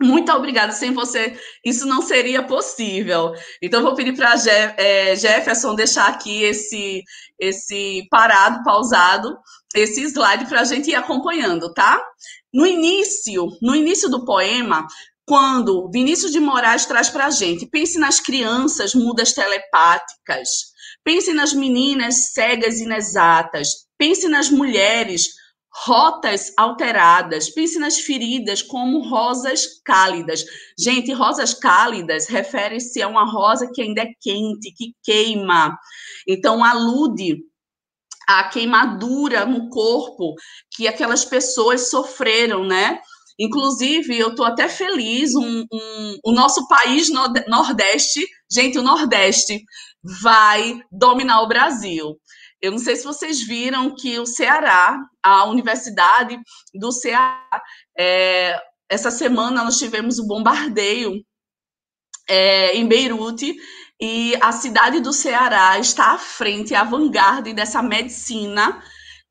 [0.00, 0.72] Muito obrigada.
[0.72, 3.34] Sem você, isso não seria possível.
[3.60, 4.34] Então, vou pedir para
[4.76, 7.02] é, Jefferson deixar aqui esse,
[7.38, 9.36] esse parado, pausado,
[9.74, 12.00] esse slide para a gente ir acompanhando, tá?
[12.52, 14.86] No início, no início do poema,
[15.26, 20.48] quando Vinícius de Moraes traz para a gente, pense nas crianças mudas telepáticas,
[21.04, 25.28] pense nas meninas cegas inexatas, pense nas mulheres
[25.84, 30.44] rotas alteradas, pense nas feridas como rosas cálidas.
[30.78, 35.78] Gente, rosas cálidas refere-se a uma rosa que ainda é quente, que queima.
[36.26, 37.44] Então, alude
[38.28, 40.34] a queimadura no corpo
[40.70, 43.00] que aquelas pessoas sofreram, né?
[43.40, 47.08] Inclusive, eu estou até feliz, um, um, o nosso país
[47.48, 49.62] Nordeste, gente, o Nordeste
[50.20, 52.18] vai dominar o Brasil.
[52.60, 56.38] Eu não sei se vocês viram que o Ceará, a Universidade
[56.74, 57.62] do Ceará,
[57.96, 58.60] é,
[58.90, 61.22] essa semana nós tivemos o bombardeio
[62.28, 63.54] é, em Beirute
[64.00, 68.80] e a cidade do Ceará está à frente, à vanguarda dessa medicina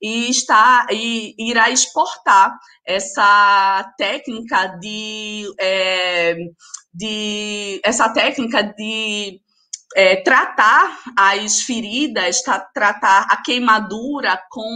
[0.02, 6.35] e está e irá exportar essa técnica de, é,
[6.94, 9.39] de essa técnica de
[9.95, 14.69] é, tratar as feridas, tá, tratar a queimadura com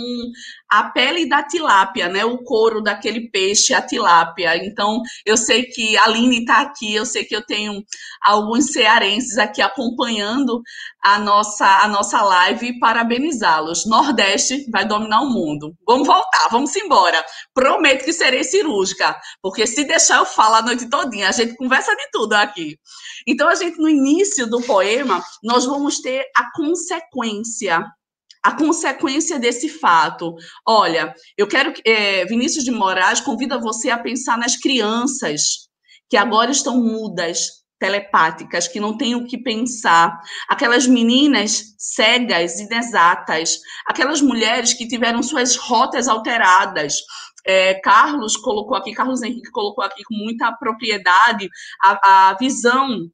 [0.72, 2.24] a pele da tilápia, né?
[2.24, 4.56] O couro daquele peixe, a tilápia.
[4.56, 7.84] Então, eu sei que a Aline está aqui, eu sei que eu tenho
[8.22, 10.62] alguns cearenses aqui acompanhando
[11.04, 13.86] a nossa, a nossa live e parabenizá-los.
[13.86, 15.76] Nordeste vai dominar o mundo.
[15.86, 17.22] Vamos voltar, vamos embora.
[17.54, 21.94] Prometo que serei cirúrgica, porque se deixar eu falo a noite todinha, a gente conversa
[21.94, 22.78] de tudo aqui.
[23.28, 27.86] Então, a gente, no início do poema, nós vamos ter a consequência
[28.44, 30.36] a consequência desse fato.
[30.66, 35.70] Olha, eu quero que é, Vinícius de Moraes convida você a pensar nas crianças
[36.10, 43.58] que agora estão mudas, telepáticas, que não têm o que pensar, aquelas meninas cegas, inexatas,
[43.88, 46.94] aquelas mulheres que tiveram suas rotas alteradas.
[47.44, 51.50] É, Carlos colocou aqui, Carlos Henrique colocou aqui com muita propriedade
[51.82, 53.10] a, a visão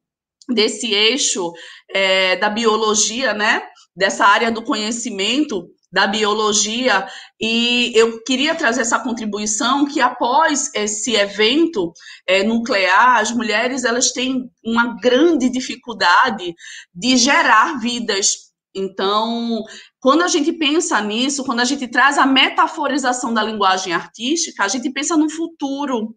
[0.46, 1.50] desse eixo
[1.90, 3.62] é, da biologia, né?
[3.98, 7.04] Dessa área do conhecimento da biologia
[7.40, 11.92] e eu queria trazer essa contribuição que após esse evento
[12.24, 16.54] é, nuclear as mulheres elas têm uma grande dificuldade
[16.94, 18.52] de gerar vidas.
[18.72, 19.64] Então
[19.98, 24.68] quando a gente pensa nisso quando a gente traz a metaforização da linguagem artística a
[24.68, 26.14] gente pensa no futuro.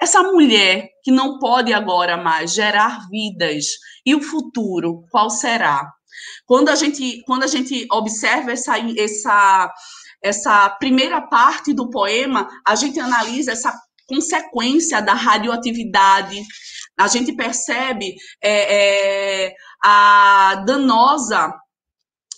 [0.00, 3.66] Essa mulher que não pode agora mais gerar vidas
[4.06, 5.92] e o futuro qual será
[6.46, 9.72] quando a gente, quando a gente observa essa, essa,
[10.22, 13.72] essa primeira parte do poema, a gente analisa essa
[14.06, 16.42] consequência da radioatividade,
[16.98, 19.54] a gente percebe é, é,
[19.84, 21.54] a danosa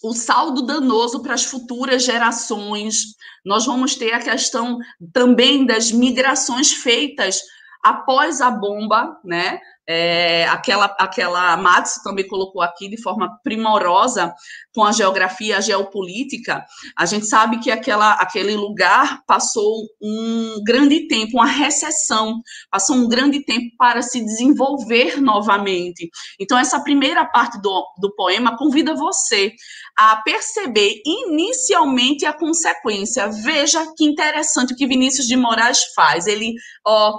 [0.03, 3.15] o saldo danoso para as futuras gerações.
[3.45, 4.79] Nós vamos ter a questão
[5.13, 7.41] também das migrações feitas
[7.83, 9.61] após a bomba, né?
[9.93, 14.33] É, aquela, aquela Max também colocou aqui de forma primorosa
[14.73, 16.65] com a geografia a geopolítica.
[16.97, 22.41] A gente sabe que aquela, aquele lugar passou um grande tempo, uma recessão,
[22.71, 26.09] passou um grande tempo para se desenvolver novamente.
[26.39, 29.53] Então, essa primeira parte do, do poema convida você
[29.99, 33.29] a perceber inicialmente a consequência.
[33.43, 36.29] Veja que interessante o que Vinícius de Moraes faz.
[36.29, 36.55] Ele,
[36.87, 37.19] ó,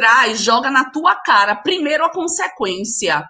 [0.00, 3.22] traz, joga na tua cara primeiro a consequência.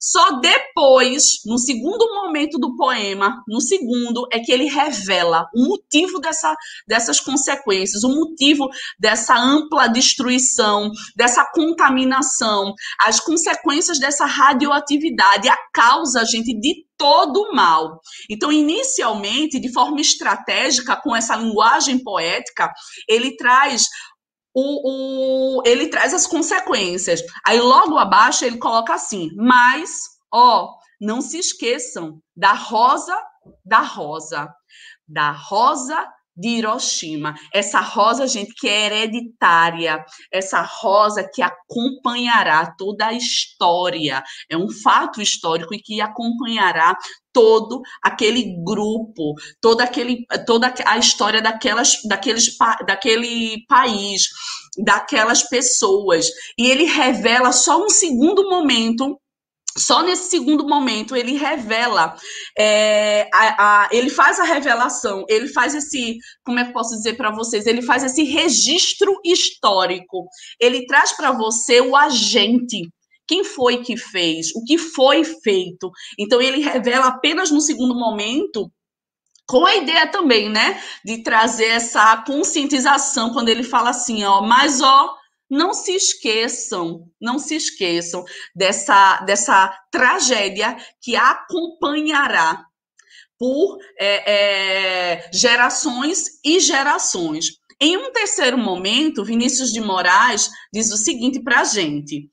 [0.00, 6.20] Só depois, no segundo momento do poema, no segundo, é que ele revela o motivo
[6.20, 6.54] dessa,
[6.86, 8.68] dessas consequências, o motivo
[8.98, 17.54] dessa ampla destruição, dessa contaminação, as consequências dessa radioatividade, a causa, gente, de todo o
[17.54, 18.00] mal.
[18.30, 22.70] Então, inicialmente, de forma estratégica, com essa linguagem poética,
[23.08, 23.86] ele traz
[24.60, 27.22] o, o, ele traz as consequências.
[27.46, 30.02] Aí logo abaixo ele coloca assim: mas,
[30.32, 33.16] ó, não se esqueçam da rosa
[33.64, 34.52] da rosa,
[35.06, 36.06] da rosa
[36.38, 37.34] de Hiroshima.
[37.52, 44.70] Essa rosa, gente, que é hereditária, essa rosa que acompanhará toda a história, é um
[44.70, 46.96] fato histórico e que acompanhará
[47.32, 52.56] todo aquele grupo, toda, aquele, toda a história daquelas, daqueles,
[52.86, 54.28] daquele país,
[54.78, 56.28] daquelas pessoas.
[56.56, 59.20] E ele revela só um segundo momento
[59.78, 62.16] só nesse segundo momento ele revela,
[62.58, 67.16] é, a, a, ele faz a revelação, ele faz esse, como é que posso dizer
[67.16, 67.66] para vocês?
[67.66, 70.26] Ele faz esse registro histórico.
[70.60, 72.88] Ele traz para você o agente.
[73.26, 74.48] Quem foi que fez?
[74.56, 75.90] O que foi feito?
[76.18, 78.70] Então ele revela apenas no segundo momento
[79.46, 84.82] com a ideia também, né, de trazer essa conscientização quando ele fala assim, ó, mas
[84.82, 85.16] ó,
[85.50, 92.64] não se esqueçam, não se esqueçam dessa, dessa tragédia que acompanhará
[93.38, 97.58] por é, é, gerações e gerações.
[97.80, 102.28] Em um terceiro momento, Vinícius de Moraes diz o seguinte para a gente: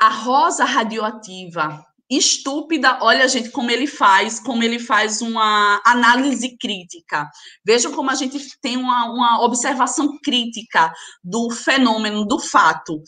[0.00, 1.84] a rosa radioativa
[2.16, 2.98] estúpida.
[3.02, 7.28] Olha, gente, como ele faz, como ele faz uma análise crítica.
[7.64, 10.92] Vejam como a gente tem uma, uma observação crítica
[11.22, 13.02] do fenômeno, do fato.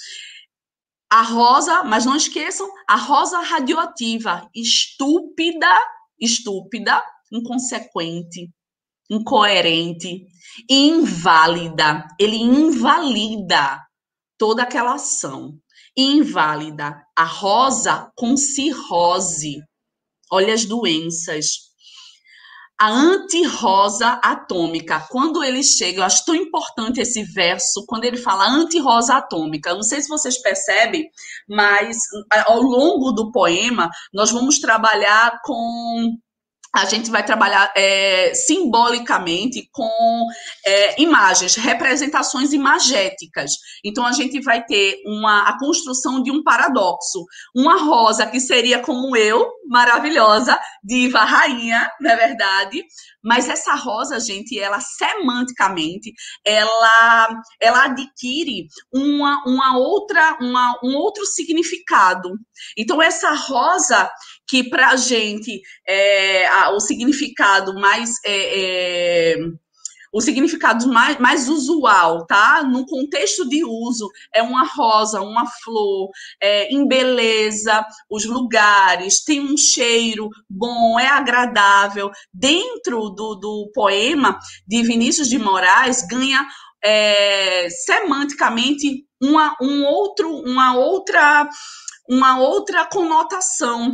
[1.10, 5.72] A rosa, mas não esqueçam, a rosa radioativa, estúpida,
[6.20, 7.02] estúpida,
[7.32, 8.50] inconsequente,
[9.10, 10.26] incoerente,
[10.68, 12.06] inválida.
[12.18, 13.80] Ele invalida
[14.38, 15.58] toda aquela ação
[15.96, 17.02] inválida.
[17.16, 19.60] A rosa com cirrose.
[20.30, 21.66] Olha as doenças.
[22.78, 25.06] A anti-rosa atômica.
[25.08, 29.72] Quando ele chega, eu acho tão importante esse verso, quando ele fala anti-rosa atômica.
[29.72, 31.08] Não sei se vocês percebem,
[31.48, 31.96] mas
[32.44, 36.18] ao longo do poema, nós vamos trabalhar com
[36.76, 40.26] a gente vai trabalhar é, simbolicamente com
[40.64, 43.52] é, imagens, representações imagéticas.
[43.84, 47.24] Então, a gente vai ter uma, a construção de um paradoxo.
[47.54, 52.84] Uma rosa que seria como eu, maravilhosa, diva, rainha, não é verdade?
[53.24, 56.12] Mas essa rosa, gente, ela semanticamente,
[56.44, 62.30] ela, ela adquire uma, uma outra, uma, um outro significado.
[62.76, 64.10] Então, essa rosa
[64.48, 69.36] que para a gente é, o significado mais é, é,
[70.16, 72.62] o significado mais, mais usual, tá?
[72.62, 76.08] No contexto de uso, é uma rosa, uma flor,
[76.40, 82.10] é, embeleza os lugares, tem um cheiro bom, é agradável.
[82.32, 86.46] Dentro do, do poema de Vinícius de Moraes, ganha
[86.82, 91.46] é, semanticamente uma, um outro, uma outra
[92.08, 93.92] uma outra conotação,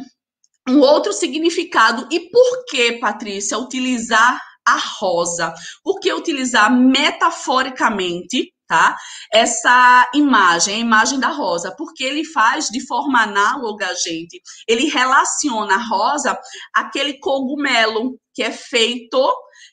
[0.69, 2.07] um outro significado.
[2.11, 5.53] E por que, Patrícia, utilizar a rosa?
[5.83, 8.97] Por que utilizar metaforicamente tá?
[9.31, 14.41] Essa imagem, a imagem da rosa, porque ele faz de forma análoga, gente.
[14.67, 16.39] Ele relaciona a rosa
[16.75, 19.31] àquele cogumelo que é feito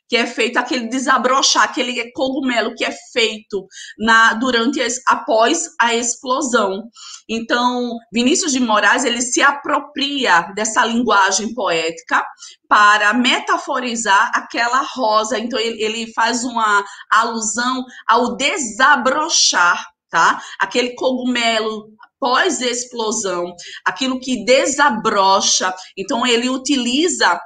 [0.10, 3.68] que é feito aquele desabrochar, aquele cogumelo que é feito
[3.98, 6.90] na durante após a explosão.
[7.30, 12.26] Então, Vinícius de Moraes ele se apropria dessa linguagem poética
[12.68, 15.38] para metaforizar aquela rosa.
[15.38, 20.42] Então, ele, ele faz uma alusão ao desabrochar, tá?
[20.60, 23.54] Aquele cogumelo pós-explosão,
[23.86, 25.74] aquilo que desabrocha.
[25.96, 27.40] Então, ele utiliza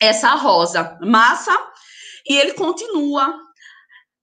[0.00, 0.98] essa rosa.
[1.00, 1.56] Massa
[2.28, 3.34] e ele continua.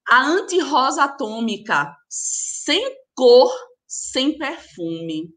[0.07, 2.83] A anti-rosa atômica, sem
[3.15, 3.51] cor,
[3.87, 5.29] sem perfume,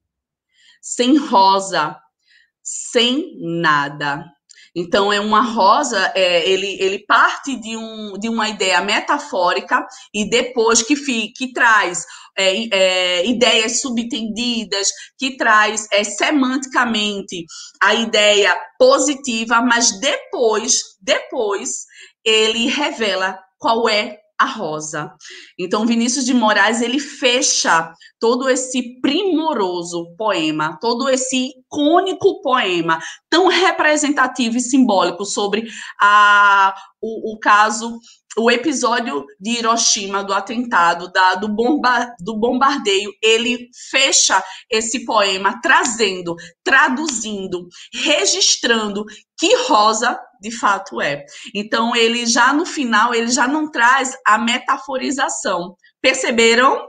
[0.80, 1.96] sem rosa,
[2.62, 4.24] sem nada.
[4.78, 10.28] Então, é uma rosa, é, ele, ele parte de, um, de uma ideia metafórica e
[10.28, 10.94] depois que,
[11.32, 12.04] que traz
[12.36, 17.46] é, é, ideias subtendidas, que traz é, semanticamente
[17.82, 21.86] a ideia positiva, mas depois, depois
[22.26, 25.14] ele revela qual é a rosa.
[25.58, 32.98] Então, Vinícius de Moraes, ele fecha todo esse primoroso poema, todo esse icônico poema,
[33.30, 35.66] tão representativo e simbólico sobre
[36.00, 37.98] a, o, o caso
[38.38, 45.58] o episódio de Hiroshima, do atentado, da, do, bomba, do bombardeio, ele fecha esse poema
[45.62, 49.06] trazendo, traduzindo, registrando
[49.38, 51.24] que rosa de fato é.
[51.54, 55.76] Então, ele já no final, ele já não traz a metaforização.
[56.00, 56.86] Perceberam?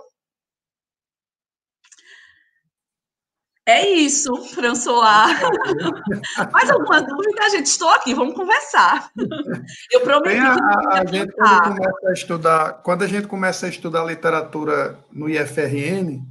[3.66, 5.28] É isso, François.
[6.54, 7.66] Mais alguma dúvida, gente?
[7.66, 9.12] Estou aqui, vamos conversar.
[9.92, 13.70] Eu prometo a, que a gente quando começa a estudar, quando a gente começa a
[13.70, 16.22] estudar literatura no IFRN,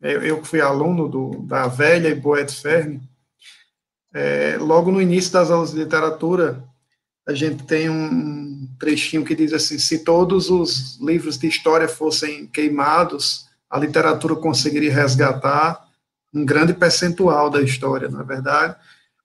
[0.00, 3.02] eu, que fui aluno do, da velha e boa Ferne,
[4.14, 6.64] é, logo no início das aulas de literatura,
[7.26, 12.46] a gente tem um trechinho que diz assim: se todos os livros de história fossem
[12.46, 15.86] queimados, a literatura conseguiria resgatar
[16.32, 18.76] um grande percentual da história, na é verdade.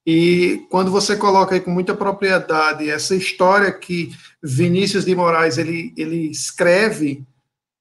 [0.06, 5.94] E quando você coloca aí com muita propriedade essa história que Vinícius de Moraes ele,
[5.96, 7.26] ele escreve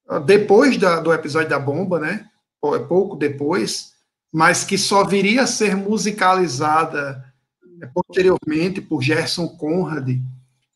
[0.08, 2.26] ah, depois da, do episódio da bomba, né?
[2.64, 3.91] É pouco depois,
[4.32, 7.32] mas que só viria a ser musicalizada
[7.92, 10.16] posteriormente por Gerson Conrad.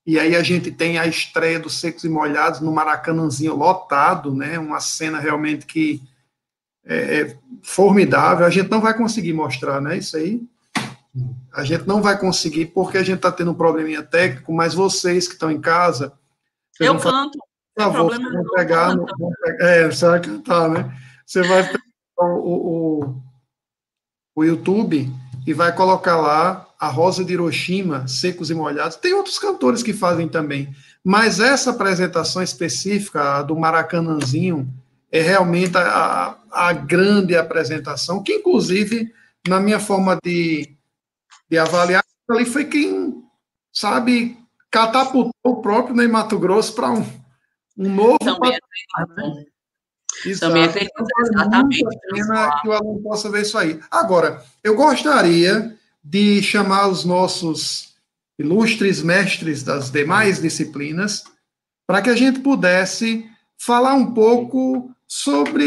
[0.06, 4.58] E aí a gente tem a estreia dos Secos e Molhados no Maracanãzinho lotado, né?
[4.58, 6.00] Uma cena realmente que
[6.84, 8.46] é, é, formidável.
[8.46, 9.98] A gente não vai conseguir mostrar, né?
[9.98, 10.42] Isso aí.
[11.52, 15.26] A gente não vai conseguir porque a gente está tendo um probleminha técnico, mas vocês
[15.26, 16.12] que estão em casa.
[16.78, 17.38] Eu canto.
[17.74, 18.94] Por favor, vão pegar.
[18.94, 20.96] No, vão pegar é, você vai cantar, né?
[21.26, 21.82] Você vai pegar
[22.18, 23.22] o, o,
[24.36, 25.10] o YouTube
[25.46, 28.96] e vai colocar lá a Rosa de Hiroshima, Secos e Molhados.
[28.96, 30.68] Tem outros cantores que fazem também,
[31.02, 34.68] mas essa apresentação específica do Maracanãzinho
[35.10, 39.10] é realmente a, a grande apresentação, que inclusive,
[39.48, 40.76] na minha forma de,
[41.48, 43.22] de avaliar, ali foi quem,
[43.72, 44.36] sabe,
[44.70, 47.06] catapultou o próprio Ney Mato Grosso para um,
[47.78, 48.58] um novo Também
[48.92, 49.55] patamar.
[50.24, 51.84] É Também é feito então, exatamente.
[52.12, 53.78] Pena que o aluno possa ver isso aí.
[53.90, 57.94] Agora, eu gostaria de chamar os nossos
[58.38, 61.24] ilustres mestres das demais disciplinas
[61.86, 65.64] para que a gente pudesse falar um pouco sobre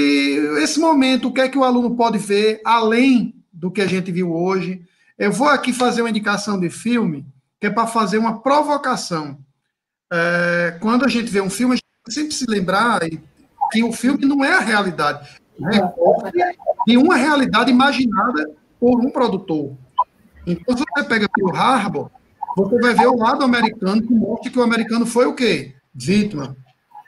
[0.61, 4.11] esse momento, o que é que o aluno pode ver além do que a gente
[4.11, 4.81] viu hoje.
[5.17, 7.25] Eu vou aqui fazer uma indicação de filme,
[7.59, 9.39] que é para fazer uma provocação.
[10.11, 13.01] É, quando a gente vê um filme, a gente sempre se lembrar
[13.71, 15.29] que o filme não é a realidade,
[15.73, 16.53] é
[16.87, 19.75] de uma realidade imaginada por um produtor.
[20.47, 22.09] Então, se você pega o Harbor,
[22.55, 25.75] você vai ver o lado americano que mostra que o americano foi o quê?
[25.93, 26.55] Vítima.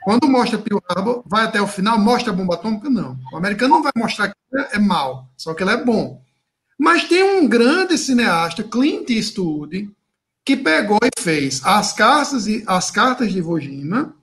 [0.04, 2.90] Quando mostra Pearl Harbor, vai até o final, mostra a bomba atômica?
[2.90, 3.16] Não.
[3.32, 4.34] O americano não vai mostrar que
[4.72, 6.20] é mal, só que ele é bom.
[6.78, 9.90] Mas tem um grande cineasta, Clint Eastwood,
[10.44, 14.16] que pegou e fez as cartas, as cartas de Iwo Jima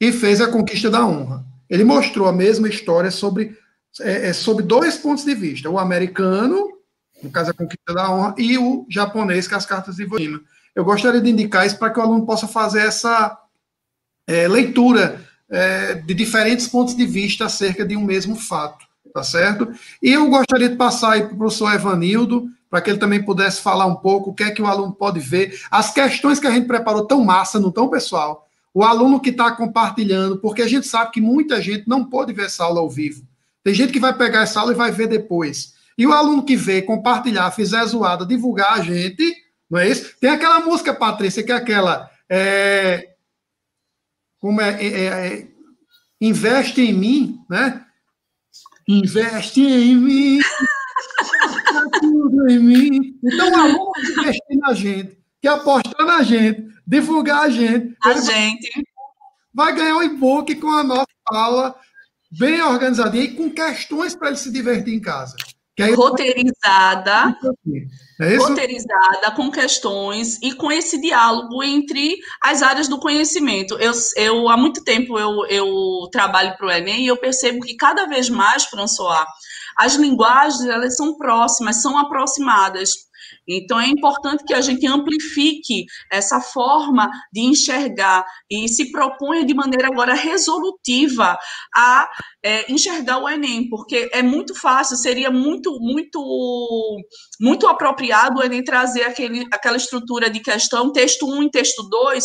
[0.00, 1.44] e fez a conquista da honra.
[1.70, 3.56] Ele mostrou a mesma história sobre,
[4.00, 6.68] é, é, sobre dois pontos de vista: o americano,
[7.22, 10.40] no caso a conquista da honra, e o japonês, é as cartas de Iwo.
[10.74, 13.38] Eu gostaria de indicar isso para que o aluno possa fazer essa
[14.26, 19.68] é, leitura é, de diferentes pontos de vista acerca de um mesmo fato, tá certo?
[20.02, 23.60] E eu gostaria de passar aí para o professor Evanildo, para que ele também pudesse
[23.60, 25.60] falar um pouco o que é que o aluno pode ver.
[25.70, 28.48] As questões que a gente preparou tão massa, não tão pessoal.
[28.72, 32.46] O aluno que está compartilhando, porque a gente sabe que muita gente não pode ver
[32.46, 33.26] essa aula ao vivo.
[33.64, 35.74] Tem gente que vai pegar essa aula e vai ver depois.
[35.98, 39.34] E o aluno que vê, compartilhar, fizer zoada, divulgar a gente,
[39.68, 40.14] não é isso?
[40.20, 42.10] Tem aquela música, Patrícia, que é aquela.
[42.28, 43.10] É,
[44.38, 45.48] como é, é, é
[46.20, 47.84] investe em mim, né?
[48.88, 50.40] Investe em mim
[52.00, 53.18] tudo em mim.
[53.22, 57.96] Então, o aluno que investir na gente, que apostar na gente, divulgar a gente.
[58.02, 58.84] A gente.
[59.54, 61.74] Vai ganhar um e-book com a nossa aula
[62.32, 65.36] bem organizadinha e com questões para ele se divertir em casa.
[65.96, 67.34] Roteirizada,
[68.20, 73.78] é roteirizada com questões e com esse diálogo entre as áreas do conhecimento.
[73.78, 77.76] Eu, eu há muito tempo eu, eu trabalho para o Enem e eu percebo que
[77.76, 79.24] cada vez mais, François,
[79.74, 82.90] as linguagens elas são próximas, são aproximadas.
[83.48, 89.54] Então, é importante que a gente amplifique essa forma de enxergar e se proponha de
[89.54, 91.36] maneira agora resolutiva
[91.74, 92.08] a
[92.42, 96.96] é, enxergar o Enem, porque é muito fácil, seria muito, muito,
[97.40, 102.24] muito apropriado o Enem trazer aquele, aquela estrutura de questão, texto 1 e texto 2,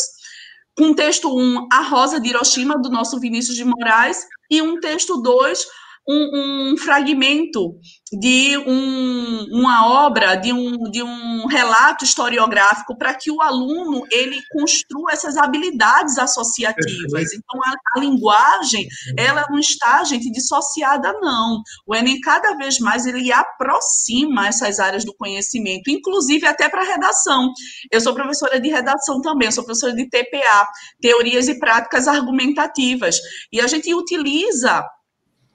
[0.77, 5.21] com texto 1, a Rosa de Hiroshima, do nosso Vinícius de Moraes, e um texto
[5.21, 5.65] 2,
[6.07, 7.75] um, um fragmento
[8.11, 14.39] de um, uma obra, de um, de um relato historiográfico, para que o aluno ele
[14.51, 17.33] construa essas habilidades associativas.
[17.33, 18.87] Então, a, a, linguagem,
[19.17, 21.61] ela não está, gente, dissociada, não.
[21.87, 27.51] O Enem, cada vez mais, ele aproxima essas áreas do conhecimento, inclusive até para redação.
[27.91, 30.67] Eu sou professora de redação também, sou professora de TPA,
[31.01, 33.17] Teorias e Práticas Argumentativas,
[33.51, 34.85] e a gente utiliza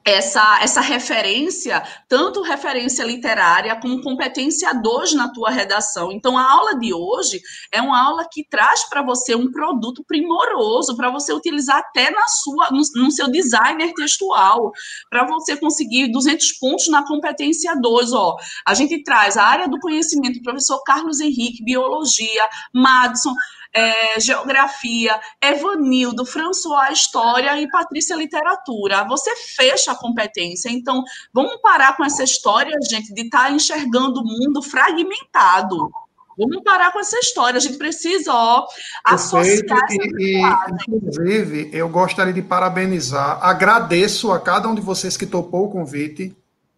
[0.05, 6.11] essa, essa referência, tanto referência literária como competência 2 na tua redação.
[6.11, 7.41] Então, a aula de hoje
[7.71, 12.27] é uma aula que traz para você um produto primoroso para você utilizar até na
[12.29, 14.73] sua, no, no seu designer textual,
[15.11, 18.13] para você conseguir 200 pontos na competência 2.
[18.13, 18.37] Ó,
[18.67, 23.35] a gente traz a área do conhecimento, professor Carlos Henrique, biologia, Madison,
[23.75, 29.05] é, Geografia, Evanildo, François História e Patrícia Literatura.
[29.05, 30.69] Você fecha a competência.
[30.71, 31.03] Então,
[31.33, 35.91] vamos parar com essa história, gente, de estar tá enxergando o mundo fragmentado.
[36.39, 37.59] Vamos parar com essa história.
[37.59, 38.67] A gente precisa, ó,
[39.05, 39.87] associar
[40.19, 40.41] e,
[40.89, 46.35] Inclusive, eu gostaria de parabenizar, agradeço a cada um de vocês que topou o convite,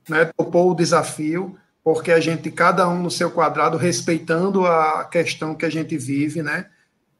[0.08, 5.54] né, topou o desafio, porque a gente, cada um no seu quadrado, respeitando a questão
[5.54, 6.66] que a gente vive, né?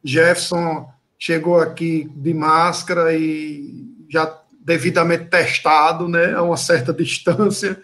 [0.04, 7.80] Jefferson chegou aqui de máscara e já devidamente testado, né, a uma certa distância.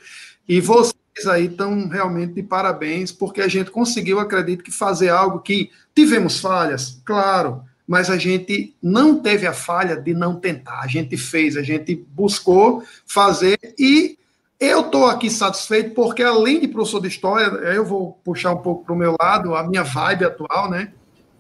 [0.49, 0.95] E vocês
[1.29, 6.41] aí estão realmente de parabéns, porque a gente conseguiu, acredito que, fazer algo que tivemos
[6.41, 10.81] falhas, claro, mas a gente não teve a falha de não tentar.
[10.81, 14.19] A gente fez, a gente buscou fazer e
[14.61, 18.85] eu estou aqui satisfeito porque, além de professor de história, eu vou puxar um pouco
[18.85, 20.93] para o meu lado, a minha vibe atual, né?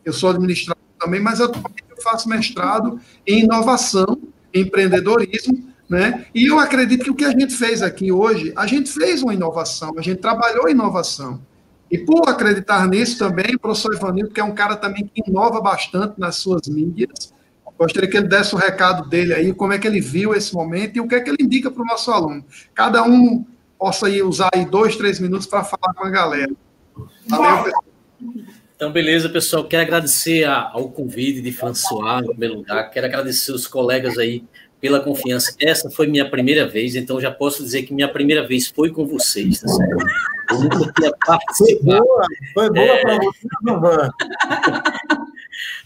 [0.04, 4.18] Eu sou administrador também, mas atualmente eu faço mestrado em inovação,
[4.52, 6.26] empreendedorismo, né?
[6.34, 9.34] E eu acredito que o que a gente fez aqui hoje, a gente fez uma
[9.34, 11.40] inovação, a gente trabalhou inovação.
[11.90, 15.60] E por acreditar nisso também, o professor Ivanildo, que é um cara também que inova
[15.60, 17.32] bastante nas suas mídias,
[17.78, 20.96] gostaria que ele desse o recado dele aí, como é que ele viu esse momento
[20.96, 22.44] e o que é que ele indica para o nosso aluno.
[22.74, 23.46] Cada um
[23.78, 26.52] possa aí usar aí dois, três minutos para falar com a galera.
[27.28, 27.84] Valeu, pessoal.
[28.78, 29.64] Então, beleza, pessoal.
[29.64, 32.88] Quero agradecer ao convite de François, no primeiro lugar.
[32.90, 34.44] Quero agradecer os colegas aí
[34.80, 35.52] pela confiança.
[35.60, 39.04] Essa foi minha primeira vez, então já posso dizer que minha primeira vez foi com
[39.04, 40.06] vocês, tá certo?
[40.52, 42.04] Eu nunca tinha participado.
[42.06, 43.00] Foi boa, foi boa é...
[43.00, 43.48] para você,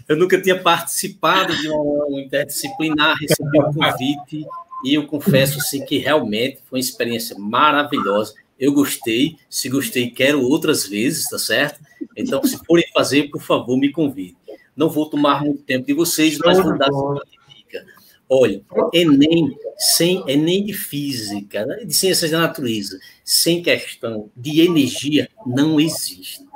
[0.07, 4.47] Eu nunca tinha participado de uma interdisciplinar, recebi o um convite
[4.85, 8.35] e eu confesso assim, que realmente foi uma experiência maravilhosa.
[8.63, 11.81] Eu gostei, se gostei, quero outras vezes, tá certo?
[12.17, 14.37] Então, se forem fazer, por favor, me convide.
[14.77, 17.85] Não vou tomar muito tempo de vocês, mas vou dar uma dica.
[18.29, 18.63] Olha,
[18.95, 25.81] Enem, sem, Enem de física, né, de ciências da natureza, sem questão de energia, não
[25.81, 26.47] existe.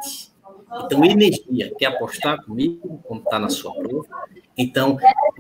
[0.85, 4.07] Então, energia, quer apostar comigo, como está na sua prova?
[4.57, 4.97] Então,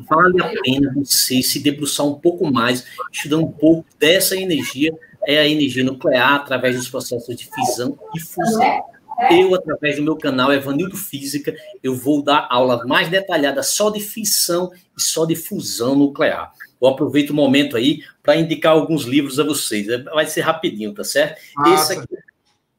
[0.08, 4.92] vale a pena você se debruçar um pouco mais, estudar um pouco dessa energia,
[5.26, 8.84] é a energia nuclear, através dos processos de fisão e fusão.
[9.30, 14.00] Eu, através do meu canal Evanildo Física, eu vou dar aula mais detalhada só de
[14.00, 16.52] fissão e só de fusão nuclear.
[16.80, 19.86] Eu aproveito o momento aí para indicar alguns livros a vocês.
[20.04, 21.40] Vai ser rapidinho, tá certo?
[21.56, 21.94] Nossa.
[21.94, 22.16] Esse aqui,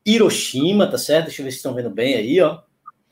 [0.05, 1.25] Hiroshima, tá certo?
[1.25, 2.59] Deixa eu ver se estão vendo bem aí, ó.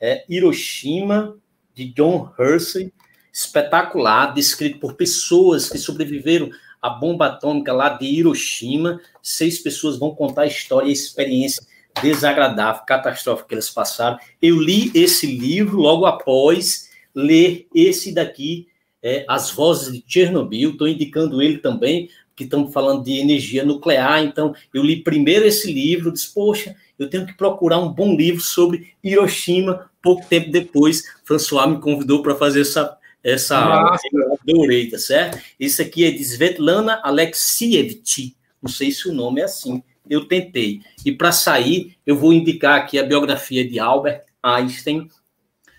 [0.00, 1.36] É Hiroshima,
[1.74, 2.92] de John Hersey.
[3.32, 6.48] Espetacular, descrito por pessoas que sobreviveram
[6.80, 9.00] à bomba atômica lá de Hiroshima.
[9.22, 11.66] Seis pessoas vão contar a história e a experiência
[12.02, 14.18] desagradável, catastrófica que eles passaram.
[14.40, 18.68] Eu li esse livro logo após ler esse daqui,
[19.02, 20.70] é, As Vozes de Chernobyl.
[20.70, 24.22] Estou indicando ele também, que estamos falando de energia nuclear.
[24.22, 28.42] Então, eu li primeiro esse livro, disse, poxa, eu tenho que procurar um bom livro
[28.42, 29.90] sobre Hiroshima.
[30.02, 32.95] Pouco tempo depois, François me convidou para fazer essa,
[33.32, 33.98] essa aula.
[34.42, 35.38] Adorei, tá certo?
[35.58, 38.36] Esse aqui é de Svetlana Alexievich.
[38.62, 40.82] Não sei se o nome é assim eu tentei.
[41.04, 45.08] E para sair, eu vou indicar aqui a biografia de Albert Einstein,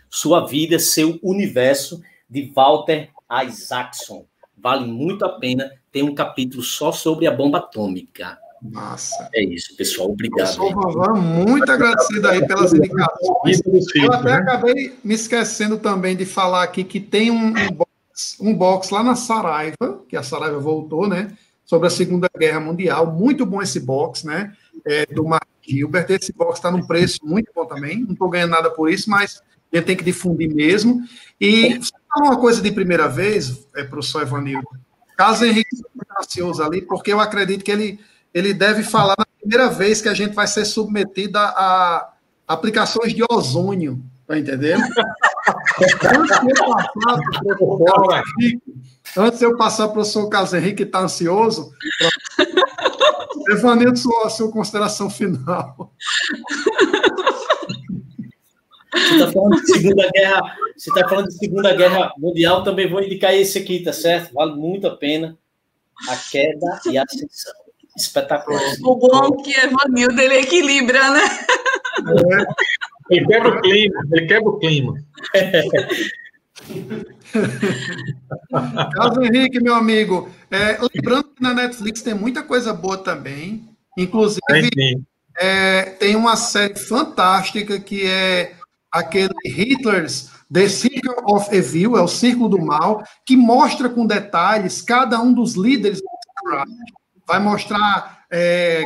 [0.10, 3.10] Sua Vida, Seu Universo, de Walter
[3.46, 4.26] Isaacson.
[4.58, 5.72] Vale muito a pena.
[5.92, 8.38] Tem um capítulo só sobre a bomba atômica.
[8.62, 9.30] Massa.
[9.34, 10.12] É isso, pessoal.
[10.12, 10.56] Obrigado.
[10.56, 13.62] Professor muito agradecido aí pelas indicações.
[13.96, 18.54] Eu até acabei me esquecendo também de falar aqui que tem um, um, box, um
[18.54, 21.32] box lá na Saraiva, que a Saraiva voltou, né?
[21.68, 23.12] sobre a Segunda Guerra Mundial.
[23.12, 24.54] Muito bom esse box, né?
[24.86, 26.10] É, do Mark Gilbert.
[26.10, 28.04] Esse box está num preço muito bom também.
[28.04, 31.04] Não estou ganhando nada por isso, mas a gente tem que difundir mesmo.
[31.40, 31.80] E
[32.16, 34.68] uma coisa de primeira vez, é, professor Evanildo,
[35.18, 38.00] caso Henrique está ansioso ali, porque eu acredito que ele,
[38.38, 42.14] ele deve falar na primeira vez que a gente vai ser submetido a,
[42.48, 44.84] aplicações de ozônio, tá entendendo?
[49.18, 51.72] Antes de eu passar para o professor Carlos Henrique, que está ansioso,
[53.50, 55.92] Evanildo, sua, sua consideração final.
[58.94, 60.42] Você está falando de Segunda Guerra,
[60.76, 64.34] você está falando de Segunda Guerra Mundial, também vou indicar esse aqui, tá certo?
[64.34, 65.38] Vale muito a pena.
[66.08, 67.67] A queda e a ascensão.
[67.98, 68.62] Espetacular.
[68.84, 71.22] O bom que Evanildo ele equilibra, né?
[72.00, 72.46] É.
[73.10, 74.94] Ele quebra o clima, ele quebra o clima.
[78.94, 83.68] Carlos Henrique, meu amigo, é, lembrando que na Netflix tem muita coisa boa também,
[83.98, 84.40] inclusive
[85.40, 88.54] é, tem uma série fantástica que é
[88.92, 94.82] aquele Hitler's The Circle of Evil, é o Círculo do Mal, que mostra com detalhes
[94.82, 96.02] cada um dos líderes
[97.28, 98.84] vai mostrar é,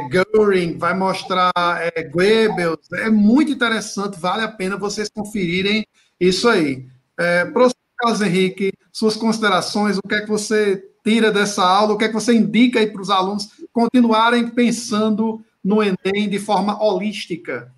[0.78, 5.86] vai mostrar é, Goebbels, é muito interessante, vale a pena vocês conferirem
[6.20, 6.86] isso aí.
[7.18, 11.98] É, professor Carlos Henrique, suas considerações, o que é que você tira dessa aula, o
[11.98, 16.82] que é que você indica aí para os alunos continuarem pensando no Enem de forma
[16.84, 17.72] holística?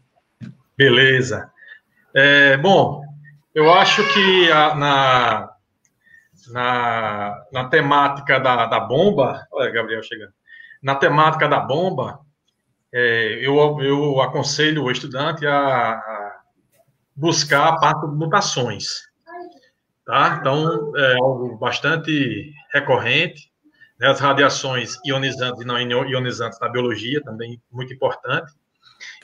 [0.77, 1.49] Beleza.
[2.13, 3.03] É, bom,
[3.53, 5.49] eu acho que a, na,
[6.51, 10.33] na, na temática da, da bomba, olha, Gabriel chegando,
[10.83, 12.19] na temática da bomba,
[12.93, 16.41] é, eu, eu aconselho o estudante a, a
[17.15, 19.11] buscar a parte de mutações.
[20.05, 20.37] Tá?
[20.39, 23.49] Então, é algo bastante recorrente.
[23.97, 24.07] Né?
[24.07, 28.51] As radiações ionizantes e não ionizantes na biologia, também muito importante.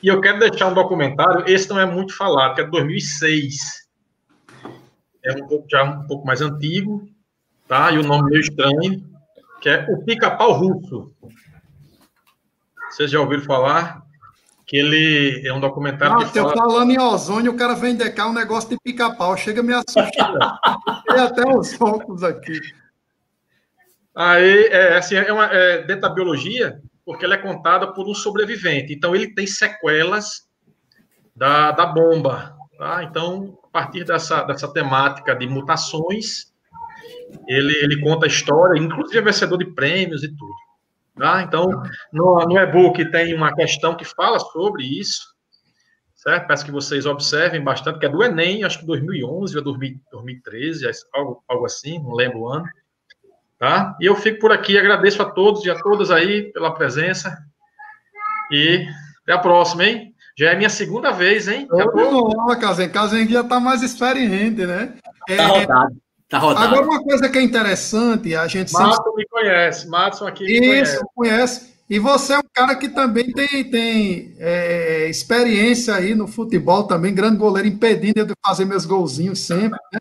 [0.02, 3.88] E eu quero deixar um documentário, esse não é muito falado, que é de 2006.
[5.22, 7.06] É um pouco, já um pouco mais antigo,
[7.68, 7.92] tá?
[7.92, 9.04] E o nome meio estranho,
[9.60, 11.14] que é O Pica-Pau Russo.
[12.90, 14.02] Vocês já ouviram falar?
[14.70, 16.52] que ele é um documentário Nossa, que fala...
[16.52, 19.72] eu falando em ozônio, o cara vem decar um negócio de pica-pau, chega a me
[19.72, 20.60] assustar.
[21.08, 22.60] Tem até os óculos aqui.
[24.14, 28.14] Aí, é, assim, é uma é, dentro da biologia, porque ela é contada por um
[28.14, 28.92] sobrevivente.
[28.92, 30.48] Então, ele tem sequelas
[31.34, 32.54] da, da bomba.
[32.78, 33.02] Tá?
[33.02, 36.52] Então, a partir dessa, dessa temática de mutações,
[37.48, 40.69] ele, ele conta a história, inclusive é vencedor de prêmios e tudo.
[41.20, 41.42] Tá?
[41.42, 41.68] Então,
[42.10, 45.20] no, no e-book tem uma questão que fala sobre isso,
[46.16, 46.46] certo?
[46.46, 51.44] Peço que vocês observem bastante, que é do Enem, acho que 2011 ou 2013, algo,
[51.46, 52.64] algo assim, não lembro o ano.
[53.58, 53.94] Tá?
[54.00, 57.36] E eu fico por aqui, agradeço a todos e a todas aí pela presença.
[58.50, 58.86] E
[59.22, 60.14] até a próxima, hein?
[60.38, 61.68] Já é minha segunda vez, hein?
[61.70, 64.94] Não, Casen, Casen já está mais experiente, né?
[65.28, 66.00] É, tá rodado.
[66.30, 66.64] Tá rodado.
[66.64, 69.12] Agora, uma coisa que é interessante, a gente Márcio sempre...
[69.16, 71.04] me conhece, Márcio aqui me Isso, conhece.
[71.16, 71.70] conhece.
[71.90, 77.12] E você é um cara que também tem, tem é, experiência aí no futebol também,
[77.12, 79.76] grande goleiro, impedindo de fazer meus golzinhos sempre.
[79.92, 79.98] Né?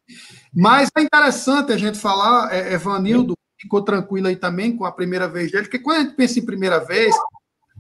[0.54, 5.28] Mas é interessante a gente falar, é, Evanildo ficou tranquilo aí também com a primeira
[5.28, 7.16] vez dele, porque quando a gente pensa em primeira vez,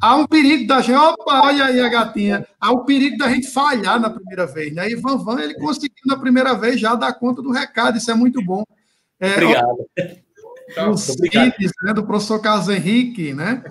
[0.02, 3.48] há um perigo da gente, opa, olha aí a gatinha, há um perigo da gente
[3.48, 4.90] falhar na primeira vez, né?
[4.90, 8.14] E Van Van, ele conseguiu na primeira vez já dar conta do recado, isso é
[8.14, 8.64] muito bom.
[9.20, 9.68] É, Obrigado.
[10.92, 13.64] Os filhos né, do professor Carlos Henrique, né?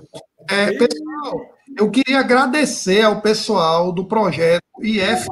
[0.50, 5.26] É, pessoal, eu queria agradecer ao pessoal do projeto IF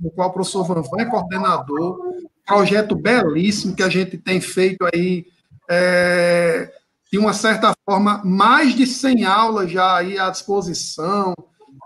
[0.00, 1.98] no qual o professor Van Van é coordenador,
[2.46, 5.26] projeto belíssimo que a gente tem feito aí
[5.68, 6.70] é,
[7.10, 11.34] de uma certa forma, mais de 100 aulas já aí à disposição,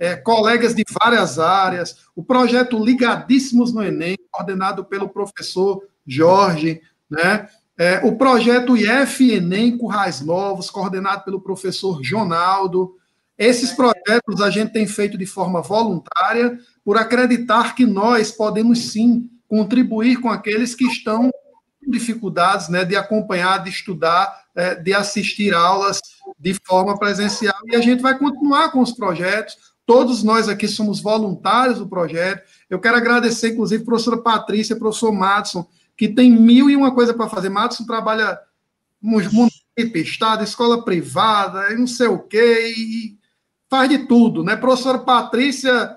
[0.01, 6.81] é, colegas de várias áreas, o projeto Ligadíssimos no Enem, coordenado pelo professor Jorge,
[7.11, 7.47] né?
[7.79, 12.97] É, o projeto IF Enem Currais Novos, coordenado pelo professor Jonaldo.
[13.39, 19.31] Esses projetos a gente tem feito de forma voluntária, por acreditar que nós podemos sim
[19.49, 25.55] contribuir com aqueles que estão com dificuldades né, de acompanhar, de estudar é, de assistir
[25.55, 26.01] aulas
[26.39, 27.55] de forma presencial.
[27.67, 29.57] E a gente vai continuar com os projetos.
[29.87, 32.43] Todos nós aqui somos voluntários do projeto.
[32.71, 35.67] Eu quero agradecer, inclusive, a professora Patrícia, professor Madison,
[35.97, 37.49] que tem mil e uma coisa para fazer.
[37.49, 38.39] Madison trabalha
[39.01, 43.19] município, estado, escola privada, não sei o quê, e
[43.69, 44.55] faz de tudo, né?
[44.55, 45.97] Professora Patrícia,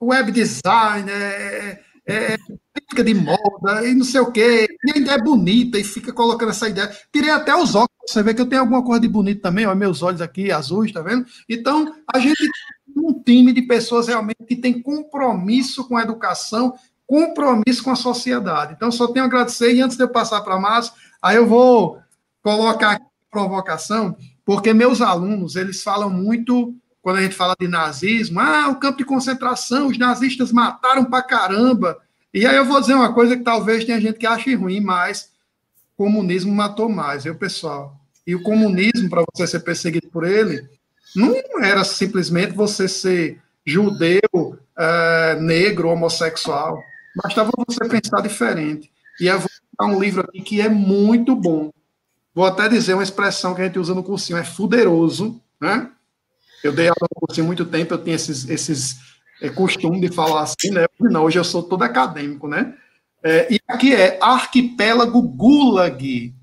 [0.00, 2.36] web design, é, é,
[2.72, 6.50] crítica de moda e não sei o quê, e ainda é bonita e fica colocando
[6.50, 6.90] essa ideia.
[7.12, 9.74] Tirei até os óculos, você vê que eu tenho alguma coisa de bonito também, ó,
[9.74, 11.26] meus olhos aqui azuis, tá vendo?
[11.48, 12.50] Então, a gente tem
[12.96, 16.74] um time de pessoas realmente que tem compromisso com a educação,
[17.06, 18.74] compromisso com a sociedade.
[18.74, 21.98] Então, só tenho a agradecer, e antes de eu passar para Márcio, aí eu vou
[22.42, 27.66] colocar aqui a provocação, porque meus alunos, eles falam muito quando a gente fala de
[27.66, 31.98] nazismo, ah, o campo de concentração, os nazistas mataram pra caramba.
[32.32, 35.30] E aí eu vou dizer uma coisa que talvez tenha gente que ache ruim, mas
[35.94, 38.00] o comunismo matou mais, viu, pessoal?
[38.26, 40.66] E o comunismo, para você ser perseguido por ele,
[41.14, 46.82] não era simplesmente você ser judeu, é, negro, homossexual.
[47.22, 48.90] Bastava você pensar diferente.
[49.20, 49.48] E eu vou
[49.78, 51.70] dar um livro aqui que é muito bom.
[52.34, 55.90] Vou até dizer uma expressão que a gente usa no cursinho, é fuderoso, né?
[56.64, 58.96] Eu dei aula no cursinho muito tempo, eu tinha esses, esses
[59.42, 60.86] é, costume de falar assim, né?
[61.00, 62.74] Não, hoje eu sou todo acadêmico, né?
[63.24, 66.34] É, e aqui é Arquipélago Gulag.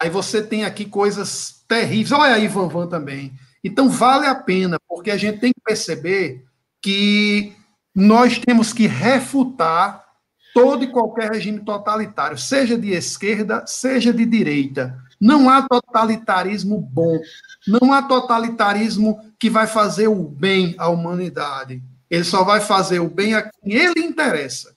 [0.00, 2.12] Aí você tem aqui coisas terríveis.
[2.12, 3.32] Olha aí, Van Van também.
[3.62, 6.44] Então vale a pena, porque a gente tem que perceber
[6.82, 7.52] que
[7.94, 10.04] nós temos que refutar
[10.52, 14.96] todo e qualquer regime totalitário, seja de esquerda, seja de direita.
[15.20, 17.18] Não há totalitarismo bom,
[17.66, 21.82] não há totalitarismo que vai fazer o bem à humanidade.
[22.10, 24.74] Ele só vai fazer o bem a quem ele interessa.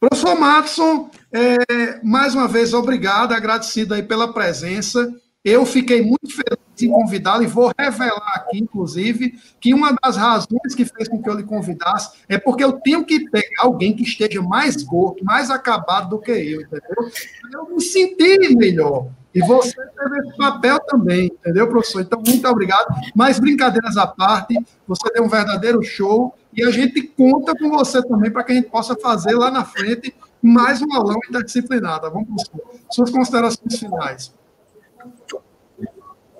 [0.00, 5.12] Professor Matson, é, mais uma vez, obrigado, agradecido aí pela presença.
[5.44, 10.74] Eu fiquei muito feliz em convidá-lo e vou revelar aqui, inclusive, que uma das razões
[10.74, 14.02] que fez com que eu lhe convidasse é porque eu tenho que pegar alguém que
[14.02, 17.10] esteja mais gordo, mais acabado do que eu, entendeu?
[17.52, 19.08] Eu me senti melhor.
[19.34, 22.00] E você teve esse papel também, entendeu, professor?
[22.00, 22.86] Então, muito obrigado.
[23.14, 28.02] Mas, brincadeiras à parte, você deu um verdadeiro show e a gente conta com você
[28.02, 32.10] também para que a gente possa fazer lá na frente mais um aulão interdisciplinada.
[32.10, 32.60] Vamos para
[32.90, 34.37] suas considerações finais.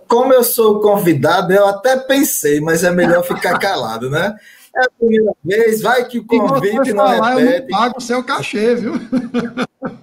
[0.09, 4.37] Como eu sou convidado, eu até pensei, mas é melhor ficar calado, né?
[4.75, 7.53] É a primeira vez, vai que o convite não falar, repete.
[7.53, 8.95] Eu não pago o seu cachê, viu?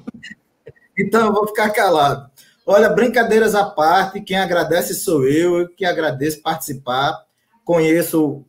[0.98, 2.30] então, eu vou ficar calado.
[2.66, 7.24] Olha, brincadeiras à parte, quem agradece sou eu, eu que agradeço participar.
[7.64, 8.46] Conheço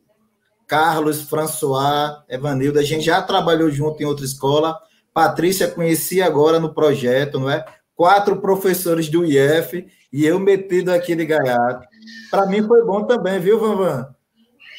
[0.67, 4.77] Carlos, François, Evanildo, a gente já trabalhou junto em outra escola.
[5.13, 7.63] Patrícia conheci agora no projeto, não é?
[7.97, 11.85] Quatro professores do IF e eu metido aqui de gaiato.
[12.31, 14.07] Para mim foi bom também, viu, Vanvan?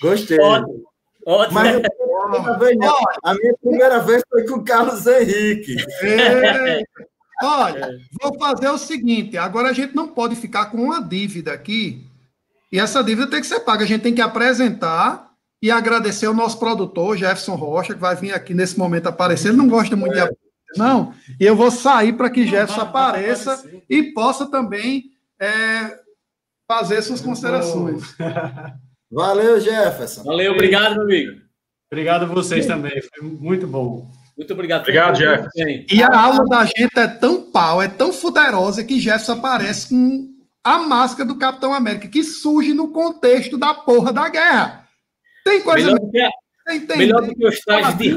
[0.01, 0.40] Gostei.
[0.40, 0.85] Ótimo.
[1.27, 1.55] Ótimo.
[1.55, 2.78] Mas a, vez,
[3.23, 5.77] a minha primeira vez foi com o Carlos Henrique.
[6.03, 6.82] É.
[7.43, 7.90] Olha, é.
[8.23, 12.07] vou fazer o seguinte: agora a gente não pode ficar com uma dívida aqui,
[12.73, 13.85] e essa dívida tem que ser paga.
[13.85, 18.32] A gente tem que apresentar e agradecer ao nosso produtor, Jefferson Rocha, que vai vir
[18.32, 19.49] aqui nesse momento aparecer.
[19.49, 21.15] Ele não gosta muito de aparecer, não.
[21.40, 25.05] E eu vou sair para que Jefferson apareça e possa também
[25.40, 25.99] é,
[26.66, 28.03] fazer suas considerações.
[29.11, 30.23] Valeu, Jefferson.
[30.24, 31.40] Valeu, obrigado, meu amigo.
[31.90, 34.11] Obrigado a vocês também, foi muito bom.
[34.36, 34.82] Muito obrigado.
[34.82, 35.85] Obrigado, Jefferson.
[35.90, 40.28] E a aula da gente é tão pau, é tão fuderosa que Jefferson aparece com
[40.62, 44.86] a máscara do Capitão América, que surge no contexto da porra da guerra.
[45.45, 45.86] Tem coisa.
[45.86, 48.15] Melhor do que, melhor do que os trajes de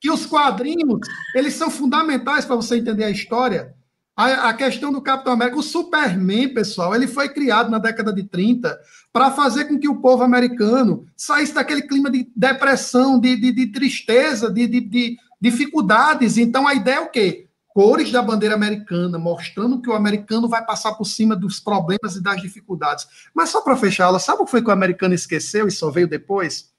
[0.00, 1.00] que os quadrinhos
[1.34, 3.74] eles são fundamentais para você entender a história.
[4.16, 8.24] A, a, questão do Capitão América, o Superman, pessoal, ele foi criado na década de
[8.24, 8.78] 30
[9.12, 13.66] para fazer com que o povo americano saísse daquele clima de depressão, de, de, de
[13.68, 16.36] tristeza, de, de, de dificuldades.
[16.36, 17.46] Então a ideia é o quê?
[17.68, 22.22] Cores da bandeira americana, mostrando que o americano vai passar por cima dos problemas e
[22.22, 23.06] das dificuldades.
[23.32, 25.88] Mas só para fechar ela, sabe o que foi que o americano esqueceu e só
[25.90, 26.69] veio depois?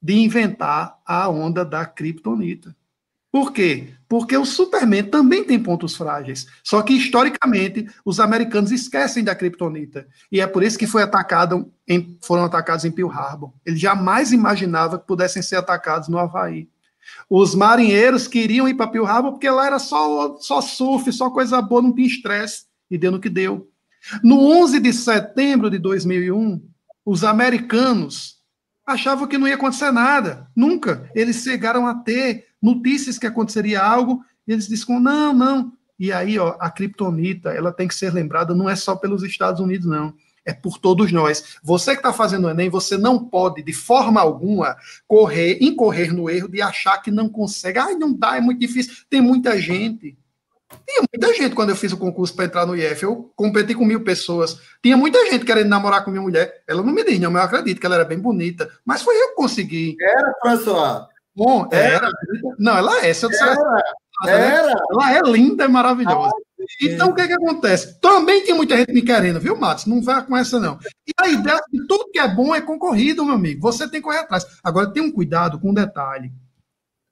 [0.00, 2.74] De inventar a onda da criptonita.
[3.30, 3.94] Por quê?
[4.08, 6.46] Porque o Superman também tem pontos frágeis.
[6.64, 10.08] Só que, historicamente, os americanos esquecem da criptonita.
[10.32, 13.52] E é por isso que foi atacado em, foram atacados em Pearl Harbor.
[13.66, 16.70] Eles jamais imaginavam que pudessem ser atacados no Havaí.
[17.28, 21.60] Os marinheiros queriam ir para Pearl Harbor porque lá era só, só surf, só coisa
[21.60, 22.64] boa, não tinha estresse.
[22.90, 23.70] E deu no que deu.
[24.22, 26.62] No 11 de setembro de 2001,
[27.04, 28.37] os americanos
[28.88, 31.10] achavam que não ia acontecer nada, nunca.
[31.14, 35.72] Eles chegaram a ter notícias que aconteceria algo, eles disseram, não, não.
[35.98, 39.60] E aí, ó, a criptonita, ela tem que ser lembrada, não é só pelos Estados
[39.60, 40.14] Unidos, não.
[40.44, 41.58] É por todos nós.
[41.62, 44.74] Você que está fazendo o Enem, você não pode, de forma alguma,
[45.06, 47.78] correr, incorrer no erro de achar que não consegue.
[47.78, 48.94] Ai, não dá, é muito difícil.
[49.10, 50.16] Tem muita gente
[50.88, 53.02] tinha muita gente quando eu fiz o concurso para entrar no IF.
[53.02, 54.58] Eu competi com mil pessoas.
[54.82, 56.62] Tinha muita gente querendo namorar com minha mulher.
[56.66, 58.70] Ela não me diz, não, mas eu acredito que ela era bem bonita.
[58.84, 59.96] Mas foi eu que consegui.
[60.00, 61.06] Era, François.
[61.36, 62.06] Bom, era.
[62.06, 62.10] era.
[62.58, 63.12] Não, ela é.
[63.12, 63.60] Se eu dissesse,
[64.26, 64.32] era.
[64.32, 64.82] era.
[64.90, 66.32] Ela é linda e maravilhosa.
[66.34, 68.00] Ah, então, o que, que acontece?
[68.00, 69.86] Também tem muita gente me querendo, viu, Matos?
[69.86, 70.78] Não vai com essa, não.
[71.06, 73.60] E a ideia é que tudo que é bom é concorrido, meu amigo.
[73.60, 74.44] Você tem que correr atrás.
[74.64, 76.32] Agora, tem um cuidado com um detalhe.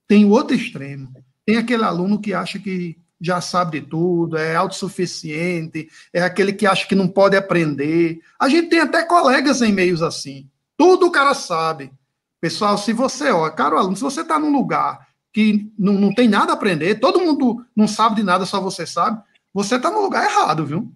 [0.07, 1.09] Tem o outro extremo.
[1.45, 6.67] Tem aquele aluno que acha que já sabe de tudo, é autossuficiente, é aquele que
[6.67, 8.19] acha que não pode aprender.
[8.39, 10.47] A gente tem até colegas em meios assim.
[10.77, 11.91] Tudo o cara sabe.
[12.39, 16.27] Pessoal, se você, ó, caro aluno, se você está num lugar que não, não tem
[16.27, 19.21] nada a aprender, todo mundo não sabe de nada, só você sabe,
[19.53, 20.91] você está no lugar errado, viu?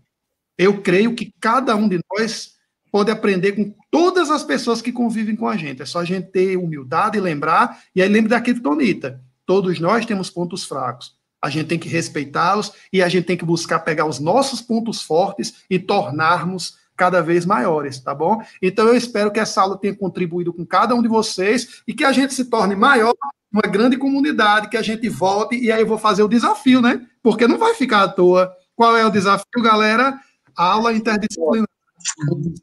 [0.58, 2.56] Eu creio que cada um de nós
[2.92, 5.82] pode aprender com todas as pessoas que convivem com a gente.
[5.82, 9.22] É só a gente ter humildade e lembrar, e aí lembre da criptonita.
[9.46, 13.46] Todos nós temos pontos fracos a gente tem que respeitá-los e a gente tem que
[13.46, 18.42] buscar pegar os nossos pontos fortes e tornarmos cada vez maiores, tá bom?
[18.62, 22.04] Então eu espero que essa aula tenha contribuído com cada um de vocês e que
[22.04, 23.14] a gente se torne maior,
[23.52, 27.06] uma grande comunidade, que a gente volte e aí eu vou fazer o desafio, né?
[27.24, 28.54] Porque não vai ficar à toa.
[28.76, 30.20] Qual é o desafio, galera?
[30.56, 31.68] Aula interdisciplinar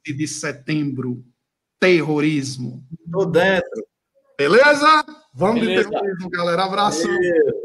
[0.05, 1.25] de setembro.
[1.81, 2.85] Terrorismo.
[3.11, 3.87] Tô dentro.
[4.39, 5.05] Beleza?
[5.39, 5.85] Vamos Beleza.
[5.85, 6.65] de terrorismo, galera.
[6.65, 7.09] Abraço.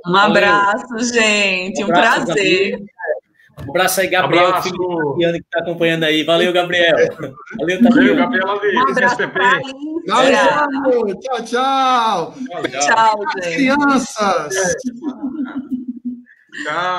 [0.06, 1.84] Um abraço, gente.
[1.84, 2.72] Um, abraço, prazer.
[2.72, 2.94] Gabriel.
[3.66, 4.70] Um abraço aí, Gabriel, abraço.
[4.70, 6.24] filho que está acompanhando aí.
[6.24, 6.96] Valeu, Gabriel.
[7.58, 8.46] Valeu, Valeu Gabriel.
[8.46, 9.18] Um abraço
[10.08, 12.34] Valeu, tchau, tchau.
[12.80, 13.56] Tchau, gente.
[13.56, 14.54] Crianças.
[16.64, 16.94] Tchau.